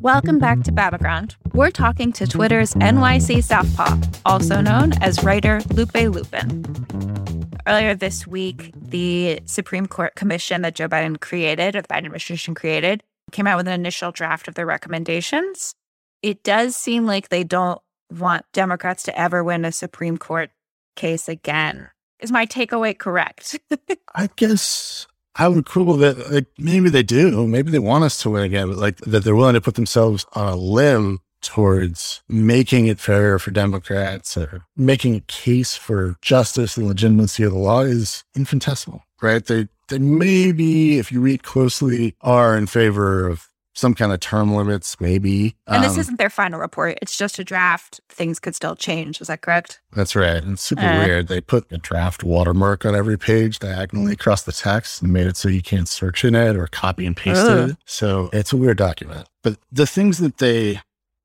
Welcome 0.00 0.38
back 0.38 0.62
to 0.62 0.70
Battleground. 0.70 1.34
We're 1.54 1.72
talking 1.72 2.12
to 2.12 2.26
Twitter's 2.28 2.72
NYC 2.74 3.42
Southpaw, 3.42 3.96
also 4.24 4.60
known 4.60 4.92
as 5.02 5.24
writer 5.24 5.58
Luppe 5.70 6.14
Luppen. 6.14 7.58
Earlier 7.66 7.96
this 7.96 8.24
week, 8.24 8.72
the 8.80 9.40
Supreme 9.44 9.88
Court 9.88 10.14
commission 10.14 10.62
that 10.62 10.76
Joe 10.76 10.88
Biden 10.88 11.18
created, 11.20 11.74
or 11.74 11.82
the 11.82 11.88
Biden 11.88 12.04
administration 12.04 12.54
created, 12.54 13.02
came 13.32 13.48
out 13.48 13.56
with 13.56 13.66
an 13.66 13.74
initial 13.74 14.12
draft 14.12 14.46
of 14.46 14.54
their 14.54 14.66
recommendations. 14.66 15.74
It 16.22 16.44
does 16.44 16.76
seem 16.76 17.04
like 17.04 17.28
they 17.28 17.42
don't 17.42 17.80
want 18.16 18.44
Democrats 18.52 19.02
to 19.04 19.18
ever 19.18 19.42
win 19.42 19.64
a 19.64 19.72
Supreme 19.72 20.16
Court 20.16 20.50
case 20.94 21.28
again. 21.28 21.90
Is 22.20 22.30
my 22.30 22.46
takeaway 22.46 22.96
correct? 22.96 23.58
I 24.14 24.28
guess 24.36 25.07
I 25.38 25.48
would 25.48 25.66
quibble 25.66 25.96
that 25.98 26.32
like, 26.32 26.46
maybe 26.58 26.90
they 26.90 27.04
do. 27.04 27.46
Maybe 27.46 27.70
they 27.70 27.78
want 27.78 28.04
us 28.04 28.20
to 28.22 28.30
win 28.30 28.42
again, 28.42 28.68
but 28.68 28.76
like 28.76 28.96
that 28.98 29.22
they're 29.24 29.36
willing 29.36 29.54
to 29.54 29.60
put 29.60 29.76
themselves 29.76 30.26
on 30.34 30.48
a 30.52 30.56
limb 30.56 31.20
towards 31.40 32.22
making 32.28 32.86
it 32.86 32.98
fairer 32.98 33.38
for 33.38 33.52
Democrats 33.52 34.36
or 34.36 34.64
making 34.76 35.14
a 35.14 35.20
case 35.20 35.76
for 35.76 36.16
justice 36.20 36.76
and 36.76 36.88
legitimacy 36.88 37.44
of 37.44 37.52
the 37.52 37.58
law 37.58 37.82
is 37.82 38.24
infinitesimal, 38.34 39.02
right? 39.22 39.44
They, 39.44 39.68
they 39.88 39.98
maybe, 39.98 40.98
if 40.98 41.12
you 41.12 41.20
read 41.20 41.44
closely, 41.44 42.16
are 42.20 42.56
in 42.56 42.66
favor 42.66 43.28
of 43.28 43.47
some 43.78 43.94
kind 43.94 44.12
of 44.12 44.18
term 44.18 44.52
limits, 44.54 45.00
maybe. 45.00 45.54
and 45.68 45.84
this 45.84 45.94
Um, 45.94 46.00
isn't 46.00 46.18
their 46.18 46.30
final 46.30 46.58
report. 46.58 46.98
It's 47.00 47.16
just 47.16 47.38
a 47.38 47.44
draft. 47.44 48.00
Things 48.08 48.40
could 48.40 48.56
still 48.56 48.74
change. 48.74 49.20
Is 49.20 49.28
that 49.28 49.40
correct? 49.40 49.80
That's 49.92 50.16
right. 50.16 50.42
And 50.42 50.54
it's 50.54 50.62
super 50.62 50.82
Uh. 50.82 50.98
weird. 51.06 51.28
They 51.28 51.40
put 51.40 51.70
a 51.70 51.78
draft 51.78 52.24
watermark 52.24 52.84
on 52.84 52.96
every 52.96 53.16
page 53.16 53.60
diagonally 53.60 54.14
across 54.14 54.42
the 54.42 54.50
text 54.52 55.00
and 55.02 55.12
made 55.12 55.28
it 55.28 55.36
so 55.36 55.48
you 55.48 55.62
can't 55.62 55.86
search 55.88 56.24
in 56.24 56.34
it 56.34 56.56
or 56.56 56.66
copy 56.66 57.06
and 57.06 57.16
paste 57.16 57.40
Ugh. 57.40 57.70
it. 57.70 57.76
So 57.86 58.30
it's 58.32 58.52
a 58.52 58.56
weird 58.56 58.78
document. 58.78 59.28
But 59.44 59.58
the 59.70 59.86
things 59.86 60.18
that 60.18 60.38
they, 60.38 60.80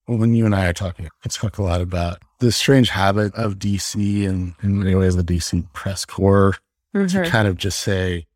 when 0.06 0.36
you 0.36 0.46
and 0.46 0.54
I 0.54 0.68
are 0.68 0.74
talking, 0.74 1.10
I 1.26 1.30
talk 1.30 1.58
a 1.58 1.64
lot 1.64 1.82
about 1.82 2.20
the 2.40 2.52
strange 2.52 2.90
habit 2.90 3.34
of 3.34 3.56
DC 3.58 4.28
and 4.28 4.54
in 4.62 4.78
many 4.78 4.94
ways 4.94 5.16
the 5.16 5.24
DC 5.24 5.66
press 5.74 6.06
corps 6.06 6.56
to 6.94 7.24
kind 7.28 7.48
of 7.48 7.58
just 7.58 7.80
say, 7.80 8.28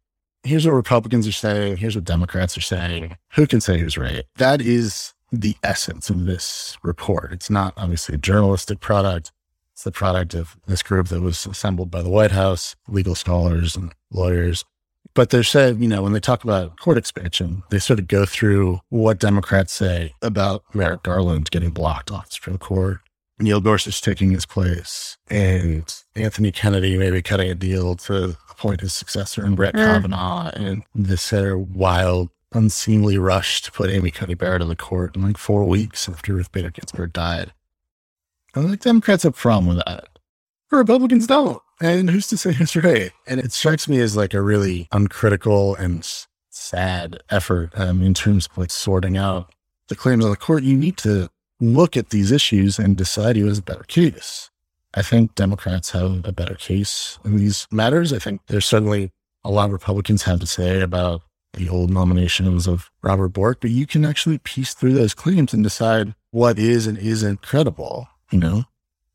here's 0.44 0.66
what 0.66 0.74
Republicans 0.74 1.28
are 1.28 1.32
saying, 1.32 1.78
here's 1.78 1.96
what 1.96 2.06
Democrats 2.06 2.58
are 2.58 2.62
saying. 2.62 3.18
Who 3.34 3.48
can 3.48 3.62
say 3.62 3.80
who's 3.80 3.98
right? 3.98 4.24
That 4.38 4.62
is 4.62 5.14
the 5.32 5.56
essence 5.64 6.10
of 6.10 6.26
this 6.26 6.78
report. 6.84 7.34
It's 7.34 7.50
not 7.50 7.74
obviously 7.78 8.16
a 8.16 8.20
journalistic 8.20 8.80
product. 8.80 9.32
It's 9.74 9.84
the 9.84 9.92
product 9.92 10.34
of 10.34 10.58
this 10.68 10.82
group 10.82 11.10
that 11.10 11.22
was 11.22 11.46
assembled 11.46 11.92
by 11.92 12.02
the 12.02 12.10
White 12.10 12.32
House, 12.32 12.76
legal 12.88 13.14
scholars 13.14 13.76
and 13.76 13.94
lawyers. 14.12 14.66
But 15.14 15.30
they're 15.30 15.44
said, 15.44 15.82
you 15.82 15.88
know, 15.88 16.04
when 16.04 16.14
they 16.14 16.20
talk 16.20 16.44
about 16.44 16.80
court 16.80 16.98
expansion, 16.98 17.64
they 17.70 17.80
sort 17.80 18.00
of 18.00 18.08
go 18.08 18.26
through 18.26 18.80
what 18.90 19.20
Democrats 19.20 19.74
say 19.74 20.14
about 20.22 20.64
Merrick 20.74 21.04
Garland 21.04 21.50
getting 21.52 21.72
blocked 21.72 22.12
off 22.12 22.32
Supreme 22.32 22.58
Court, 22.58 23.00
Neil 23.40 23.62
Gorsuch 23.62 24.02
taking 24.02 24.32
his 24.32 24.46
place, 24.46 25.18
and 25.30 25.94
Anthony 26.16 26.52
Kennedy 26.52 26.98
maybe 26.98 27.22
cutting 27.22 27.50
a 27.50 27.56
deal 27.56 27.96
to 27.96 28.36
appoint 28.50 28.82
his 28.82 28.94
successor 28.94 29.46
and 29.46 29.56
Brett 29.56 29.76
Mm. 29.76 29.86
Kavanaugh, 29.86 30.50
and 30.56 30.84
this 30.96 31.32
of 31.32 31.76
wild 31.76 32.30
unseemly 32.54 33.18
rush 33.18 33.62
to 33.62 33.72
put 33.72 33.90
Amy 33.90 34.10
Coney 34.10 34.34
Barrett 34.34 34.62
on 34.62 34.70
the 34.70 34.76
court 34.76 35.16
in 35.16 35.22
like 35.22 35.38
four 35.38 35.66
weeks 35.66 36.08
after 36.10 36.34
Ruth 36.34 36.52
Bader 36.52 36.72
Ginsburg 36.72 37.14
died. 37.14 37.54
And 38.56 38.70
the 38.70 38.78
Democrats 38.78 39.24
have 39.24 39.34
a 39.34 39.38
problem 39.38 39.68
with 39.68 39.86
that. 39.86 40.08
The 40.72 40.78
Republicans 40.78 41.28
don't. 41.28 41.62
And 41.80 42.10
who's 42.10 42.28
to 42.28 42.38
say 42.38 42.56
it's 42.60 42.76
right? 42.76 43.12
And 43.28 43.40
it 43.40 43.52
strikes 43.52 43.88
me 43.88 44.00
as 44.00 44.18
like 44.18 44.34
a 44.34 44.42
really 44.42 44.88
uncritical 44.92 45.76
and 45.76 46.08
sad 46.50 47.20
effort 47.30 47.72
um, 47.76 48.02
in 48.02 48.14
terms 48.14 48.48
of 48.48 48.58
like 48.58 48.72
sorting 48.72 49.16
out 49.18 49.54
the 49.90 49.96
claims 49.96 50.26
on 50.26 50.32
the 50.32 50.38
court. 50.38 50.64
You 50.64 50.76
need 50.76 50.98
to 50.98 51.30
look 51.60 51.98
at 51.98 52.10
these 52.10 52.32
issues 52.32 52.80
and 52.80 52.96
decide 52.96 53.36
who 53.36 53.48
has 53.48 53.60
a 53.60 53.64
better 53.64 53.84
case. 53.84 54.50
I 54.94 55.02
think 55.02 55.36
Democrats 55.36 55.92
have 55.92 56.26
a 56.26 56.32
better 56.32 56.56
case 56.56 57.20
in 57.24 57.38
these 57.38 57.68
matters. 57.72 58.14
I 58.14 58.20
think 58.20 58.42
there's 58.48 58.66
certainly 58.66 59.12
a 59.44 59.52
lot 59.52 59.66
of 59.66 59.74
Republicans 59.74 60.24
have 60.24 60.40
to 60.40 60.48
say 60.48 60.82
about 60.82 61.22
the 61.54 61.70
old 61.70 61.90
nominations 61.90 62.68
of 62.68 62.90
Robert 63.02 63.30
Bork, 63.30 63.60
but 63.62 63.72
you 63.72 63.86
can 63.88 64.06
actually 64.06 64.38
piece 64.40 64.74
through 64.74 64.94
those 64.94 65.14
claims 65.14 65.54
and 65.54 65.64
decide 65.64 66.16
what 66.32 66.60
is 66.60 66.88
and 66.88 66.98
isn't 66.98 67.42
credible. 67.42 68.08
You 68.32 68.40
know, 68.40 68.64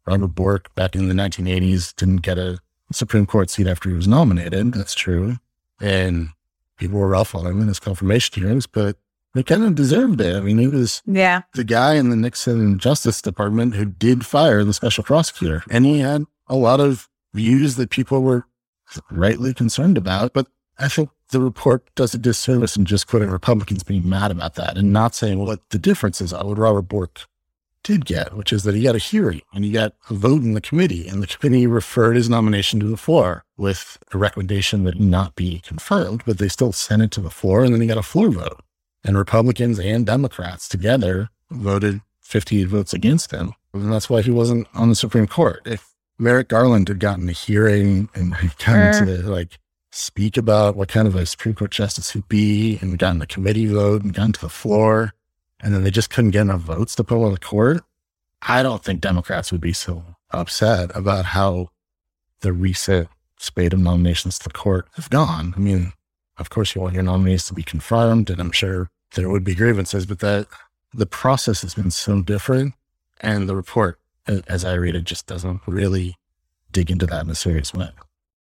Robert 0.06 0.28
Bork 0.28 0.74
back 0.74 0.94
in 0.94 1.08
the 1.08 1.14
1980s 1.14 1.94
didn't 1.94 2.22
get 2.22 2.38
a 2.38 2.58
Supreme 2.92 3.26
Court 3.26 3.50
seat 3.50 3.66
after 3.66 3.88
he 3.88 3.94
was 3.94 4.08
nominated. 4.08 4.74
That's 4.74 4.94
true. 4.94 5.36
And 5.80 6.28
people 6.76 6.98
were 6.98 7.08
rough 7.08 7.34
on 7.34 7.46
him 7.46 7.60
in 7.60 7.68
his 7.68 7.80
confirmation 7.80 8.40
hearings, 8.42 8.66
but 8.66 8.96
they 9.34 9.42
kind 9.42 9.64
of 9.64 9.74
deserved 9.74 10.20
it. 10.20 10.36
I 10.36 10.40
mean, 10.40 10.58
he 10.58 10.68
was 10.68 11.02
yeah. 11.06 11.42
the 11.54 11.64
guy 11.64 11.94
in 11.94 12.10
the 12.10 12.16
Nixon 12.16 12.78
Justice 12.78 13.22
Department 13.22 13.74
who 13.74 13.86
did 13.86 14.26
fire 14.26 14.62
the 14.64 14.74
special 14.74 15.04
prosecutor. 15.04 15.64
And 15.70 15.86
he 15.86 16.00
had 16.00 16.24
a 16.48 16.56
lot 16.56 16.80
of 16.80 17.08
views 17.32 17.76
that 17.76 17.90
people 17.90 18.22
were 18.22 18.46
rightly 19.10 19.54
concerned 19.54 19.96
about. 19.96 20.32
But 20.32 20.48
I 20.78 20.88
think 20.88 21.10
the 21.30 21.40
report 21.40 21.88
does 21.94 22.12
a 22.14 22.18
disservice 22.18 22.76
in 22.76 22.84
just 22.84 23.06
quoting 23.06 23.30
Republicans 23.30 23.82
being 23.82 24.08
mad 24.08 24.30
about 24.30 24.54
that 24.56 24.76
and 24.76 24.92
not 24.92 25.14
saying 25.14 25.38
what 25.38 25.70
the 25.70 25.78
differences 25.78 26.32
are, 26.32 26.46
what 26.46 26.58
Robert 26.58 26.82
Bork 26.82 27.26
did 27.82 28.04
get, 28.04 28.36
which 28.36 28.52
is 28.52 28.62
that 28.62 28.74
he 28.74 28.82
got 28.82 28.94
a 28.94 28.98
hearing 28.98 29.40
and 29.52 29.64
he 29.64 29.72
got 29.72 29.94
a 30.08 30.14
vote 30.14 30.42
in 30.42 30.54
the 30.54 30.60
committee, 30.60 31.08
and 31.08 31.22
the 31.22 31.26
committee 31.26 31.66
referred 31.66 32.16
his 32.16 32.28
nomination 32.28 32.78
to 32.80 32.86
the 32.86 32.96
floor 32.96 33.44
with 33.56 33.98
a 34.12 34.18
recommendation 34.18 34.84
that 34.84 34.94
he 34.94 35.00
not 35.00 35.34
be 35.34 35.58
confirmed, 35.60 36.22
but 36.24 36.38
they 36.38 36.48
still 36.48 36.72
sent 36.72 37.02
it 37.02 37.10
to 37.12 37.20
the 37.20 37.30
floor, 37.30 37.64
and 37.64 37.74
then 37.74 37.80
he 37.80 37.86
got 37.86 37.98
a 37.98 38.02
floor 38.02 38.30
vote. 38.30 38.60
And 39.04 39.18
Republicans 39.18 39.78
and 39.78 40.06
Democrats 40.06 40.68
together 40.68 41.30
voted 41.50 42.00
58 42.20 42.64
votes 42.64 42.92
against 42.92 43.30
him. 43.30 43.52
And 43.74 43.92
that's 43.92 44.08
why 44.08 44.22
he 44.22 44.30
wasn't 44.30 44.68
on 44.74 44.88
the 44.88 44.94
Supreme 44.94 45.26
Court. 45.26 45.62
If 45.64 45.94
Merrick 46.18 46.48
Garland 46.48 46.88
had 46.88 47.00
gotten 47.00 47.28
a 47.28 47.32
hearing 47.32 48.08
and 48.14 48.34
gotten 48.64 49.06
to 49.06 49.28
like 49.28 49.58
speak 49.90 50.36
about 50.36 50.76
what 50.76 50.88
kind 50.88 51.06
of 51.06 51.14
a 51.14 51.26
Supreme 51.26 51.54
Court 51.54 51.70
justice 51.70 52.10
he'd 52.10 52.28
be 52.28 52.78
and 52.80 52.98
gotten 52.98 53.18
the 53.18 53.26
committee 53.26 53.66
vote 53.66 54.02
and 54.02 54.14
gotten 54.14 54.32
to 54.32 54.40
the 54.40 54.48
floor, 54.48 55.12
and 55.60 55.74
then 55.74 55.84
they 55.84 55.90
just 55.90 56.10
couldn't 56.10 56.30
get 56.30 56.42
enough 56.42 56.60
votes 56.60 56.94
to 56.96 57.04
put 57.04 57.22
on 57.22 57.32
the 57.32 57.38
court, 57.38 57.82
I 58.46 58.62
don't 58.62 58.82
think 58.82 59.00
Democrats 59.00 59.52
would 59.52 59.60
be 59.60 59.72
so 59.72 60.04
upset 60.30 60.90
about 60.96 61.26
how 61.26 61.68
the 62.40 62.52
recent 62.52 63.08
spate 63.38 63.72
of 63.72 63.78
nominations 63.80 64.38
to 64.38 64.44
the 64.44 64.54
court 64.54 64.88
have 64.94 65.10
gone. 65.10 65.54
I 65.56 65.60
mean, 65.60 65.92
of 66.38 66.50
course, 66.50 66.74
you 66.74 66.80
want 66.80 66.94
your 66.94 67.02
nominees 67.02 67.46
to 67.46 67.54
be 67.54 67.62
confirmed, 67.62 68.30
and 68.30 68.40
I'm 68.40 68.52
sure 68.52 68.88
there 69.14 69.28
would 69.28 69.44
be 69.44 69.54
grievances, 69.54 70.06
but 70.06 70.20
that 70.20 70.46
the 70.94 71.06
process 71.06 71.62
has 71.62 71.74
been 71.74 71.90
so 71.90 72.22
different, 72.22 72.74
and 73.20 73.48
the 73.48 73.56
report, 73.56 73.98
as 74.26 74.64
I 74.64 74.74
read 74.74 74.94
it, 74.94 75.04
just 75.04 75.26
doesn't 75.26 75.60
really 75.66 76.16
dig 76.70 76.90
into 76.90 77.06
that 77.06 77.24
in 77.24 77.30
a 77.30 77.34
serious 77.34 77.72
way. 77.74 77.90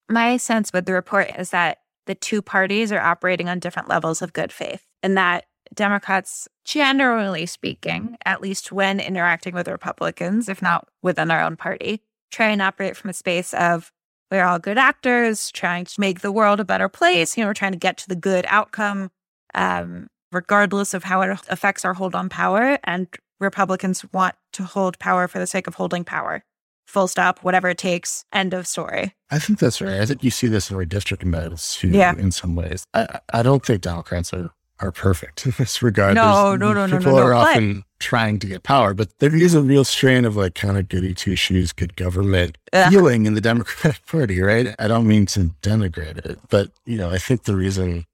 My 0.09 0.37
sense 0.37 0.73
with 0.73 0.87
the 0.87 0.93
report 0.93 1.31
is 1.39 1.51
that 1.51 1.79
the 2.07 2.15
two 2.15 2.43
parties 2.43 2.93
are 2.93 3.01
operating 3.01 3.49
on 3.49 3.59
different 3.59 3.89
levels 3.89 4.23
of 4.23 4.33
good 4.33 4.53
faith, 4.53 4.85
and 5.03 5.17
that 5.17 5.47
Democrats, 5.73 6.49
generally 6.65 7.47
speaking, 7.47 8.17
at 8.25 8.41
least 8.41 8.71
when 8.71 9.01
interacting 9.01 9.55
with 9.55 9.69
Republicans, 9.69 10.49
if 10.49 10.61
not 10.63 10.89
within 11.03 11.31
our 11.31 11.43
own 11.43 11.57
party, 11.57 12.03
try 12.31 12.49
and 12.49 12.63
operate 12.63 12.97
from 12.97 13.11
a 13.11 13.15
space 13.15 13.55
of 13.55 13.93
we're 14.31 14.45
all 14.45 14.59
good 14.59 14.79
actors, 14.79 15.51
trying 15.53 15.85
to 15.85 16.01
make 16.01 16.21
the 16.21 16.33
world 16.33 16.61
a 16.61 16.65
better 16.65 16.89
place. 16.89 17.37
You 17.37 17.45
know, 17.45 17.49
we're 17.51 17.55
trying 17.55 17.73
to 17.73 17.79
get 17.79 17.97
to 17.99 18.09
the 18.09 18.17
good 18.17 18.45
outcome, 18.49 19.11
um, 19.55 20.09
regardless 20.33 20.95
of 20.95 21.05
how 21.05 21.21
it 21.23 21.39
affects 21.49 21.85
our 21.85 21.95
hold 21.95 22.15
on 22.15 22.29
power. 22.29 22.79
And 22.85 23.07
Republicans 23.41 24.05
want 24.13 24.35
to 24.55 24.65
hold 24.65 24.99
power 24.99 25.29
for 25.29 25.39
the 25.39 25.47
sake 25.47 25.67
of 25.67 25.75
holding 25.75 26.05
power. 26.05 26.43
Full 26.87 27.09
stop, 27.09 27.41
whatever 27.41 27.69
it 27.69 27.79
takes. 27.79 28.25
End 28.33 28.55
of 28.55 28.67
story. 28.67 29.15
I 29.31 29.39
think 29.39 29.59
that's 29.59 29.81
right. 29.81 30.01
I 30.01 30.07
think 30.07 30.23
you 30.23 30.31
see 30.31 30.47
this 30.49 30.71
in 30.71 30.77
redistricting 30.77 31.31
battles 31.31 31.75
too, 31.77 31.89
Yeah. 31.89 32.15
in 32.17 32.31
some 32.31 32.55
ways. 32.57 32.85
I, 32.95 33.21
I 33.33 33.43
don't 33.43 33.65
think 33.65 33.81
Democrats 33.83 34.33
are, 34.33 34.51
are 34.81 34.93
perfect 34.93 35.47
in 35.47 35.53
this 35.59 35.83
regard. 35.83 36.15
No, 36.15 36.57
There's- 36.57 36.61
no, 36.61 36.73
no, 36.73 36.87
no, 36.87 36.99
People 36.99 37.13
no, 37.13 37.19
no, 37.19 37.25
are 37.27 37.35
often 37.35 37.85
trying 38.05 38.39
to 38.39 38.47
get 38.47 38.63
power, 38.63 38.93
but 38.93 39.19
there 39.19 39.35
is 39.35 39.55
a 39.55 39.63
real 39.63 39.83
strain 39.83 40.27
of 40.27 40.37
like 40.37 40.55
kind 40.55 40.77
of 40.77 40.89
goody 40.89 41.15
two 41.15 41.35
shoes, 41.35 41.73
good 41.73 41.97
government 41.97 42.59
Ugh. 42.73 42.93
feeling 42.93 43.25
in 43.25 43.35
the 43.35 43.41
Democratic 43.41 44.07
Party, 44.07 44.41
right? 44.41 44.75
I 44.79 44.87
don't 44.87 45.07
mean 45.07 45.25
to 45.27 45.51
denigrate 45.63 46.19
it, 46.19 46.39
but 46.51 46.71
you 46.85 46.99
know, 46.99 47.11
I 47.11 47.19
think 47.19 47.45
the 47.45 47.57
reason 47.57 48.05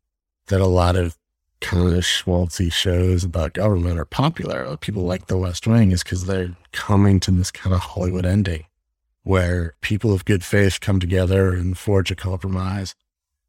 that 0.47 0.61
a 0.61 0.67
lot 0.67 0.95
of 0.95 1.19
kind 1.61 1.93
of 1.93 2.05
schmaltzy 2.05 2.73
shows 2.73 3.25
about 3.25 3.53
government 3.55 3.99
are 3.99 4.05
popular, 4.05 4.77
people 4.77 5.03
like 5.03 5.27
The 5.27 5.37
West 5.37 5.67
Wing, 5.67 5.91
is 5.91 6.03
because 6.03 6.25
they're 6.25 6.57
coming 6.73 7.21
to 7.21 7.33
this 7.33 7.51
kind 7.51 7.75
of 7.75 7.81
Hollywood 7.81 8.25
ending 8.25 8.65
where 9.23 9.75
people 9.81 10.13
of 10.13 10.25
good 10.25 10.45
faith 10.45 10.81
come 10.81 11.01
together 11.01 11.53
and 11.53 11.77
forge 11.77 12.11
a 12.11 12.17
compromise. 12.17 12.95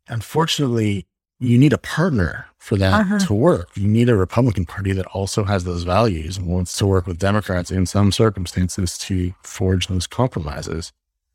Unfortunately, 0.08 1.06
you 1.42 1.58
need 1.58 1.74
a 1.74 1.78
partner 1.80 2.46
for 2.60 2.78
that 2.78 2.94
Uh-huh. 3.02 3.20
to 3.20 3.34
work. 3.34 3.70
You 3.76 3.88
need 3.88 4.08
a 4.10 4.16
Republican 4.16 4.66
Party 4.68 4.92
that 4.94 5.08
also 5.08 5.44
has 5.46 5.64
those 5.64 5.84
values 5.84 6.38
and 6.38 6.46
wants 6.46 6.78
to 6.78 6.86
work 6.86 7.08
with 7.08 7.18
Democrats 7.18 7.72
in 7.72 7.86
some 7.88 8.12
circumstances 8.12 8.98
to 9.00 9.34
forge 9.44 9.88
those 9.88 10.06
compromises. 10.06 10.92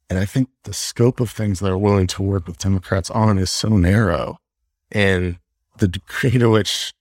And 0.09 0.19
I 0.21 0.25
think 0.25 0.49
the 0.63 0.73
scope 0.73 1.19
of 1.19 1.31
things 1.31 1.59
they're 1.59 1.77
willing 1.77 2.07
to 2.09 2.23
work 2.23 2.47
with 2.47 2.59
Democrats 2.59 3.11
on 3.11 3.37
is 3.39 3.51
so 3.51 3.71
narrow. 3.77 4.39
And 4.93 5.39
the 5.79 5.89
degree 5.89 6.39
to 6.39 6.49
which 6.49 6.93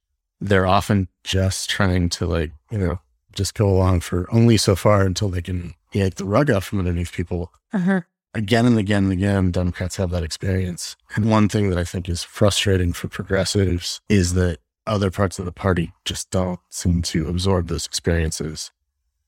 they're 0.41 0.65
often 0.65 1.07
just 1.23 1.69
trying 1.69 2.09
to, 2.09 2.25
like, 2.25 2.51
you 2.71 2.79
know, 2.79 2.99
just 3.33 3.53
go 3.53 3.69
along 3.69 3.99
for 3.99 4.27
only 4.33 4.57
so 4.57 4.75
far 4.75 5.03
until 5.03 5.29
they 5.29 5.43
can 5.43 5.75
yank 5.93 6.15
the 6.15 6.25
rug 6.25 6.49
out 6.49 6.63
from 6.63 6.79
underneath 6.79 7.13
people 7.13 7.51
Uh-huh. 7.71 8.01
Again 8.35 8.65
and 8.65 8.77
again 8.77 9.05
and 9.05 9.13
again, 9.13 9.51
Democrats 9.51 9.95
have 9.95 10.11
that 10.11 10.23
experience. 10.23 10.95
And 11.15 11.29
one 11.29 11.49
thing 11.49 11.69
that 11.69 11.79
I 11.79 11.83
think 11.83 12.07
is 12.07 12.23
frustrating 12.23 12.93
for 12.93 13.07
progressives 13.07 14.01
is 14.09 14.33
that 14.35 14.59
other 14.85 15.09
parts 15.09 15.39
of 15.39 15.45
the 15.45 15.51
party 15.51 15.93
just 16.03 16.29
don't 16.29 16.59
seem 16.69 17.01
to 17.01 17.27
absorb 17.27 17.67
those 17.67 17.87
experiences 17.87 18.71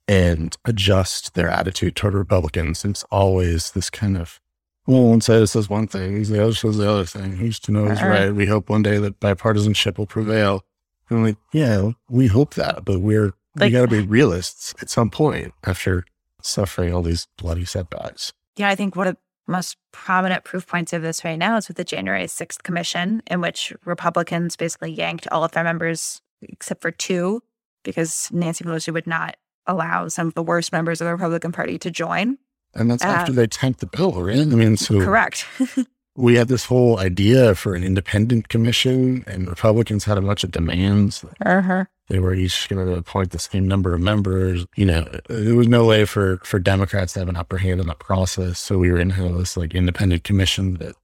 and 0.07 0.55
adjust 0.65 1.33
their 1.33 1.49
attitude 1.49 1.95
toward 1.95 2.13
Republicans. 2.13 2.85
It's 2.85 3.03
always 3.11 3.71
this 3.71 3.89
kind 3.89 4.17
of, 4.17 4.39
well, 4.85 5.03
one 5.09 5.21
side 5.21 5.49
says 5.49 5.69
one 5.69 5.87
thing, 5.87 6.21
the 6.23 6.43
other 6.43 6.53
says 6.53 6.77
the 6.77 6.89
other 6.89 7.05
thing. 7.05 7.37
Who's 7.37 7.59
to 7.61 7.71
know 7.71 7.87
is 7.87 7.99
Uh-uh. 7.99 8.07
right? 8.07 8.33
We 8.33 8.45
hope 8.45 8.69
one 8.69 8.83
day 8.83 8.99
that 8.99 9.19
bipartisanship 9.19 9.97
will 9.97 10.05
prevail. 10.05 10.63
And 11.09 11.19
I'm 11.19 11.25
like, 11.25 11.37
yeah, 11.51 11.91
we 12.09 12.27
hope 12.27 12.53
that, 12.53 12.85
but 12.85 12.99
we're, 12.99 13.33
we 13.55 13.69
got 13.69 13.81
to 13.81 13.87
be 13.87 14.01
realists 14.01 14.75
at 14.81 14.89
some 14.89 15.09
point 15.09 15.53
after 15.63 16.05
suffering 16.41 16.93
all 16.93 17.01
these 17.01 17.27
bloody 17.37 17.65
setbacks. 17.65 18.31
Yeah, 18.57 18.69
I 18.69 18.75
think 18.75 18.95
one 18.95 19.07
of 19.07 19.15
the 19.15 19.51
most 19.51 19.77
prominent 19.91 20.43
proof 20.43 20.67
points 20.67 20.93
of 20.93 21.01
this 21.01 21.23
right 21.23 21.37
now 21.37 21.57
is 21.57 21.67
with 21.67 21.77
the 21.77 21.83
January 21.83 22.25
6th 22.25 22.63
commission, 22.63 23.23
in 23.27 23.39
which 23.39 23.71
Republicans 23.85 24.55
basically 24.55 24.91
yanked 24.91 25.27
all 25.31 25.43
of 25.43 25.51
their 25.51 25.63
members 25.63 26.21
except 26.41 26.81
for 26.81 26.91
two, 26.91 27.41
because 27.83 28.29
Nancy 28.31 28.63
Pelosi 28.63 28.93
would 28.93 29.07
not 29.07 29.37
allow 29.65 30.07
some 30.07 30.27
of 30.27 30.33
the 30.33 30.43
worst 30.43 30.71
members 30.71 31.01
of 31.01 31.05
the 31.05 31.11
Republican 31.11 31.51
Party 31.51 31.77
to 31.79 31.91
join. 31.91 32.37
And 32.73 32.91
that's 32.91 33.03
after 33.03 33.31
uh, 33.31 33.35
they 33.35 33.47
tanked 33.47 33.79
the 33.79 33.87
bill, 33.87 34.23
right? 34.23 34.37
I 34.37 34.45
mean, 34.45 34.77
so 34.77 34.99
Correct. 34.99 35.45
we 36.17 36.35
had 36.35 36.47
this 36.47 36.65
whole 36.65 36.99
idea 36.99 37.55
for 37.55 37.75
an 37.75 37.83
independent 37.83 38.49
commission, 38.49 39.23
and 39.27 39.47
Republicans 39.47 40.03
had 40.03 40.17
a 40.17 40.21
bunch 40.21 40.43
of 40.43 40.51
demands. 40.51 41.23
uh-huh. 41.45 41.85
They 42.09 42.19
were 42.19 42.33
each 42.33 42.69
going 42.69 42.85
to 42.85 42.93
appoint 42.93 43.31
the 43.31 43.39
same 43.39 43.67
number 43.67 43.93
of 43.93 44.01
members. 44.01 44.65
You 44.75 44.85
know, 44.85 45.07
there 45.27 45.55
was 45.55 45.67
no 45.67 45.85
way 45.85 46.05
for 46.05 46.37
for 46.37 46.57
Democrats 46.57 47.13
to 47.13 47.19
have 47.19 47.29
an 47.29 47.35
upper 47.35 47.57
hand 47.57 47.81
in 47.81 47.87
the 47.87 47.95
process. 47.95 48.59
So 48.59 48.77
we 48.77 48.91
were 48.91 48.99
in 48.99 49.09
this 49.09 49.57
like 49.57 49.75
independent 49.75 50.23
commission 50.23 50.75
that 50.75 50.95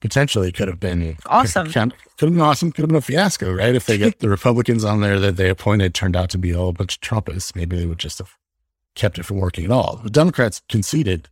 potentially 0.00 0.52
could 0.52 0.68
have 0.68 0.78
been 0.78 1.16
Awesome. 1.26 1.66
Could 2.18 2.26
have 2.26 2.34
been 2.34 2.40
awesome. 2.40 2.72
Could 2.72 2.82
have 2.82 2.88
been 2.88 2.96
a 2.96 3.00
fiasco, 3.00 3.52
right? 3.52 3.74
If 3.74 3.86
they 3.86 3.96
get 3.96 4.18
the 4.18 4.28
Republicans 4.28 4.84
on 4.84 5.00
there 5.00 5.18
that 5.18 5.36
they 5.36 5.48
appointed 5.48 5.94
turned 5.94 6.16
out 6.16 6.28
to 6.30 6.38
be 6.38 6.54
all 6.54 6.68
a 6.68 6.72
bunch 6.72 6.96
of 6.96 7.00
Trumpists, 7.00 7.56
maybe 7.56 7.78
they 7.78 7.86
would 7.86 7.98
just 7.98 8.18
have 8.18 8.36
kept 8.94 9.18
it 9.18 9.24
from 9.24 9.38
working 9.38 9.64
at 9.64 9.70
all. 9.70 9.96
The 9.96 10.10
Democrats 10.10 10.60
conceded, 10.68 11.30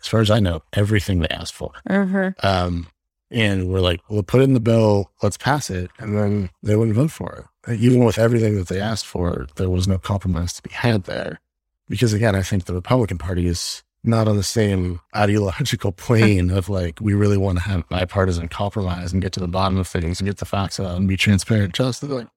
as 0.00 0.06
far 0.06 0.20
as 0.20 0.30
I 0.30 0.40
know, 0.40 0.62
everything 0.72 1.20
they 1.20 1.28
asked 1.28 1.54
for. 1.54 1.72
Uh-huh. 1.88 2.32
Um, 2.42 2.88
and 3.30 3.68
we're 3.68 3.80
like, 3.80 4.00
well, 4.08 4.22
put 4.22 4.40
it 4.40 4.44
in 4.44 4.54
the 4.54 4.60
bill, 4.60 5.10
let's 5.22 5.36
pass 5.36 5.70
it. 5.70 5.90
And 5.98 6.16
then 6.16 6.50
they 6.62 6.76
wouldn't 6.76 6.96
vote 6.96 7.10
for 7.10 7.48
it. 7.66 7.80
Even 7.80 8.04
with 8.04 8.18
everything 8.18 8.56
that 8.56 8.68
they 8.68 8.80
asked 8.80 9.06
for, 9.06 9.46
there 9.56 9.68
was 9.68 9.86
no 9.86 9.98
compromise 9.98 10.54
to 10.54 10.62
be 10.62 10.70
had 10.70 11.04
there. 11.04 11.40
Because 11.88 12.12
again, 12.12 12.34
I 12.34 12.42
think 12.42 12.64
the 12.64 12.74
Republican 12.74 13.18
Party 13.18 13.46
is 13.46 13.82
not 14.04 14.28
on 14.28 14.36
the 14.36 14.42
same 14.42 15.00
ideological 15.14 15.92
plane 15.96 16.50
of 16.50 16.68
like, 16.68 17.00
we 17.00 17.14
really 17.14 17.36
want 17.36 17.58
to 17.58 17.64
have 17.64 17.88
bipartisan 17.88 18.48
compromise 18.48 19.12
and 19.12 19.20
get 19.20 19.32
to 19.32 19.40
the 19.40 19.48
bottom 19.48 19.76
of 19.76 19.86
things 19.86 20.20
and 20.20 20.28
get 20.28 20.38
the 20.38 20.46
facts 20.46 20.80
out 20.80 20.96
and 20.96 21.08
be 21.08 21.16
transparent. 21.16 21.74
Just 21.74 22.02
like, 22.02 22.28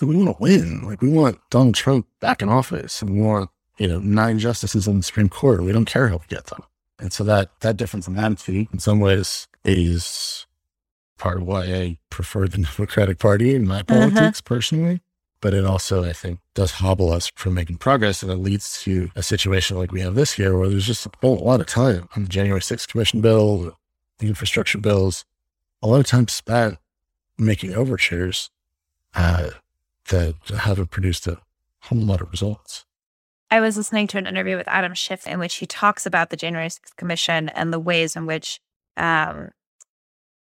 we 0.00 0.16
want 0.16 0.36
to 0.36 0.42
win. 0.42 0.82
Like, 0.82 1.02
we 1.02 1.10
want 1.10 1.38
Donald 1.50 1.74
Trump 1.74 2.06
back 2.20 2.42
in 2.42 2.48
office 2.48 3.02
and 3.02 3.10
we 3.10 3.20
want, 3.20 3.50
you 3.78 3.86
know, 3.86 4.00
nine 4.00 4.38
justices 4.38 4.88
on 4.88 4.96
the 4.96 5.02
Supreme 5.02 5.28
Court. 5.28 5.62
We 5.62 5.72
don't 5.72 5.84
care 5.84 6.08
how 6.08 6.16
we 6.16 6.24
get 6.28 6.46
them. 6.46 6.62
And 7.00 7.12
so 7.12 7.24
that, 7.24 7.50
that 7.60 7.76
difference 7.76 8.06
in 8.06 8.18
attitude 8.18 8.68
in 8.72 8.78
some 8.78 9.00
ways 9.00 9.48
is 9.64 10.46
part 11.18 11.38
of 11.38 11.44
why 11.44 11.64
I 11.64 11.98
prefer 12.10 12.46
the 12.46 12.58
Democratic 12.76 13.18
Party 13.18 13.54
in 13.54 13.66
my 13.66 13.82
politics 13.82 14.40
uh-huh. 14.40 14.54
personally 14.54 15.00
but 15.40 15.54
it 15.54 15.64
also, 15.64 16.04
I 16.04 16.12
think, 16.12 16.38
does 16.54 16.72
hobble 16.72 17.10
us 17.10 17.32
from 17.34 17.54
making 17.54 17.78
progress. 17.78 18.22
And 18.22 18.30
it 18.30 18.36
leads 18.36 18.82
to 18.82 19.10
a 19.16 19.22
situation 19.22 19.78
like 19.78 19.92
we 19.92 20.00
have 20.02 20.14
this 20.14 20.38
year 20.38 20.56
where 20.56 20.68
there's 20.68 20.86
just 20.86 21.06
a 21.06 21.10
whole 21.20 21.36
lot 21.36 21.60
of 21.60 21.66
time 21.66 22.08
on 22.14 22.24
the 22.24 22.28
January 22.28 22.60
6th 22.60 22.88
Commission 22.88 23.20
bill, 23.20 23.76
the 24.18 24.28
infrastructure 24.28 24.78
bills, 24.78 25.24
a 25.82 25.86
lot 25.86 26.00
of 26.00 26.06
time 26.06 26.28
spent 26.28 26.78
making 27.38 27.74
overtures 27.74 28.50
uh, 29.14 29.50
that 30.10 30.34
haven't 30.58 30.90
produced 30.90 31.26
a 31.26 31.38
whole 31.84 31.98
lot 31.98 32.20
of 32.20 32.30
results. 32.30 32.84
I 33.50 33.60
was 33.60 33.76
listening 33.76 34.06
to 34.08 34.18
an 34.18 34.26
interview 34.26 34.56
with 34.56 34.68
Adam 34.68 34.94
Schiff 34.94 35.26
in 35.26 35.38
which 35.38 35.56
he 35.56 35.66
talks 35.66 36.06
about 36.06 36.30
the 36.30 36.36
January 36.36 36.68
6th 36.68 36.96
Commission 36.96 37.48
and 37.48 37.72
the 37.72 37.80
ways 37.80 38.14
in 38.14 38.26
which 38.26 38.60
um, 38.96 39.50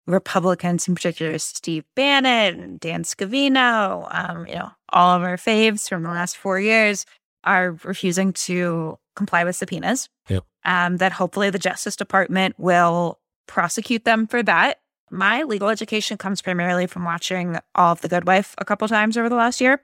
Republicans, 0.06 0.88
in 0.88 0.94
particular 0.94 1.38
Steve 1.38 1.84
Bannon, 1.94 2.78
Dan 2.80 3.04
Scavino, 3.04 4.08
um, 4.10 4.46
you 4.46 4.54
know, 4.54 4.70
all 4.90 5.16
of 5.16 5.22
our 5.22 5.36
faves 5.36 5.88
from 5.88 6.02
the 6.02 6.10
last 6.10 6.36
four 6.36 6.60
years 6.60 7.06
are 7.44 7.78
refusing 7.84 8.32
to 8.32 8.98
comply 9.16 9.44
with 9.44 9.56
subpoenas. 9.56 10.08
Yep. 10.28 10.44
Um, 10.64 10.96
that 10.98 11.12
hopefully 11.12 11.50
the 11.50 11.58
Justice 11.58 11.96
Department 11.96 12.58
will 12.58 13.20
prosecute 13.46 14.04
them 14.04 14.26
for 14.26 14.42
that. 14.42 14.80
My 15.10 15.42
legal 15.44 15.68
education 15.68 16.18
comes 16.18 16.42
primarily 16.42 16.86
from 16.86 17.04
watching 17.04 17.58
All 17.74 17.92
of 17.92 18.02
the 18.02 18.08
Good 18.08 18.26
Wife 18.26 18.54
a 18.58 18.64
couple 18.64 18.86
times 18.88 19.16
over 19.16 19.28
the 19.28 19.36
last 19.36 19.60
year. 19.60 19.80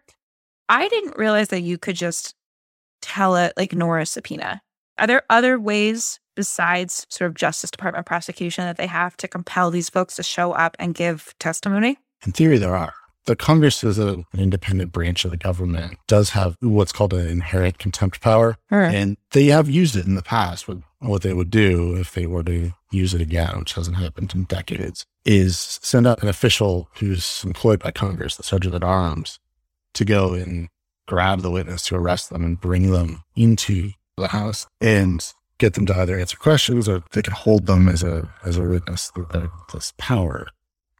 I 0.69 0.89
didn't 0.89 1.17
realize 1.17 1.49
that 1.49 1.61
you 1.61 1.79
could 1.79 1.97
just 1.97 2.35
tell 3.05 3.37
it, 3.37 3.53
like, 3.57 3.73
ignore 3.73 3.99
a 3.99 4.07
subpoena. 4.07 4.63
Are 4.99 5.07
there 5.07 5.23
other 5.29 5.59
ways 5.59 6.21
besides 6.35 7.07
sort 7.11 7.31
of 7.31 7.37
Justice 7.37 7.71
Department 7.71 8.07
prosecution 8.07 8.65
that 8.65 8.77
they 8.77 8.87
have 8.87 9.17
to 9.19 9.29
compel 9.29 9.71
these 9.71 9.91
folks 9.91 10.17
to 10.17 10.23
show 10.23 10.53
up 10.53 10.77
and 10.79 10.95
give 10.95 11.35
testimony? 11.39 11.99
In 12.25 12.33
theory, 12.33 12.59
there 12.59 12.77
are. 12.77 12.95
The 13.27 13.37
Congress 13.37 13.83
is 13.83 13.99
a, 13.99 14.09
an 14.09 14.39
independent 14.39 14.93
branch 14.93 15.25
of 15.25 15.31
the 15.31 15.37
government, 15.37 15.99
does 16.07 16.31
have 16.31 16.57
what's 16.61 16.93
called 16.93 17.15
an 17.15 17.27
inherent 17.27 17.79
contempt 17.79 18.21
power. 18.21 18.57
Right. 18.71 18.95
And 18.95 19.17
they 19.31 19.47
have 19.47 19.69
used 19.69 19.97
it 19.97 20.07
in 20.07 20.15
the 20.15 20.23
past. 20.23 20.69
What, 20.69 20.79
what 20.99 21.23
they 21.23 21.33
would 21.33 21.51
do 21.51 21.97
if 21.97 22.13
they 22.13 22.27
were 22.27 22.43
to 22.45 22.73
use 22.91 23.15
it 23.15 23.23
again, 23.23 23.59
which 23.59 23.75
hasn't 23.75 23.97
happened 23.97 24.33
in 24.35 24.45
decades, 24.45 25.07
is 25.25 25.59
send 25.83 26.07
out 26.07 26.23
an 26.23 26.29
official 26.29 26.91
who's 26.97 27.43
employed 27.45 27.81
by 27.81 27.91
Congress, 27.91 28.37
the 28.37 28.43
Sergeant 28.43 28.75
at 28.75 28.85
Arms, 28.85 29.39
to 29.95 30.05
go 30.05 30.35
and 30.35 30.69
grab 31.07 31.41
the 31.41 31.51
witness 31.51 31.83
to 31.87 31.97
arrest 31.97 32.31
them 32.31 32.45
and 32.45 32.61
bring 32.61 32.91
them 32.91 33.23
into 33.37 33.91
the 34.17 34.29
House 34.29 34.67
and 34.81 35.33
get 35.59 35.75
them 35.75 35.87
to 35.87 35.97
either 35.97 36.19
answer 36.19 36.37
questions 36.37 36.89
or 36.89 37.03
they 37.13 37.23
can 37.23 37.33
hold 37.33 37.67
them 37.67 37.89
as 37.89 38.03
a 38.03 38.29
as 38.45 38.57
a 38.57 38.63
witness. 38.63 39.13
This 39.73 39.93
power, 39.99 40.49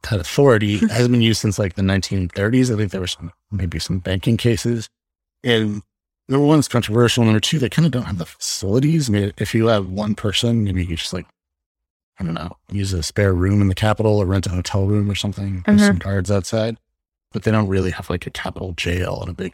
that 0.09 0.19
authority 0.19 0.77
has 0.89 1.07
been 1.07 1.21
used 1.21 1.41
since 1.41 1.59
like 1.59 1.75
the 1.75 1.81
1930s. 1.81 2.73
I 2.73 2.77
think 2.77 2.91
there 2.91 3.01
were 3.01 3.07
some 3.07 3.31
maybe 3.51 3.79
some 3.79 3.99
banking 3.99 4.37
cases, 4.37 4.89
and 5.43 5.81
number 6.27 6.45
one, 6.45 6.59
it's 6.59 6.67
controversial. 6.67 7.23
Number 7.23 7.39
two, 7.39 7.59
they 7.59 7.69
kind 7.69 7.85
of 7.85 7.91
don't 7.91 8.03
have 8.03 8.17
the 8.17 8.25
facilities. 8.25 9.09
I 9.09 9.13
mean, 9.13 9.33
if 9.37 9.53
you 9.53 9.67
have 9.67 9.89
one 9.89 10.15
person, 10.15 10.63
maybe 10.63 10.85
you 10.85 10.95
just 10.95 11.13
like 11.13 11.27
I 12.19 12.23
don't 12.23 12.33
know, 12.33 12.55
use 12.71 12.93
a 12.93 13.03
spare 13.03 13.33
room 13.33 13.61
in 13.61 13.67
the 13.67 13.75
Capitol 13.75 14.21
or 14.21 14.25
rent 14.25 14.45
a 14.45 14.49
hotel 14.49 14.85
room 14.85 15.09
or 15.09 15.15
something. 15.15 15.63
Mm-hmm. 15.63 15.79
some 15.79 15.97
guards 15.97 16.31
outside, 16.31 16.77
but 17.31 17.43
they 17.43 17.51
don't 17.51 17.67
really 17.67 17.91
have 17.91 18.09
like 18.09 18.25
a 18.25 18.31
Capitol 18.31 18.73
jail 18.73 19.19
and 19.21 19.29
a 19.29 19.33
big 19.33 19.53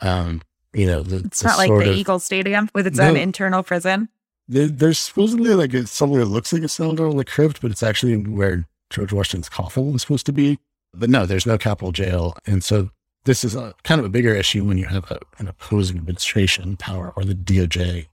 um, 0.00 0.42
you 0.72 0.86
know, 0.86 1.02
the, 1.02 1.16
it's 1.24 1.40
the 1.40 1.48
not 1.48 1.58
like 1.58 1.70
the 1.70 1.90
of, 1.90 1.96
Eagle 1.96 2.18
Stadium 2.18 2.68
with 2.74 2.86
its 2.86 2.98
no, 2.98 3.08
own 3.08 3.16
internal 3.16 3.62
prison 3.62 4.08
there, 4.50 4.66
there's 4.66 4.98
supposedly 4.98 5.54
like 5.54 5.72
a, 5.72 5.86
something 5.86 6.18
that 6.18 6.26
looks 6.26 6.52
like 6.52 6.62
a 6.62 6.68
cylinder 6.68 7.06
on 7.06 7.16
the 7.16 7.24
crypt, 7.24 7.62
but 7.62 7.70
it's 7.70 7.84
actually 7.84 8.16
where 8.16 8.66
George 8.90 9.12
Washington's 9.12 9.48
coffin 9.48 9.92
was 9.92 10.02
supposed 10.02 10.26
to 10.26 10.32
be. 10.32 10.58
But 10.92 11.08
no, 11.08 11.24
there's 11.24 11.46
no 11.46 11.56
Capitol 11.56 11.92
jail. 11.92 12.36
And 12.46 12.64
so 12.64 12.90
this 13.24 13.44
is 13.44 13.54
a 13.54 13.74
kind 13.84 14.00
of 14.00 14.04
a 14.04 14.08
bigger 14.08 14.34
issue 14.34 14.64
when 14.64 14.76
you 14.76 14.86
have 14.86 15.08
a, 15.10 15.20
an 15.38 15.46
opposing 15.46 15.98
administration 15.98 16.76
power 16.76 17.12
or 17.16 17.24
the 17.24 17.34
DOJ, 17.34 18.08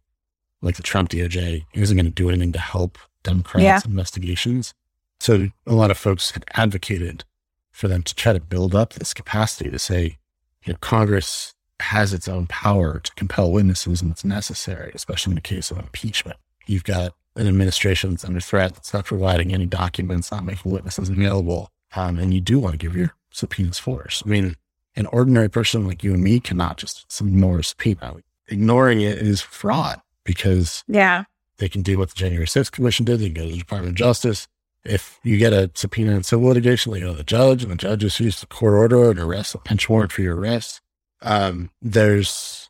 like 0.61 0.75
the 0.75 0.83
Trump 0.83 1.09
DOJ, 1.09 1.65
isn't 1.73 1.97
going 1.97 2.05
to 2.05 2.11
do 2.11 2.29
anything 2.29 2.51
to 2.51 2.59
help 2.59 2.99
Democrats' 3.23 3.63
yeah. 3.63 3.81
investigations. 3.83 4.75
So 5.19 5.47
a 5.65 5.73
lot 5.73 5.89
of 5.89 5.97
folks 5.97 6.31
had 6.31 6.45
advocated 6.53 7.25
for 7.71 7.87
them 7.87 8.03
to 8.03 8.13
try 8.13 8.33
to 8.33 8.39
build 8.39 8.75
up 8.75 8.93
this 8.93 9.15
capacity 9.15 9.71
to 9.71 9.79
say, 9.79 10.19
you 10.65 10.73
know, 10.73 10.77
Congress 10.81 11.55
has 11.79 12.13
its 12.13 12.27
own 12.27 12.47
power 12.47 12.99
to 12.99 13.13
compel 13.15 13.51
witnesses 13.51 14.01
and 14.01 14.11
it's 14.11 14.25
necessary, 14.25 14.91
especially 14.95 15.31
in 15.31 15.35
the 15.35 15.41
case 15.41 15.71
of 15.71 15.77
impeachment. 15.77 16.37
You've 16.65 16.83
got 16.83 17.13
an 17.35 17.47
administration 17.47 18.11
that's 18.11 18.25
under 18.25 18.39
threat, 18.39 18.73
that's 18.73 18.93
not 18.93 19.05
providing 19.05 19.53
any 19.53 19.65
documents, 19.65 20.31
not 20.31 20.43
making 20.43 20.71
witnesses 20.71 21.09
available. 21.09 21.69
Um, 21.95 22.19
and 22.19 22.33
you 22.33 22.41
do 22.41 22.59
want 22.59 22.73
to 22.73 22.77
give 22.77 22.95
your 22.95 23.13
subpoenas 23.31 23.79
force. 23.79 24.23
I 24.25 24.29
mean, 24.29 24.55
an 24.95 25.05
ordinary 25.07 25.49
person 25.49 25.87
like 25.87 26.03
you 26.03 26.13
and 26.13 26.23
me 26.23 26.39
cannot 26.39 26.77
just 26.77 27.05
ignore 27.21 27.59
a 27.59 27.63
subpoena. 27.63 28.15
Ignoring 28.47 29.01
it 29.01 29.19
is 29.19 29.41
fraud 29.41 30.01
because 30.23 30.83
yeah, 30.87 31.25
they 31.57 31.69
can 31.69 31.81
do 31.81 31.97
what 31.97 32.09
the 32.09 32.15
January 32.15 32.47
6th 32.47 32.71
Commission 32.71 33.05
did. 33.05 33.19
They 33.19 33.25
can 33.25 33.33
go 33.33 33.43
to 33.43 33.51
the 33.51 33.57
Department 33.57 33.91
of 33.91 33.95
Justice. 33.95 34.47
If 34.83 35.19
you 35.23 35.37
get 35.37 35.53
a 35.53 35.69
subpoena 35.75 36.15
in 36.15 36.23
civil 36.23 36.47
litigation, 36.47 36.93
they 36.93 37.01
go 37.01 37.11
to 37.11 37.17
the 37.17 37.23
judge, 37.23 37.61
and 37.61 37.71
the 37.71 37.75
judge 37.75 38.03
issues 38.03 38.39
the 38.39 38.47
court 38.47 38.73
order 38.73 39.11
and 39.11 39.19
arrest, 39.19 39.53
a 39.53 39.59
bench 39.59 39.89
warrant 39.89 40.11
for 40.11 40.21
your 40.21 40.37
arrest 40.37 40.81
um, 41.21 41.69
there's 41.81 42.69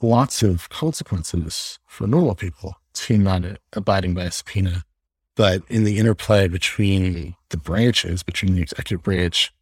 lots 0.00 0.42
of 0.42 0.68
consequences 0.68 1.78
for 1.86 2.06
normal 2.06 2.34
people 2.34 2.76
to 2.92 3.18
not 3.18 3.44
abiding 3.72 4.14
by 4.14 4.24
a 4.24 4.30
subpoena. 4.30 4.84
But 5.34 5.62
in 5.68 5.84
the 5.84 5.98
interplay 5.98 6.48
between 6.48 7.36
the 7.50 7.58
branches, 7.58 8.22
between 8.22 8.54
the 8.54 8.62
executive 8.62 9.02
branch 9.02 9.52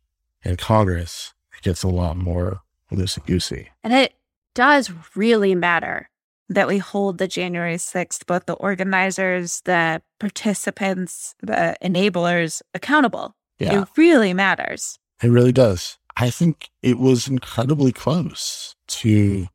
and 0.45 0.57
Congress, 0.57 1.35
it 1.57 1.63
gets 1.63 1.83
a 1.83 1.89
lot 1.89 2.17
more 2.17 2.61
loosey 2.93 3.25
goosey. 3.27 3.71
And 3.83 3.93
it 3.93 4.15
does 4.55 4.93
really 5.17 5.55
matter 5.55 6.09
that 6.49 6.69
we 6.69 6.79
hold 6.79 7.19
the 7.19 7.27
January 7.27 7.77
6th, 7.77 8.27
both 8.27 8.47
the 8.47 8.55
organizers, 8.55 9.63
the 9.63 10.03
participants, 10.21 11.35
the 11.43 11.77
enablers 11.83 12.63
accountable. 12.75 13.35
Yeah. 13.59 13.83
It 13.83 13.89
really 13.97 14.35
matters. 14.35 14.99
It 15.23 15.29
really 15.29 15.53
does. 15.53 15.99
I 16.17 16.31
think 16.31 16.71
it 16.83 16.99
was 16.99 17.29
incredibly 17.29 17.93
close 17.93 18.77
to 18.87 19.47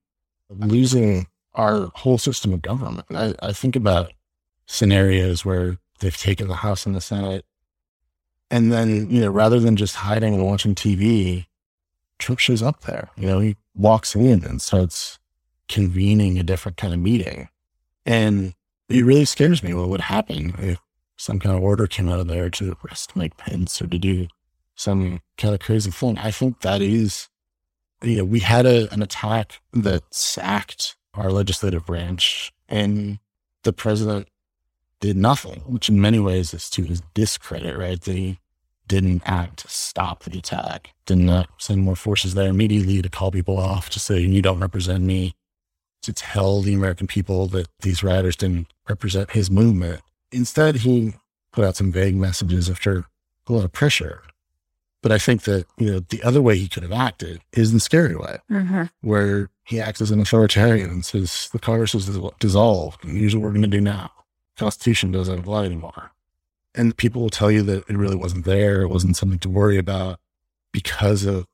losing 0.50 1.28
our 1.54 1.90
whole 1.96 2.18
system 2.18 2.54
of 2.54 2.62
government. 2.62 3.06
I, 3.12 3.34
I 3.42 3.54
think 3.54 3.76
about 3.76 4.12
scenarios 4.66 5.46
where 5.46 5.78
they've 6.00 6.16
taken 6.16 6.48
the 6.48 6.56
House 6.56 6.86
and 6.86 6.96
the 6.96 7.02
Senate, 7.02 7.46
and 8.52 8.72
then, 8.72 9.10
you 9.10 9.22
know, 9.22 9.30
rather 9.30 9.60
than 9.60 9.76
just 9.76 9.96
hiding 9.96 10.34
and 10.34 10.46
watching 10.46 10.76
TV, 10.76 11.46
Trump 12.18 12.40
shows 12.40 12.62
up 12.62 12.82
there. 12.82 13.10
You 13.16 13.28
know, 13.28 13.40
he 13.40 13.56
walks 13.76 14.16
in 14.16 14.44
and 14.44 14.62
starts 14.62 15.20
convening 15.68 16.38
a 16.38 16.44
different 16.44 16.78
kind 16.78 16.94
of 16.94 17.00
meeting. 17.00 17.50
And 18.06 18.56
it 18.90 19.06
really 19.06 19.26
scares 19.26 19.62
me 19.62 19.74
what 19.74 19.90
would 19.90 20.02
happen 20.02 20.56
if 20.58 20.80
some 21.16 21.40
kind 21.40 21.56
of 21.56 21.64
order 21.64 21.86
came 21.86 22.10
out 22.10 22.20
of 22.20 22.28
there 22.28 22.50
to 22.50 22.76
arrest 22.84 23.16
Mike 23.16 23.38
Pence 23.38 23.82
or 23.82 23.88
to 23.88 24.00
do 24.00 24.28
some 24.80 25.20
kind 25.38 25.54
of 25.54 25.60
crazy 25.60 25.92
thing. 25.92 26.18
I 26.18 26.32
think 26.32 26.62
that 26.62 26.82
is, 26.82 27.28
you 28.02 28.18
know, 28.18 28.24
we 28.24 28.40
had 28.40 28.66
a, 28.66 28.92
an 28.94 29.02
attack 29.02 29.60
that 29.74 30.04
sacked 30.10 30.96
our 31.14 31.32
legislative 31.32 31.86
branch 31.86 32.54
and 32.70 33.20
the 33.64 33.74
president 33.74 34.30
did 35.02 35.18
nothing, 35.18 35.62
which 35.66 35.90
in 35.90 36.00
many 36.00 36.18
ways 36.18 36.54
is 36.54 36.70
to 36.70 36.84
his 36.84 37.02
discredit, 37.14 37.78
right? 37.78 38.04
He 38.04 38.40
didn't 38.88 39.22
act 39.26 39.58
to 39.60 39.68
stop 39.68 40.24
the 40.24 40.40
attack, 40.40 40.92
didn't 41.06 41.30
uh, 41.30 41.44
send 41.58 41.82
more 41.82 41.98
forces 41.98 42.34
there 42.34 42.50
immediately 42.50 43.02
to 43.02 43.10
call 43.10 43.32
people 43.32 43.58
off, 43.58 43.90
to 43.90 44.00
say, 44.00 44.20
you 44.20 44.42
don't 44.42 44.62
represent 44.62 45.04
me, 45.04 45.34
to 46.04 46.14
tell 46.14 46.62
the 46.62 46.74
American 46.74 47.06
people 47.06 47.48
that 47.48 47.68
these 47.82 48.02
rioters 48.02 48.38
didn't 48.38 48.68
represent 48.88 49.32
his 49.32 49.52
movement. 49.52 50.02
Instead, 50.32 50.78
he 50.78 51.16
put 51.52 51.66
out 51.66 51.76
some 51.76 51.92
vague 51.92 52.16
messages 52.16 52.70
after 52.70 53.06
a 53.48 53.54
lot 53.54 53.66
of 53.66 53.74
pressure. 53.74 54.22
But 55.02 55.14
I 55.14 55.18
think 55.18 55.44
that, 55.44 55.66
you 55.78 55.92
know, 55.92 56.00
the 56.00 56.22
other 56.24 56.42
way 56.42 56.58
he 56.58 56.68
could 56.68 56.84
have 56.84 56.92
acted 56.92 57.40
is 57.54 57.72
the 57.72 57.80
scary 57.80 58.16
way, 58.16 58.40
mm-hmm. 58.52 58.84
where 59.02 59.50
he 59.64 59.80
acts 59.80 60.02
as 60.02 60.12
an 60.12 60.20
authoritarian 60.20 60.90
and 60.90 61.06
says, 61.06 61.50
the 61.54 61.60
Congress 61.60 61.96
is 61.96 62.20
dissolved. 62.40 63.06
And 63.06 63.18
here's 63.18 63.34
what 63.36 63.44
we're 63.44 63.52
going 63.52 63.62
to 63.62 63.68
do 63.68 63.80
now. 63.80 64.12
The 64.56 64.66
Constitution 64.66 65.12
doesn't 65.12 65.40
apply 65.40 65.66
anymore. 65.66 66.12
And 66.76 66.98
people 66.98 67.22
will 67.22 67.30
tell 67.30 67.50
you 67.50 67.64
that 67.64 67.90
it 67.90 67.98
really 67.98 68.16
wasn't 68.16 68.46
there. 68.46 68.82
It 68.82 68.90
wasn't 68.90 69.16
something 69.16 69.40
to 69.40 69.50
worry 69.50 69.78
about 69.78 70.20
because 70.72 71.26
of 71.26 71.48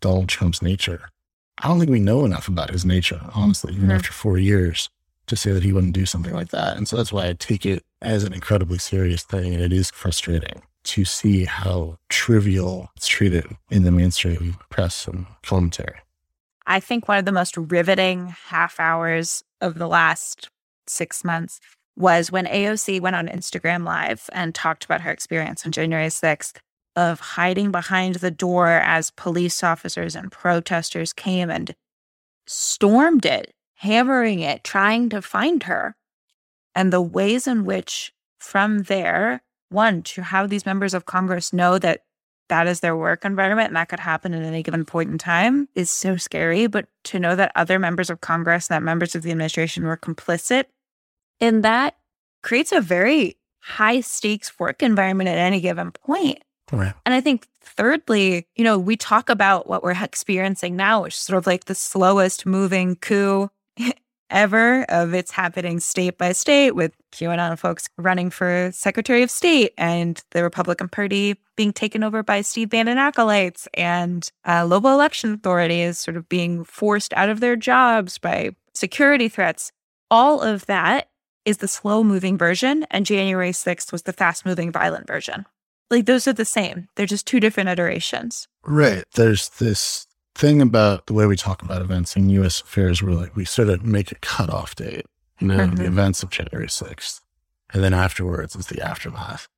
Donald 0.00 0.28
Trump's 0.28 0.62
nature. 0.62 1.10
I 1.58 1.68
don't 1.68 1.78
think 1.78 1.90
we 1.90 2.00
know 2.00 2.24
enough 2.24 2.48
about 2.48 2.70
his 2.70 2.84
nature, 2.84 3.20
honestly, 3.34 3.72
even 3.72 3.84
mm-hmm. 3.84 3.96
after 3.96 4.12
four 4.12 4.38
years, 4.38 4.88
to 5.26 5.36
say 5.36 5.52
that 5.52 5.62
he 5.62 5.72
wouldn't 5.72 5.92
do 5.92 6.06
something 6.06 6.34
like 6.34 6.48
that. 6.48 6.76
And 6.76 6.88
so 6.88 6.96
that's 6.96 7.12
why 7.12 7.28
I 7.28 7.34
take 7.34 7.66
it 7.66 7.84
as 8.00 8.24
an 8.24 8.32
incredibly 8.32 8.78
serious 8.78 9.22
thing. 9.22 9.54
And 9.54 9.62
it 9.62 9.72
is 9.72 9.90
frustrating 9.90 10.62
to 10.86 11.04
see 11.04 11.44
how 11.44 11.98
trivial 12.08 12.90
it's 12.96 13.08
treated 13.08 13.44
in 13.70 13.82
the 13.82 13.90
mainstream 13.90 14.56
press 14.70 15.06
and 15.06 15.26
commentary. 15.42 15.98
I 16.66 16.80
think 16.80 17.06
one 17.06 17.18
of 17.18 17.24
the 17.24 17.32
most 17.32 17.56
riveting 17.56 18.34
half 18.48 18.80
hours 18.80 19.44
of 19.60 19.78
the 19.78 19.86
last 19.86 20.48
six 20.86 21.24
months 21.24 21.60
was 21.96 22.30
when 22.30 22.46
AOC 22.46 23.00
went 23.00 23.16
on 23.16 23.28
Instagram 23.28 23.84
Live 23.84 24.28
and 24.32 24.54
talked 24.54 24.84
about 24.84 25.00
her 25.00 25.10
experience 25.10 25.64
on 25.64 25.72
January 25.72 26.08
6th 26.08 26.56
of 26.94 27.20
hiding 27.20 27.70
behind 27.70 28.16
the 28.16 28.30
door 28.30 28.68
as 28.68 29.10
police 29.10 29.62
officers 29.62 30.16
and 30.16 30.32
protesters 30.32 31.12
came 31.12 31.50
and 31.50 31.74
stormed 32.46 33.26
it, 33.26 33.52
hammering 33.74 34.40
it, 34.40 34.64
trying 34.64 35.08
to 35.10 35.20
find 35.20 35.64
her. 35.64 35.94
And 36.74 36.92
the 36.92 37.02
ways 37.02 37.46
in 37.46 37.64
which, 37.64 38.12
from 38.38 38.84
there, 38.84 39.42
one, 39.68 40.02
to 40.02 40.22
have 40.22 40.50
these 40.50 40.66
members 40.66 40.94
of 40.94 41.06
Congress 41.06 41.52
know 41.52 41.78
that 41.78 42.04
that 42.48 42.66
is 42.66 42.80
their 42.80 42.96
work 42.96 43.24
environment 43.24 43.68
and 43.68 43.76
that 43.76 43.88
could 43.88 44.00
happen 44.00 44.32
at 44.32 44.42
any 44.42 44.62
given 44.62 44.84
point 44.84 45.10
in 45.10 45.18
time 45.18 45.68
is 45.74 45.90
so 45.90 46.16
scary. 46.16 46.66
But 46.66 46.86
to 47.04 47.18
know 47.18 47.34
that 47.34 47.52
other 47.56 47.78
members 47.78 48.08
of 48.08 48.20
Congress, 48.20 48.68
that 48.68 48.82
members 48.82 49.14
of 49.14 49.22
the 49.22 49.30
administration 49.30 49.84
were 49.84 49.96
complicit 49.96 50.64
in 51.40 51.62
that 51.62 51.96
creates 52.42 52.72
a 52.72 52.80
very 52.80 53.36
high 53.60 54.00
stakes 54.00 54.58
work 54.58 54.82
environment 54.82 55.28
at 55.28 55.38
any 55.38 55.60
given 55.60 55.90
point. 55.90 56.38
Right. 56.70 56.94
And 57.04 57.14
I 57.14 57.20
think, 57.20 57.48
thirdly, 57.60 58.46
you 58.56 58.64
know, 58.64 58.78
we 58.78 58.96
talk 58.96 59.28
about 59.28 59.68
what 59.68 59.82
we're 59.82 60.02
experiencing 60.02 60.76
now, 60.76 61.02
which 61.02 61.14
is 61.14 61.20
sort 61.20 61.38
of 61.38 61.46
like 61.46 61.64
the 61.64 61.74
slowest 61.74 62.46
moving 62.46 62.96
coup 62.96 63.50
ever 64.30 64.84
of 64.88 65.14
it's 65.14 65.30
happening 65.30 65.80
state 65.80 66.18
by 66.18 66.32
state 66.32 66.72
with 66.72 66.92
QAnon 67.12 67.58
folks 67.58 67.88
running 67.98 68.30
for 68.30 68.70
Secretary 68.72 69.22
of 69.22 69.30
State 69.30 69.72
and 69.78 70.22
the 70.30 70.42
Republican 70.42 70.88
Party 70.88 71.36
being 71.56 71.72
taken 71.72 72.02
over 72.02 72.22
by 72.22 72.42
Steve 72.42 72.70
Bannon 72.70 72.98
acolytes 72.98 73.66
and 73.74 74.30
uh, 74.46 74.64
local 74.66 74.92
election 74.92 75.34
authorities 75.34 75.98
sort 75.98 76.16
of 76.16 76.28
being 76.28 76.64
forced 76.64 77.12
out 77.14 77.28
of 77.28 77.40
their 77.40 77.56
jobs 77.56 78.18
by 78.18 78.50
security 78.74 79.28
threats. 79.28 79.72
All 80.10 80.42
of 80.42 80.66
that 80.66 81.08
is 81.44 81.58
the 81.58 81.68
slow 81.68 82.02
moving 82.04 82.36
version, 82.36 82.84
and 82.90 83.06
January 83.06 83.52
6th 83.52 83.92
was 83.92 84.02
the 84.02 84.12
fast 84.12 84.44
moving 84.44 84.72
violent 84.72 85.06
version. 85.06 85.46
Like 85.90 86.06
those 86.06 86.26
are 86.26 86.32
the 86.32 86.44
same. 86.44 86.88
They're 86.96 87.06
just 87.06 87.26
two 87.26 87.40
different 87.40 87.68
iterations. 87.68 88.48
Right. 88.64 89.04
There's 89.14 89.48
this 89.50 90.06
thing 90.36 90.60
about 90.60 91.06
the 91.06 91.14
way 91.14 91.26
we 91.26 91.36
talk 91.36 91.62
about 91.62 91.82
events 91.82 92.14
in 92.14 92.28
US 92.30 92.60
affairs 92.60 93.02
where 93.02 93.14
like 93.14 93.34
we 93.34 93.44
sort 93.44 93.68
of 93.68 93.84
make 93.84 94.12
a 94.12 94.16
cutoff 94.16 94.74
date, 94.76 95.06
you 95.40 95.48
know, 95.48 95.56
the 95.56 95.62
mm-hmm. 95.62 95.84
events 95.84 96.22
of 96.22 96.30
January 96.30 96.68
6th. 96.68 97.20
And 97.72 97.82
then 97.82 97.94
afterwards 97.94 98.54
is 98.54 98.66
the 98.66 98.80
aftermath. 98.80 99.48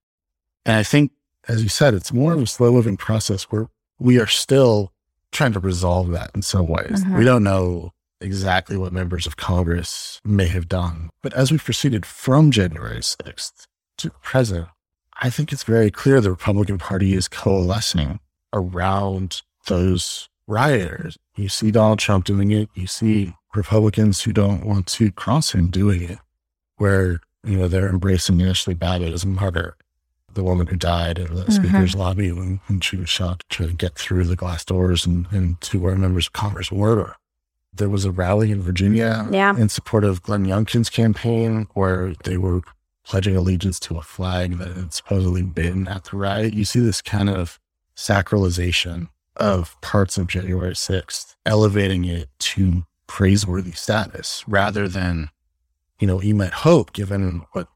And 0.65 0.77
I 0.77 0.83
think, 0.83 1.13
as 1.47 1.63
you 1.63 1.69
said, 1.69 1.95
it's 1.95 2.13
more 2.13 2.33
of 2.33 2.43
a 2.43 2.47
slow 2.47 2.73
moving 2.73 2.97
process 2.97 3.45
where 3.45 3.69
we 3.99 4.19
are 4.19 4.27
still 4.27 4.93
trying 5.33 5.53
to 5.53 5.61
resolve 5.61 6.11
that 6.11 6.31
in 6.35 6.43
some 6.43 6.67
ways. 6.67 6.89
We 6.91 6.97
mm-hmm. 6.97 7.25
don't 7.25 7.45
know 7.45 7.93
exactly 8.21 8.77
what 8.77 8.93
members 8.93 9.27
of 9.27 9.37
Congress 9.37 10.21
may 10.25 10.49
have 10.49 10.69
done. 10.69 11.11
But 11.23 11.35
as 11.35 11.51
we've 11.51 11.65
proceeded 11.65 12.07
from 12.07 12.51
January 12.51 13.01
6th 13.01 13.67
to 13.99 14.09
the 14.09 14.15
present, 14.23 14.69
I 15.21 15.31
think 15.31 15.53
it's 15.53 15.65
very 15.65 15.91
clear 15.91 16.21
the 16.21 16.31
Republican 16.31 16.79
Party 16.79 17.15
is 17.15 17.29
coalescing 17.29 18.21
around 18.53 19.43
those 19.67 20.28
rioters. 20.49 21.17
You 21.37 21.49
see 21.49 21.71
Donald 21.71 21.99
Trump 22.01 22.25
doing 22.25 22.51
it. 22.51 22.69
You 22.75 22.87
see 22.89 23.35
Republicans 23.55 24.23
who 24.23 24.33
don't 24.33 24.65
want 24.67 24.87
to 24.89 25.13
cross 25.13 25.53
him 25.55 25.69
doing 25.69 26.03
it, 26.03 26.19
where, 26.79 27.21
you 27.45 27.57
know, 27.59 27.69
they're 27.69 27.89
embracing 27.89 28.39
Ashli 28.39 28.77
Babbitt 28.77 29.13
as 29.13 29.23
a 29.25 29.29
martyr, 29.29 29.77
the 30.35 30.43
woman 30.43 30.67
who 30.67 30.77
died 30.77 31.19
in 31.19 31.35
the 31.35 31.45
Mhm. 31.45 31.53
speaker's 31.53 31.95
lobby 31.95 32.33
when, 32.33 32.61
when 32.67 32.81
she 32.81 32.97
was 32.97 33.09
shot 33.09 33.45
to 33.51 33.67
to 33.69 33.73
get 33.73 33.95
through 33.95 34.25
the 34.25 34.37
glass 34.37 34.65
doors 34.65 35.07
and, 35.07 35.27
and 35.31 35.61
to 35.63 35.79
where 35.79 35.95
members 35.97 36.27
of 36.27 36.33
Congress 36.33 36.73
were. 36.73 37.15
There 37.75 37.89
was 37.89 38.05
a 38.05 38.11
rally 38.11 38.51
in 38.51 38.63
Virginia 38.63 39.29
Yeah. 39.31 39.57
in 39.57 39.69
support 39.69 40.03
of 40.05 40.23
Glenn 40.23 40.47
Youngkin's 40.47 40.91
campaign 40.91 41.69
where 41.75 42.15
they 42.25 42.37
were 42.37 42.63
pledging 43.05 43.37
allegiance 43.37 43.79
to 43.81 43.97
a 43.99 44.03
flag 44.03 44.59
that 44.59 44.77
had 44.77 44.93
supposedly 44.93 45.43
been 45.43 45.89
at 45.89 46.05
the 46.05 46.17
riot. 46.17 46.55
You 46.55 46.65
see 46.65 46.81
this 46.81 47.01
kind 47.01 47.31
of 47.31 47.59
sacralization 47.97 49.09
of 49.39 49.81
parts 49.81 50.19
of 50.19 50.27
January 50.27 50.75
6th, 50.75 51.37
elevating 51.47 52.05
it 52.05 52.29
to 52.39 52.85
praiseworthy 53.07 53.73
status 53.73 54.45
rather 54.47 54.89
than, 54.89 55.31
you 55.99 56.07
know, 56.07 56.21
you 56.21 56.35
might 56.35 56.53
hope, 56.53 56.93
given 56.93 57.43
what 57.53 57.69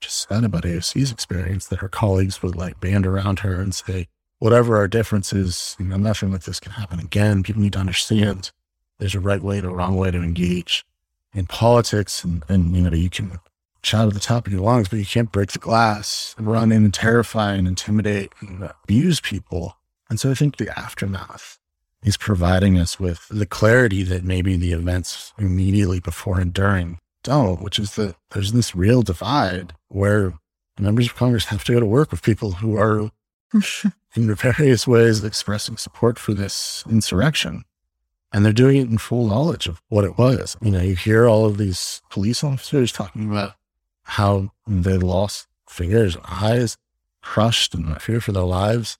just 0.00 0.28
said 0.28 0.44
about 0.44 0.64
AOC's 0.64 1.10
experience, 1.10 1.66
that 1.66 1.80
her 1.80 1.88
colleagues 1.88 2.42
would 2.42 2.54
like 2.54 2.80
band 2.80 3.06
around 3.06 3.40
her 3.40 3.60
and 3.60 3.74
say, 3.74 4.06
whatever 4.38 4.76
our 4.76 4.88
differences, 4.88 5.76
you 5.78 5.86
know, 5.86 5.96
nothing 5.96 6.30
like 6.30 6.42
this 6.42 6.60
can 6.60 6.72
happen 6.72 7.00
again. 7.00 7.42
People 7.42 7.62
need 7.62 7.72
to 7.72 7.78
understand 7.78 8.52
there's 8.98 9.14
a 9.14 9.20
right 9.20 9.42
way 9.42 9.58
and 9.58 9.66
a 9.66 9.70
wrong 9.70 9.96
way 9.96 10.10
to 10.10 10.22
engage 10.22 10.84
in 11.32 11.46
politics. 11.46 12.22
And, 12.22 12.44
and 12.48 12.76
you 12.76 12.82
know, 12.82 12.94
you 12.94 13.10
can 13.10 13.40
shout 13.82 14.08
at 14.08 14.14
the 14.14 14.20
top 14.20 14.46
of 14.46 14.52
your 14.52 14.62
lungs, 14.62 14.88
but 14.88 14.98
you 14.98 15.06
can't 15.06 15.32
break 15.32 15.52
the 15.52 15.58
glass 15.58 16.34
and 16.36 16.46
run 16.46 16.72
in 16.72 16.84
and 16.84 16.94
terrify 16.94 17.54
and 17.54 17.66
intimidate 17.66 18.32
and 18.40 18.70
abuse 18.82 19.20
people. 19.20 19.76
And 20.08 20.20
so 20.20 20.30
I 20.30 20.34
think 20.34 20.56
the 20.56 20.78
aftermath 20.78 21.58
is 22.02 22.16
providing 22.16 22.78
us 22.78 23.00
with 23.00 23.26
the 23.30 23.46
clarity 23.46 24.02
that 24.02 24.24
maybe 24.24 24.56
the 24.56 24.72
events 24.72 25.32
immediately 25.38 26.00
before 26.00 26.38
and 26.38 26.52
during 26.52 26.98
don't, 27.22 27.62
which 27.62 27.78
is 27.78 27.94
that 27.94 28.14
there's 28.30 28.52
this 28.52 28.74
real 28.74 29.02
divide 29.02 29.72
where 29.88 30.34
members 30.78 31.06
of 31.06 31.16
Congress 31.16 31.46
have 31.46 31.64
to 31.64 31.72
go 31.72 31.80
to 31.80 31.86
work 31.86 32.10
with 32.10 32.22
people 32.22 32.52
who 32.52 32.76
are 32.76 33.10
in 34.14 34.34
various 34.34 34.86
ways 34.86 35.24
expressing 35.24 35.76
support 35.76 36.18
for 36.18 36.34
this 36.34 36.84
insurrection. 36.88 37.64
And 38.32 38.44
they're 38.44 38.52
doing 38.52 38.76
it 38.76 38.90
in 38.90 38.98
full 38.98 39.26
knowledge 39.28 39.66
of 39.68 39.80
what 39.88 40.04
it 40.04 40.18
was. 40.18 40.56
You 40.60 40.72
know, 40.72 40.80
you 40.80 40.96
hear 40.96 41.28
all 41.28 41.46
of 41.46 41.56
these 41.56 42.02
police 42.10 42.42
officers 42.42 42.90
talking 42.92 43.30
about 43.30 43.54
how 44.02 44.50
they 44.66 44.98
lost 44.98 45.46
fingers, 45.68 46.16
eyes, 46.28 46.76
crushed, 47.22 47.74
and 47.74 48.00
fear 48.02 48.20
for 48.20 48.32
their 48.32 48.42
lives. 48.42 48.98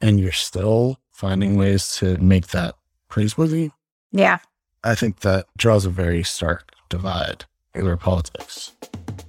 And 0.00 0.20
you're 0.20 0.32
still 0.32 0.98
finding 1.10 1.56
ways 1.56 1.96
to 1.96 2.18
make 2.18 2.48
that 2.48 2.76
praiseworthy. 3.08 3.70
Yeah. 4.12 4.38
I 4.84 4.94
think 4.94 5.20
that 5.20 5.46
draws 5.56 5.86
a 5.86 5.90
very 5.90 6.22
stark 6.22 6.72
divide 6.88 7.46
in 7.74 7.86
our 7.86 7.96
politics. 7.96 8.72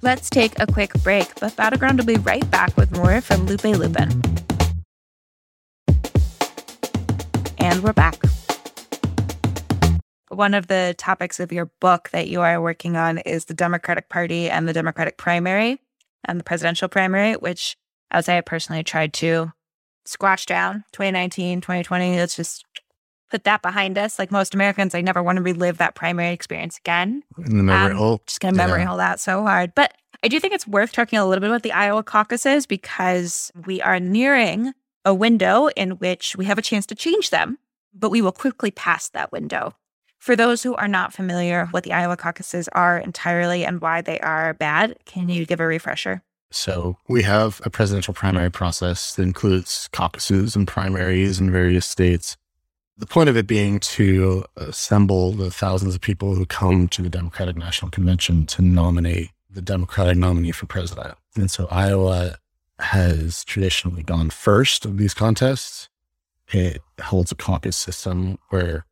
Let's 0.02 0.30
take 0.30 0.58
a 0.60 0.66
quick 0.66 0.92
break, 1.02 1.34
but 1.40 1.56
Battleground 1.56 1.98
will 1.98 2.06
be 2.06 2.16
right 2.16 2.48
back 2.50 2.76
with 2.76 2.92
more 2.92 3.20
from 3.20 3.46
Luppe 3.46 3.74
Luppen. 3.74 4.22
And 7.58 7.82
we're 7.82 7.92
back. 7.92 8.16
One 10.28 10.54
of 10.54 10.68
the 10.68 10.94
topics 10.98 11.40
of 11.40 11.50
your 11.50 11.66
book 11.80 12.10
that 12.12 12.28
you 12.28 12.42
are 12.42 12.60
working 12.60 12.96
on 12.96 13.18
is 13.18 13.46
the 13.46 13.54
Democratic 13.54 14.08
Party 14.08 14.48
and 14.48 14.68
the 14.68 14.72
Democratic 14.72 15.16
primary 15.16 15.80
and 16.24 16.38
the 16.38 16.44
presidential 16.44 16.88
primary, 16.88 17.34
which 17.34 17.76
I 18.10 18.18
would 18.18 18.24
say 18.24 18.38
I 18.38 18.42
personally 18.42 18.84
tried 18.84 19.12
to 19.14 19.52
squash 20.08 20.46
down 20.46 20.84
2019, 20.92 21.60
2020. 21.60 22.16
Let's 22.16 22.36
just 22.36 22.64
put 23.30 23.44
that 23.44 23.60
behind 23.62 23.98
us. 23.98 24.18
Like 24.18 24.30
most 24.30 24.54
Americans, 24.54 24.94
I 24.94 25.00
never 25.02 25.22
want 25.22 25.36
to 25.36 25.42
relive 25.42 25.78
that 25.78 25.94
primary 25.94 26.32
experience 26.32 26.78
again. 26.78 27.22
In 27.36 27.58
the 27.58 27.62
memory 27.62 27.92
Um, 27.92 27.96
hole. 27.98 28.22
Just 28.26 28.40
gonna 28.40 28.56
memory 28.56 28.80
Yeah. 28.80 28.86
hole 28.88 28.96
that 28.98 29.20
so 29.20 29.42
hard. 29.42 29.74
But 29.74 29.92
I 30.22 30.28
do 30.28 30.40
think 30.40 30.54
it's 30.54 30.66
worth 30.66 30.92
talking 30.92 31.18
a 31.18 31.26
little 31.26 31.40
bit 31.40 31.50
about 31.50 31.62
the 31.62 31.72
Iowa 31.72 32.02
caucuses 32.02 32.66
because 32.66 33.52
we 33.66 33.80
are 33.82 34.00
nearing 34.00 34.72
a 35.04 35.14
window 35.14 35.68
in 35.76 35.92
which 35.92 36.34
we 36.36 36.46
have 36.46 36.58
a 36.58 36.62
chance 36.62 36.86
to 36.86 36.94
change 36.94 37.30
them, 37.30 37.58
but 37.94 38.10
we 38.10 38.20
will 38.22 38.32
quickly 38.32 38.70
pass 38.70 39.08
that 39.10 39.30
window. 39.30 39.74
For 40.18 40.34
those 40.34 40.64
who 40.64 40.74
are 40.74 40.88
not 40.88 41.12
familiar 41.12 41.66
what 41.70 41.84
the 41.84 41.92
Iowa 41.92 42.16
caucuses 42.16 42.68
are 42.72 42.98
entirely 42.98 43.64
and 43.64 43.80
why 43.80 44.00
they 44.00 44.18
are 44.20 44.54
bad, 44.54 44.96
can 45.04 45.28
you 45.28 45.46
give 45.46 45.60
a 45.60 45.66
refresher? 45.66 46.22
So 46.50 46.96
we 47.08 47.22
have 47.24 47.60
a 47.64 47.70
presidential 47.70 48.14
primary 48.14 48.50
process 48.50 49.14
that 49.14 49.22
includes 49.22 49.88
caucuses 49.92 50.56
and 50.56 50.66
primaries 50.66 51.40
in 51.40 51.50
various 51.50 51.86
states. 51.86 52.36
The 52.96 53.06
point 53.06 53.28
of 53.28 53.36
it 53.36 53.46
being 53.46 53.78
to 53.80 54.44
assemble 54.56 55.32
the 55.32 55.50
thousands 55.50 55.94
of 55.94 56.00
people 56.00 56.34
who 56.34 56.46
come 56.46 56.88
to 56.88 57.02
the 57.02 57.10
Democratic 57.10 57.56
National 57.56 57.90
Convention 57.90 58.46
to 58.46 58.62
nominate 58.62 59.30
the 59.50 59.62
Democratic 59.62 60.16
nominee 60.16 60.50
for 60.50 60.66
president. 60.66 61.16
And 61.36 61.50
so 61.50 61.68
Iowa 61.70 62.38
has 62.80 63.44
traditionally 63.44 64.02
gone 64.02 64.30
first 64.30 64.84
of 64.84 64.98
these 64.98 65.14
contests. 65.14 65.88
It 66.48 66.80
holds 67.00 67.30
a 67.30 67.34
caucus 67.34 67.76
system 67.76 68.38
where 68.48 68.84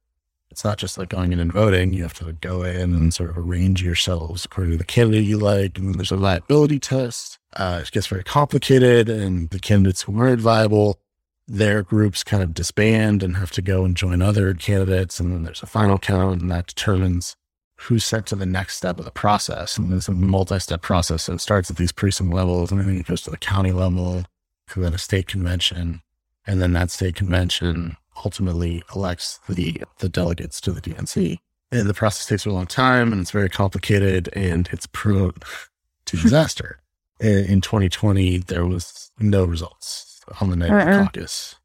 it's 0.51 0.65
not 0.65 0.79
just 0.79 0.99
like 0.99 1.09
going 1.09 1.33
in 1.33 1.41
and 1.41 1.53
voting. 1.53 1.93
You 1.93 2.03
have 2.03 2.15
to 2.15 2.33
go 2.33 2.63
in 2.63 2.95
and 2.95 3.13
sort 3.13 3.31
of 3.31 3.39
arrange 3.39 3.83
yourselves 3.83 4.45
according 4.45 4.73
to 4.73 4.79
the 4.79 4.85
candidate 4.85 5.25
you 5.25 5.39
like. 5.39 5.79
And 5.79 5.89
then 5.89 5.97
there's 5.97 6.13
a 6.13 6.17
viability 6.17 6.79
test. 6.79 7.39
Uh, 7.57 7.81
it 7.83 7.91
gets 7.91 8.07
very 8.07 8.23
complicated. 8.23 9.09
And 9.09 9.51
the 9.51 9.59
candidates 9.59 10.03
who 10.03 10.19
aren't 10.21 10.41
viable, 10.41 11.01
their 11.49 11.83
groups 11.83 12.23
kind 12.23 12.43
of 12.43 12.55
disband 12.55 13.23
and 13.23 13.37
have 13.37 13.51
to 13.53 13.63
go 13.63 13.85
and 13.85 13.97
join 13.97 14.23
other 14.23 14.55
candidates. 14.55 15.19
And 15.19 15.33
then 15.33 15.43
there's 15.43 15.63
a 15.63 15.67
final 15.67 15.99
count, 15.99 16.43
and 16.43 16.51
that 16.51 16.67
determines 16.67 17.37
who's 17.79 18.05
sent 18.05 18.27
to 18.27 18.37
the 18.37 18.47
next 18.47 18.77
step 18.77 18.99
of 18.99 19.05
the 19.05 19.11
process. 19.11 19.77
And 19.77 19.93
it's 19.93 20.09
a 20.09 20.13
multi-step 20.13 20.83
process. 20.83 21.25
So 21.25 21.35
it 21.35 21.41
starts 21.41 21.71
at 21.71 21.77
these 21.77 21.93
precinct 21.93 22.33
levels 22.33 22.73
and 22.73 22.81
then 22.81 22.97
it 22.97 23.07
goes 23.07 23.23
to 23.23 23.31
the 23.31 23.37
county 23.37 23.73
level, 23.73 24.25
to 24.69 24.81
then 24.81 24.95
a 24.95 24.99
state 24.99 25.27
convention. 25.27 26.03
And 26.47 26.61
then 26.63 26.73
that 26.73 26.91
state 26.91 27.17
convention 27.17 27.97
ultimately 28.25 28.83
elects 28.95 29.41
the, 29.49 29.83
the 29.99 30.09
delegates 30.09 30.61
to 30.63 30.73
the 30.73 30.81
DNC. 30.81 31.39
And 31.71 31.89
the 31.89 31.95
process 31.95 32.27
takes 32.27 32.47
a 32.47 32.51
long 32.51 32.67
time 32.67 33.13
and 33.13 33.21
it's 33.21 33.31
very 33.31 33.51
complicated 33.51 34.31
and 34.33 34.69
it's 34.73 34.87
prone 34.87 35.35
to 36.07 36.17
disaster. 36.17 36.79
In 37.21 37.61
2020, 37.61 38.39
there 38.39 38.67
was 38.67 39.11
no 39.19 39.45
results 39.45 40.21
on 40.41 40.51
the 40.51 40.57
night 40.57 40.71
uh-uh. 40.71 40.81
of 40.81 40.87
the 40.87 41.05
caucus. 41.05 41.57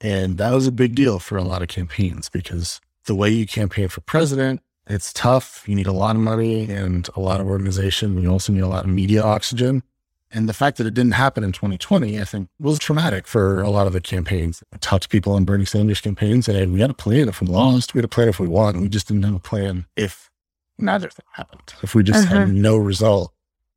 And 0.00 0.38
that 0.38 0.52
was 0.52 0.66
a 0.66 0.72
big 0.72 0.94
deal 0.94 1.18
for 1.18 1.36
a 1.36 1.44
lot 1.44 1.62
of 1.62 1.68
campaigns 1.68 2.28
because 2.28 2.80
the 3.06 3.14
way 3.14 3.30
you 3.30 3.46
campaign 3.46 3.88
for 3.88 4.00
president, 4.02 4.60
it's 4.86 5.12
tough. 5.12 5.64
You 5.66 5.74
need 5.74 5.86
a 5.86 5.92
lot 5.92 6.16
of 6.16 6.22
money 6.22 6.70
and 6.70 7.08
a 7.16 7.20
lot 7.20 7.40
of 7.40 7.46
organization. 7.46 8.20
You 8.20 8.30
also 8.30 8.52
need 8.52 8.60
a 8.60 8.68
lot 8.68 8.84
of 8.84 8.90
media 8.90 9.22
oxygen. 9.22 9.82
And 10.30 10.48
the 10.48 10.52
fact 10.52 10.78
that 10.78 10.86
it 10.86 10.94
didn't 10.94 11.12
happen 11.12 11.44
in 11.44 11.52
2020, 11.52 12.20
I 12.20 12.24
think, 12.24 12.48
was 12.58 12.78
traumatic 12.78 13.26
for 13.26 13.62
a 13.62 13.70
lot 13.70 13.86
of 13.86 13.92
the 13.92 14.00
campaigns. 14.00 14.64
I 14.72 14.78
talked 14.78 15.04
to 15.04 15.08
people 15.08 15.34
on 15.34 15.44
Bernie 15.44 15.64
Sanders 15.64 16.00
campaigns 16.00 16.48
and 16.48 16.72
we 16.72 16.80
had 16.80 16.90
a 16.90 16.94
plan 16.94 17.28
if 17.28 17.40
we 17.40 17.46
lost, 17.46 17.94
we 17.94 17.98
had 17.98 18.04
a 18.04 18.08
plan 18.08 18.28
if 18.28 18.40
we 18.40 18.48
won. 18.48 18.80
We 18.80 18.88
just 18.88 19.06
didn't 19.08 19.22
have 19.22 19.34
a 19.34 19.40
plan 19.40 19.86
if 19.96 20.30
neither 20.76 21.08
thing 21.08 21.24
happened. 21.32 21.74
If 21.82 21.94
we 21.94 22.02
just 22.02 22.26
uh-huh. 22.26 22.40
had 22.40 22.48
no 22.52 22.76
result, 22.76 23.32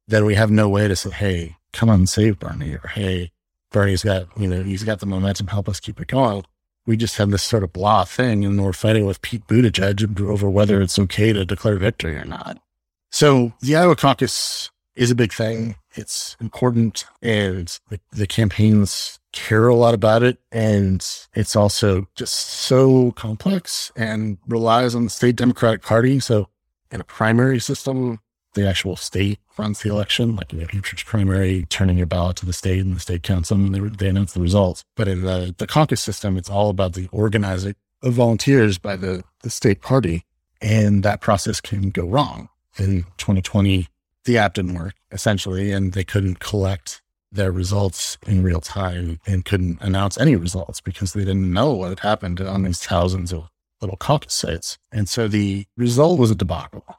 then 0.08 0.26
we 0.26 0.36
have 0.36 0.52
no 0.52 0.70
way 0.70 0.88
to 0.88 0.96
say, 0.96 1.10
hey, 1.12 1.58
come 1.74 1.90
on, 1.90 2.08
save 2.08 2.40
Bernie, 2.40 2.74
or 2.74 2.90
hey, 2.94 3.32
Bernie's 3.72 4.04
got, 4.04 4.28
you 4.38 4.48
know, 4.48 4.64
he's 4.64 4.84
got 4.84 5.00
the 5.00 5.06
momentum, 5.06 5.48
help 5.48 5.68
us 5.68 5.80
keep 5.80 6.00
it 6.00 6.08
going. 6.08 6.44
We 6.86 6.96
just 6.96 7.18
have 7.18 7.32
this 7.32 7.44
sort 7.44 7.64
of 7.64 7.74
blah 7.74 8.06
thing, 8.06 8.46
and 8.46 8.64
we're 8.64 8.72
fighting 8.74 9.06
with 9.06 9.22
Pete 9.22 9.46
Buttigieg 9.48 10.22
over 10.22 10.50
whether 10.50 10.82
it's 10.82 10.98
okay 10.98 11.34
to 11.34 11.44
declare 11.44 11.76
victory 11.76 12.16
or 12.16 12.26
not. 12.26 12.60
So 13.12 13.54
the 13.62 13.76
Iowa 13.76 13.96
caucus 13.96 14.72
is 14.96 15.12
a 15.12 15.16
big 15.16 15.34
thing. 15.34 15.76
It's 15.96 16.38
important, 16.40 17.06
and 17.22 17.78
the, 17.90 18.00
the 18.12 18.28
campaigns 18.28 19.20
care 19.34 19.68
a 19.68 19.76
lot 19.76 19.94
about 19.94 20.24
it. 20.24 20.40
And 20.52 21.06
it's 21.34 21.56
also 21.56 22.08
just 22.16 22.34
so 22.34 23.12
complex 23.12 23.92
and 23.96 24.38
relies 24.48 24.96
on 24.96 25.04
the 25.04 25.10
state 25.10 25.36
Democratic 25.36 25.82
Party. 25.82 26.20
So 26.20 26.50
in 26.92 27.02
a 27.02 27.06
primary 27.06 27.60
system, 27.60 28.20
the 28.58 28.68
actual 28.68 28.96
state 28.96 29.40
runs 29.58 29.82
the 29.82 29.90
election, 29.90 30.36
like 30.36 30.52
in 30.52 30.60
New 30.60 30.66
Hampshire's 30.66 31.04
primary, 31.04 31.66
turning 31.70 31.98
your 31.98 32.08
ballot 32.08 32.38
to 32.38 32.46
the 32.46 32.54
state 32.54 32.80
and 32.80 32.96
the 32.96 33.00
state 33.00 33.24
council, 33.24 33.56
and 33.56 33.74
they, 33.74 33.80
they 33.80 34.10
announce 34.10 34.34
the 34.34 34.42
results. 34.42 34.84
But 34.96 35.08
in 35.08 35.22
the, 35.22 35.54
the 35.58 35.68
caucus 35.68 36.02
system, 36.02 36.38
it's 36.38 36.50
all 36.50 36.70
about 36.70 36.94
the 36.94 37.08
organizing 37.12 37.76
of 38.02 38.14
volunteers 38.14 38.78
by 38.78 38.96
the, 38.96 39.24
the 39.44 39.50
state 39.50 39.82
party. 39.82 40.26
And 40.60 41.04
that 41.04 41.22
process 41.22 41.62
can 41.62 41.92
go 41.92 42.08
wrong. 42.08 42.50
In 42.78 43.04
2020, 43.18 43.88
the 44.26 44.38
app 44.38 44.56
didn't 44.56 44.74
work 44.74 44.96
essentially, 45.12 45.72
and 45.72 45.94
they 45.94 46.04
couldn't 46.04 46.40
collect 46.40 47.02
their 47.32 47.52
results 47.52 48.18
in 48.26 48.42
real 48.42 48.62
time 48.62 49.20
and 49.28 49.46
couldn't 49.46 49.80
announce 49.82 50.18
any 50.18 50.36
results 50.36 50.82
because 50.82 51.14
they 51.14 51.26
didn't 51.26 51.54
know 51.54 51.74
what 51.74 51.90
had 51.90 52.00
happened 52.00 52.42
on 52.42 52.64
these 52.64 52.84
thousands 52.84 53.32
of 53.32 53.50
little 53.82 53.98
caucus 53.98 54.34
sites. 54.34 54.80
And 54.92 55.08
so 55.08 55.28
the 55.28 55.68
result 55.78 56.20
was 56.20 56.32
a 56.32 56.36
debacle 56.36 56.97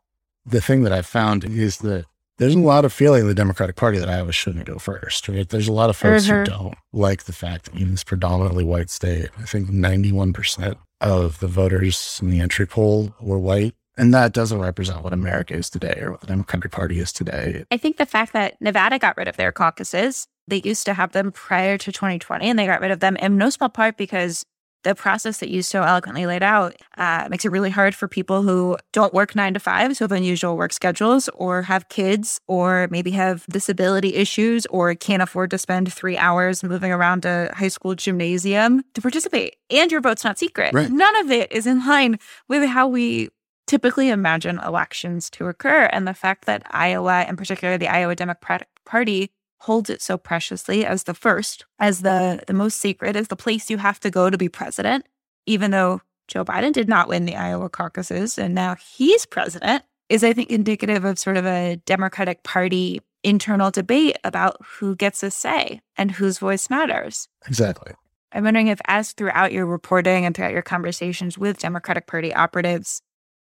the 0.48 0.60
thing 0.60 0.82
that 0.82 0.92
I 0.92 1.02
found 1.02 1.44
is 1.44 1.78
that 1.78 2.06
there's 2.38 2.54
a 2.54 2.58
lot 2.58 2.84
of 2.84 2.92
feeling 2.92 3.22
in 3.22 3.26
the 3.26 3.34
Democratic 3.34 3.76
Party 3.76 3.98
that 3.98 4.08
Iowa 4.08 4.32
shouldn't 4.32 4.64
go 4.64 4.78
first, 4.78 5.28
right? 5.28 5.48
There's 5.48 5.68
a 5.68 5.72
lot 5.72 5.90
of 5.90 5.96
folks 5.96 6.26
mm-hmm. 6.26 6.38
who 6.38 6.44
don't 6.44 6.74
like 6.92 7.24
the 7.24 7.32
fact 7.32 7.66
that 7.66 7.80
in 7.80 7.90
this 7.90 8.04
predominantly 8.04 8.64
white 8.64 8.90
state, 8.90 9.30
I 9.38 9.42
think 9.42 9.68
91% 9.68 10.76
of 11.00 11.40
the 11.40 11.48
voters 11.48 12.20
in 12.22 12.30
the 12.30 12.40
entry 12.40 12.66
poll 12.66 13.14
were 13.20 13.38
white. 13.38 13.74
And 13.96 14.14
that 14.14 14.32
doesn't 14.32 14.60
represent 14.60 15.02
what 15.02 15.12
America 15.12 15.54
is 15.54 15.68
today 15.68 15.98
or 16.00 16.12
what 16.12 16.20
the 16.20 16.28
Democratic 16.28 16.70
Party 16.70 17.00
is 17.00 17.12
today. 17.12 17.64
I 17.72 17.76
think 17.76 17.96
the 17.96 18.06
fact 18.06 18.32
that 18.32 18.54
Nevada 18.60 19.00
got 19.00 19.16
rid 19.16 19.26
of 19.26 19.36
their 19.36 19.50
caucuses, 19.50 20.28
they 20.46 20.62
used 20.64 20.86
to 20.86 20.94
have 20.94 21.10
them 21.10 21.32
prior 21.32 21.76
to 21.78 21.90
2020, 21.90 22.48
and 22.48 22.56
they 22.56 22.66
got 22.66 22.80
rid 22.80 22.92
of 22.92 23.00
them 23.00 23.16
in 23.16 23.36
no 23.36 23.50
small 23.50 23.68
part 23.68 23.96
because 23.96 24.44
the 24.88 24.94
process 24.94 25.38
that 25.38 25.50
you 25.50 25.62
so 25.62 25.82
eloquently 25.82 26.24
laid 26.24 26.42
out 26.42 26.74
uh, 26.96 27.28
makes 27.30 27.44
it 27.44 27.52
really 27.52 27.68
hard 27.68 27.94
for 27.94 28.08
people 28.08 28.42
who 28.42 28.76
don't 28.92 29.12
work 29.12 29.36
nine 29.36 29.52
to 29.52 29.60
five, 29.60 29.94
so 29.94 30.04
have 30.04 30.12
unusual 30.12 30.56
work 30.56 30.72
schedules, 30.72 31.28
or 31.34 31.62
have 31.62 31.90
kids, 31.90 32.40
or 32.48 32.88
maybe 32.90 33.10
have 33.10 33.44
disability 33.46 34.14
issues, 34.14 34.64
or 34.66 34.94
can't 34.94 35.22
afford 35.22 35.50
to 35.50 35.58
spend 35.58 35.92
three 35.92 36.16
hours 36.16 36.62
moving 36.62 36.90
around 36.90 37.26
a 37.26 37.54
high 37.54 37.68
school 37.68 37.94
gymnasium 37.94 38.82
to 38.94 39.02
participate. 39.02 39.56
And 39.68 39.92
your 39.92 40.00
vote's 40.00 40.24
not 40.24 40.38
secret. 40.38 40.72
Right. 40.72 40.90
None 40.90 41.16
of 41.16 41.30
it 41.30 41.52
is 41.52 41.66
in 41.66 41.86
line 41.86 42.18
with 42.48 42.64
how 42.64 42.88
we 42.88 43.28
typically 43.66 44.08
imagine 44.08 44.58
elections 44.60 45.28
to 45.28 45.48
occur. 45.48 45.84
And 45.92 46.08
the 46.08 46.14
fact 46.14 46.46
that 46.46 46.62
Iowa, 46.70 47.26
in 47.28 47.36
particular 47.36 47.76
the 47.76 47.88
Iowa 47.88 48.16
Democratic 48.16 48.68
Party, 48.86 49.30
holds 49.60 49.90
it 49.90 50.00
so 50.00 50.16
preciously 50.16 50.84
as 50.84 51.04
the 51.04 51.14
first, 51.14 51.64
as 51.78 52.02
the, 52.02 52.42
the 52.46 52.52
most 52.52 52.78
sacred, 52.78 53.16
as 53.16 53.28
the 53.28 53.36
place 53.36 53.70
you 53.70 53.78
have 53.78 54.00
to 54.00 54.10
go 54.10 54.30
to 54.30 54.38
be 54.38 54.48
president, 54.48 55.06
even 55.46 55.70
though 55.70 56.00
Joe 56.28 56.44
Biden 56.44 56.72
did 56.72 56.88
not 56.88 57.08
win 57.08 57.24
the 57.24 57.36
Iowa 57.36 57.68
caucuses 57.68 58.38
and 58.38 58.54
now 58.54 58.76
he's 58.76 59.26
president, 59.26 59.82
is 60.08 60.24
I 60.24 60.32
think 60.32 60.50
indicative 60.50 61.04
of 61.04 61.18
sort 61.18 61.36
of 61.36 61.46
a 61.46 61.76
Democratic 61.86 62.42
Party 62.42 63.00
internal 63.24 63.70
debate 63.70 64.16
about 64.24 64.56
who 64.64 64.94
gets 64.94 65.22
a 65.22 65.30
say 65.30 65.80
and 65.96 66.10
whose 66.10 66.38
voice 66.38 66.70
matters. 66.70 67.28
Exactly. 67.46 67.92
I'm 68.32 68.44
wondering 68.44 68.68
if, 68.68 68.80
as 68.86 69.12
throughout 69.12 69.52
your 69.52 69.66
reporting 69.66 70.24
and 70.24 70.34
throughout 70.34 70.52
your 70.52 70.62
conversations 70.62 71.38
with 71.38 71.58
Democratic 71.58 72.06
Party 72.06 72.34
operatives, 72.34 73.02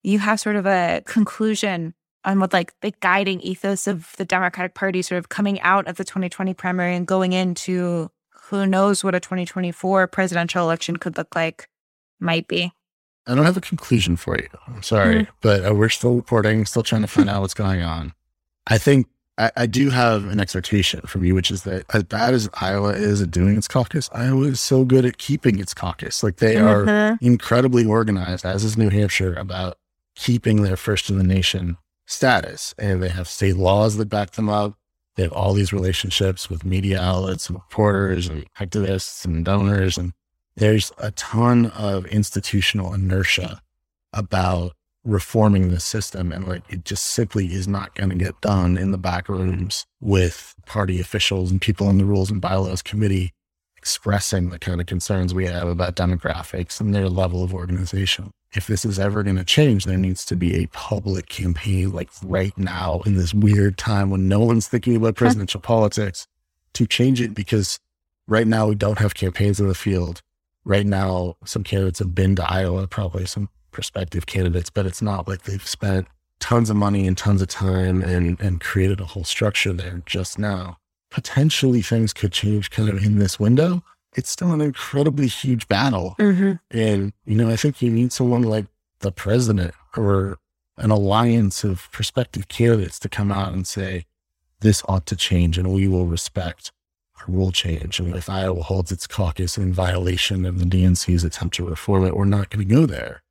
you 0.03 0.19
have 0.21 0.41
sort 0.41 0.57
of 0.57 0.67
a 0.67 1.03
conclusion 1.07 1.95
on 2.25 2.41
what 2.41 2.53
like 2.53 2.79
the 2.81 2.93
guiding 3.01 3.41
ethos 3.41 3.87
of 3.87 4.15
the 4.17 4.25
Democratic 4.25 4.75
Party 4.75 5.03
sort 5.03 5.19
of 5.19 5.29
coming 5.29 5.61
out 5.61 5.89
of 5.89 5.97
the 5.97 6.05
2020 6.05 6.55
primary 6.55 6.95
and 6.95 7.07
going 7.07 7.33
into 7.33 8.11
who 8.51 8.67
knows 8.67 9.05
what 9.05 9.15
a 9.15 9.21
2024 9.21 10.07
presidential 10.09 10.63
election 10.65 10.97
could 10.97 11.17
look 11.17 11.35
like 11.35 11.69
might 12.19 12.49
be. 12.49 12.73
I 13.27 13.35
don't 13.35 13.45
have 13.45 13.57
a 13.57 13.61
conclusion 13.61 14.17
for 14.17 14.37
you. 14.37 14.49
I'm 14.67 14.83
sorry, 14.83 15.23
mm-hmm. 15.23 15.33
but 15.41 15.65
uh, 15.65 15.75
we're 15.75 15.89
still 15.89 16.17
reporting, 16.17 16.67
still 16.67 16.83
trying 16.83 17.03
to 17.03 17.09
find 17.09 17.29
out 17.29 17.43
what's 17.43 17.55
going 17.55 17.83
on. 17.83 18.13
I 18.67 18.79
think 18.79 19.07
I, 19.39 19.53
I, 19.57 19.67
do 19.67 19.91
have 19.91 20.27
an 20.27 20.41
expectation 20.41 21.03
from 21.03 21.25
you, 21.25 21.35
which 21.35 21.51
is 21.51 21.63
that 21.63 21.85
as 21.95 22.03
bad 22.03 22.35
as 22.35 22.49
Iowa 22.61 22.91
is 22.91 23.23
at 23.23 23.31
doing 23.31 23.57
its 23.57 23.69
caucus, 23.69 24.11
Iowa 24.13 24.47
is 24.47 24.61
so 24.61 24.85
good 24.85 25.05
at 25.05 25.19
keeping 25.19 25.61
its 25.61 25.75
caucus. 25.75 26.23
Like 26.23 26.37
they 26.37 26.57
mm-hmm. 26.57 26.89
are 26.89 27.19
incredibly 27.21 27.85
organized, 27.85 28.45
as 28.45 28.65
is 28.65 28.77
New 28.77 28.91
Hampshire, 28.91 29.35
about 29.35 29.79
keeping 30.17 30.63
their 30.63 30.77
first 30.77 31.09
in 31.09 31.19
the 31.19 31.25
nation 31.25 31.77
status 32.11 32.75
and 32.79 33.03
they 33.03 33.09
have 33.09 33.29
state 33.29 33.57
laws 33.57 33.97
that 33.97 34.09
back 34.09 34.33
them 34.33 34.49
up. 34.49 34.75
They 35.17 35.23
have 35.25 35.33
all 35.33 35.53
these 35.55 35.73
relationships 35.73 36.49
with 36.49 36.65
media 36.65 37.01
outlets 37.01 37.49
and 37.49 37.57
reporters 37.57 38.29
and 38.29 38.47
activists 38.59 39.25
and 39.25 39.45
donors. 39.45 39.99
And 39.99 40.13
there's 40.57 40.93
a 40.99 41.11
ton 41.13 41.67
of 41.67 42.07
institutional 42.07 42.95
inertia 42.95 43.61
about 44.13 44.73
reforming 45.05 45.71
the 45.71 45.81
system. 45.81 46.33
And 46.33 46.47
like, 46.47 46.63
it 46.69 46.85
just 46.85 47.05
simply 47.05 47.53
is 47.53 47.67
not 47.67 47.95
going 47.95 48.11
to 48.11 48.17
get 48.17 48.41
done 48.41 48.77
in 48.77 48.91
the 48.91 48.99
back 48.99 49.29
rooms 49.29 49.87
with 50.01 50.55
party 50.67 51.01
officials 51.01 51.51
and 51.51 51.61
people 51.61 51.89
in 51.91 51.99
the 51.99 52.05
rules 52.05 52.31
and 52.31 52.41
bylaws 52.41 52.83
committee 52.83 53.33
expressing 53.77 54.51
the 54.51 54.59
kind 54.59 54.81
of 54.81 54.87
concerns 54.87 55.33
we 55.33 55.47
have 55.47 55.67
about 55.67 55.97
demographics 55.97 56.81
and 56.81 56.95
their 56.95 57.09
level 57.09 57.43
of 57.43 57.55
organization 57.55 58.31
if 58.53 58.67
this 58.67 58.85
is 58.85 58.99
ever 58.99 59.23
going 59.23 59.37
to 59.37 59.45
change, 59.45 59.85
there 59.85 59.97
needs 59.97 60.25
to 60.27 60.37
be 60.37 60.57
a 60.57 60.67
public 60.69 61.29
campaign 61.29 61.93
like 61.93 62.11
right 62.25 62.57
now 62.59 63.01
in 63.07 63.15
this 63.15 63.33
weird 63.33 63.79
time 63.79 64.11
when 64.11 64.29
no 64.29 64.41
one's 64.41 64.67
thinking 64.67 64.97
about 64.97 65.15
presidential 65.15 65.61
politics 65.61 66.27
to 66.75 66.87
change 66.87 67.21
it 67.21 67.35
because 67.35 67.79
right 68.27 68.47
now 68.47 68.67
we 68.67 68.75
don't 68.75 68.99
have 68.99 69.15
campaigns 69.15 69.61
in 69.61 69.69
the 69.69 69.75
field. 69.75 70.23
Right 70.65 70.87
now, 70.87 71.37
some 71.45 71.63
candidates 71.63 72.01
have 72.01 72.15
been 72.15 72.37
to 72.37 72.53
Iowa, 72.53 72.87
probably 72.87 73.27
some 73.27 73.49
prospective 73.71 74.27
candidates, 74.27 74.69
but 74.69 74.85
it's 74.85 75.01
not 75.03 75.29
like 75.29 75.43
they've 75.43 75.67
spent 75.67 76.09
tons 76.41 76.71
of 76.71 76.77
money 76.77 77.07
and 77.07 77.17
tons 77.17 77.41
of 77.43 77.49
time 77.49 78.03
and, 78.03 78.41
and 78.41 78.61
created 78.61 79.01
a 79.01 79.05
whole 79.05 79.25
structure 79.25 79.73
there 79.73 80.03
just 80.07 80.39
now. 80.39 80.79
Potentially 81.11 81.83
things 81.83 82.13
could 82.13 82.33
change 82.33 82.71
kind 82.71 82.89
of 82.89 83.05
in 83.05 83.19
this 83.19 83.39
window 83.39 83.83
it's 84.17 84.31
still 84.31 84.53
an 84.53 84.61
incredibly 84.61 85.27
huge 85.27 85.69
battle. 85.69 86.17
Mm-hmm. 86.19 86.53
And, 86.71 87.13
you 87.25 87.37
know, 87.37 87.49
I 87.51 87.57
think 87.57 87.81
you 87.81 87.91
need 87.91 88.13
someone 88.13 88.43
like 88.43 88.67
the 89.01 89.13
president 89.13 89.75
or 89.97 90.39
an 90.77 90.91
alliance 90.91 91.65
of 91.65 91.91
prospective 91.93 92.49
candidates 92.49 92.99
to 93.01 93.09
come 93.09 93.31
out 93.31 93.53
and 93.53 93.67
say, 93.67 94.07
this 94.61 94.83
ought 94.89 95.07
to 95.07 95.17
change 95.17 95.59
and 95.59 95.73
we 95.73 95.89
will 95.89 96.07
respect 96.07 96.73
or 97.19 97.33
rule 97.33 97.53
change. 97.53 97.99
And 98.01 98.15
if 98.15 98.29
Iowa 98.29 98.63
holds 98.63 98.93
its 98.93 99.07
caucus 99.07 99.57
in 99.57 99.73
violation 99.73 100.45
of 100.45 100.59
the 100.59 100.65
DNC's 100.65 101.25
attempt 101.25 101.57
to 101.57 101.67
reform 101.67 102.05
it, 102.05 102.17
we're 102.17 102.25
not 102.25 102.51
going 102.51 102.67
to 102.67 102.75
go 102.75 102.87
there. 102.87 103.23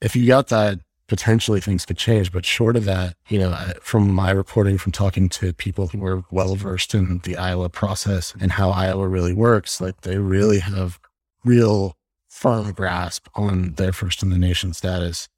If 0.00 0.14
you 0.14 0.26
got 0.26 0.48
that 0.48 0.80
potentially 1.08 1.60
things 1.60 1.86
could 1.86 1.96
change. 1.96 2.30
But 2.30 2.46
short 2.46 2.76
of 2.76 2.84
that, 2.84 3.16
you 3.28 3.38
know, 3.38 3.56
from 3.80 4.12
my 4.12 4.30
reporting, 4.30 4.78
from 4.78 4.92
talking 4.92 5.28
to 5.30 5.52
people 5.52 5.88
who 5.88 6.04
are 6.04 6.22
well 6.30 6.54
versed 6.54 6.94
in 6.94 7.20
the 7.24 7.36
Iowa 7.36 7.68
process 7.68 8.34
and 8.40 8.52
how 8.52 8.70
Iowa 8.70 9.08
really 9.08 9.32
works, 9.32 9.80
like 9.80 10.02
they 10.02 10.18
really 10.18 10.60
have 10.60 11.00
real 11.44 11.96
firm 12.28 12.72
grasp 12.72 13.26
on 13.34 13.72
their 13.74 13.92
first 13.92 14.22
in 14.22 14.30
the 14.30 14.38
nation 14.38 14.72
status, 14.74 15.28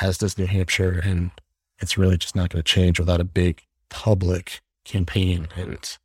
as 0.00 0.18
does 0.18 0.38
New 0.38 0.46
Hampshire. 0.46 1.00
And 1.04 1.30
it's 1.78 1.98
really 1.98 2.16
just 2.16 2.34
not 2.34 2.50
going 2.50 2.62
to 2.62 2.72
change 2.72 2.98
without 2.98 3.20
a 3.20 3.24
big 3.24 3.62
public 3.90 4.60
campaign. 4.84 5.48
And 5.54 5.98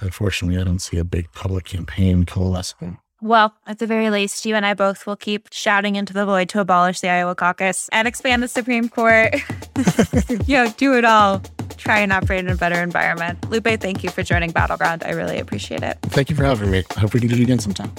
unfortunately, 0.00 0.60
I 0.60 0.64
don't 0.64 0.78
see 0.78 0.98
a 0.98 1.04
big 1.04 1.32
public 1.32 1.64
campaign 1.64 2.24
coalescing. 2.24 2.98
Well, 3.20 3.54
at 3.66 3.78
the 3.78 3.86
very 3.86 4.10
least, 4.10 4.46
you 4.46 4.54
and 4.54 4.64
I 4.64 4.74
both 4.74 5.06
will 5.06 5.16
keep 5.16 5.48
shouting 5.50 5.96
into 5.96 6.12
the 6.12 6.24
void 6.24 6.48
to 6.50 6.60
abolish 6.60 7.00
the 7.00 7.08
Iowa 7.08 7.34
caucus 7.34 7.88
and 7.90 8.06
expand 8.06 8.42
the 8.42 8.48
Supreme 8.48 8.88
Court. 8.88 9.34
you 10.46 10.56
know, 10.56 10.72
do 10.76 10.94
it 10.94 11.04
all. 11.04 11.42
Try 11.76 11.98
and 11.98 12.12
operate 12.12 12.40
in 12.40 12.48
a 12.48 12.56
better 12.56 12.80
environment. 12.80 13.40
Luppe, 13.42 13.80
thank 13.80 14.04
you 14.04 14.10
for 14.10 14.22
joining 14.22 14.50
Battleground. 14.50 15.02
I 15.04 15.10
really 15.10 15.38
appreciate 15.38 15.82
it. 15.82 15.98
Thank 16.02 16.30
you 16.30 16.36
for 16.36 16.44
having 16.44 16.70
me. 16.70 16.84
I 16.96 17.00
hope 17.00 17.12
we 17.12 17.20
can 17.20 17.28
do 17.28 17.34
it 17.34 17.42
again 17.42 17.58
sometime. 17.58 17.90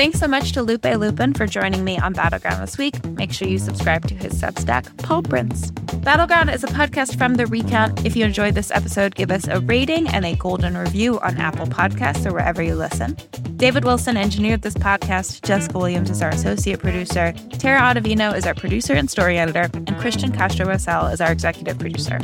Thanks 0.00 0.18
so 0.18 0.26
much 0.26 0.52
to 0.52 0.60
Luppe 0.60 0.96
Luppen 0.96 1.36
for 1.36 1.46
joining 1.46 1.84
me 1.84 1.98
on 1.98 2.14
Battleground 2.14 2.62
this 2.62 2.78
week. 2.78 3.04
Make 3.04 3.34
sure 3.34 3.46
you 3.46 3.58
subscribe 3.58 4.08
to 4.08 4.14
his 4.14 4.32
Substack, 4.32 4.96
Paul 4.96 5.22
Prince. 5.22 5.72
Battleground 5.72 6.48
is 6.48 6.64
a 6.64 6.68
podcast 6.68 7.18
from 7.18 7.34
The 7.34 7.46
Recount. 7.46 8.06
If 8.06 8.16
you 8.16 8.24
enjoyed 8.24 8.54
this 8.54 8.70
episode, 8.70 9.14
give 9.14 9.30
us 9.30 9.46
a 9.46 9.60
rating 9.60 10.08
and 10.08 10.24
a 10.24 10.34
golden 10.36 10.74
review 10.78 11.20
on 11.20 11.36
Apple 11.36 11.66
Podcasts 11.66 12.24
or 12.24 12.32
wherever 12.32 12.62
you 12.62 12.76
listen. 12.76 13.14
David 13.56 13.84
Wilson 13.84 14.16
engineered 14.16 14.62
this 14.62 14.72
podcast. 14.72 15.42
Jessica 15.42 15.76
Williams 15.76 16.08
is 16.08 16.22
our 16.22 16.30
associate 16.30 16.80
producer. 16.80 17.34
Tara 17.58 17.82
Ottavino 17.82 18.34
is 18.34 18.46
our 18.46 18.54
producer 18.54 18.94
and 18.94 19.10
story 19.10 19.38
editor. 19.38 19.68
And 19.74 19.94
Christian 19.98 20.32
Castro 20.32 20.64
Rosell 20.64 21.12
is 21.12 21.20
our 21.20 21.30
executive 21.30 21.78
producer. 21.78 22.20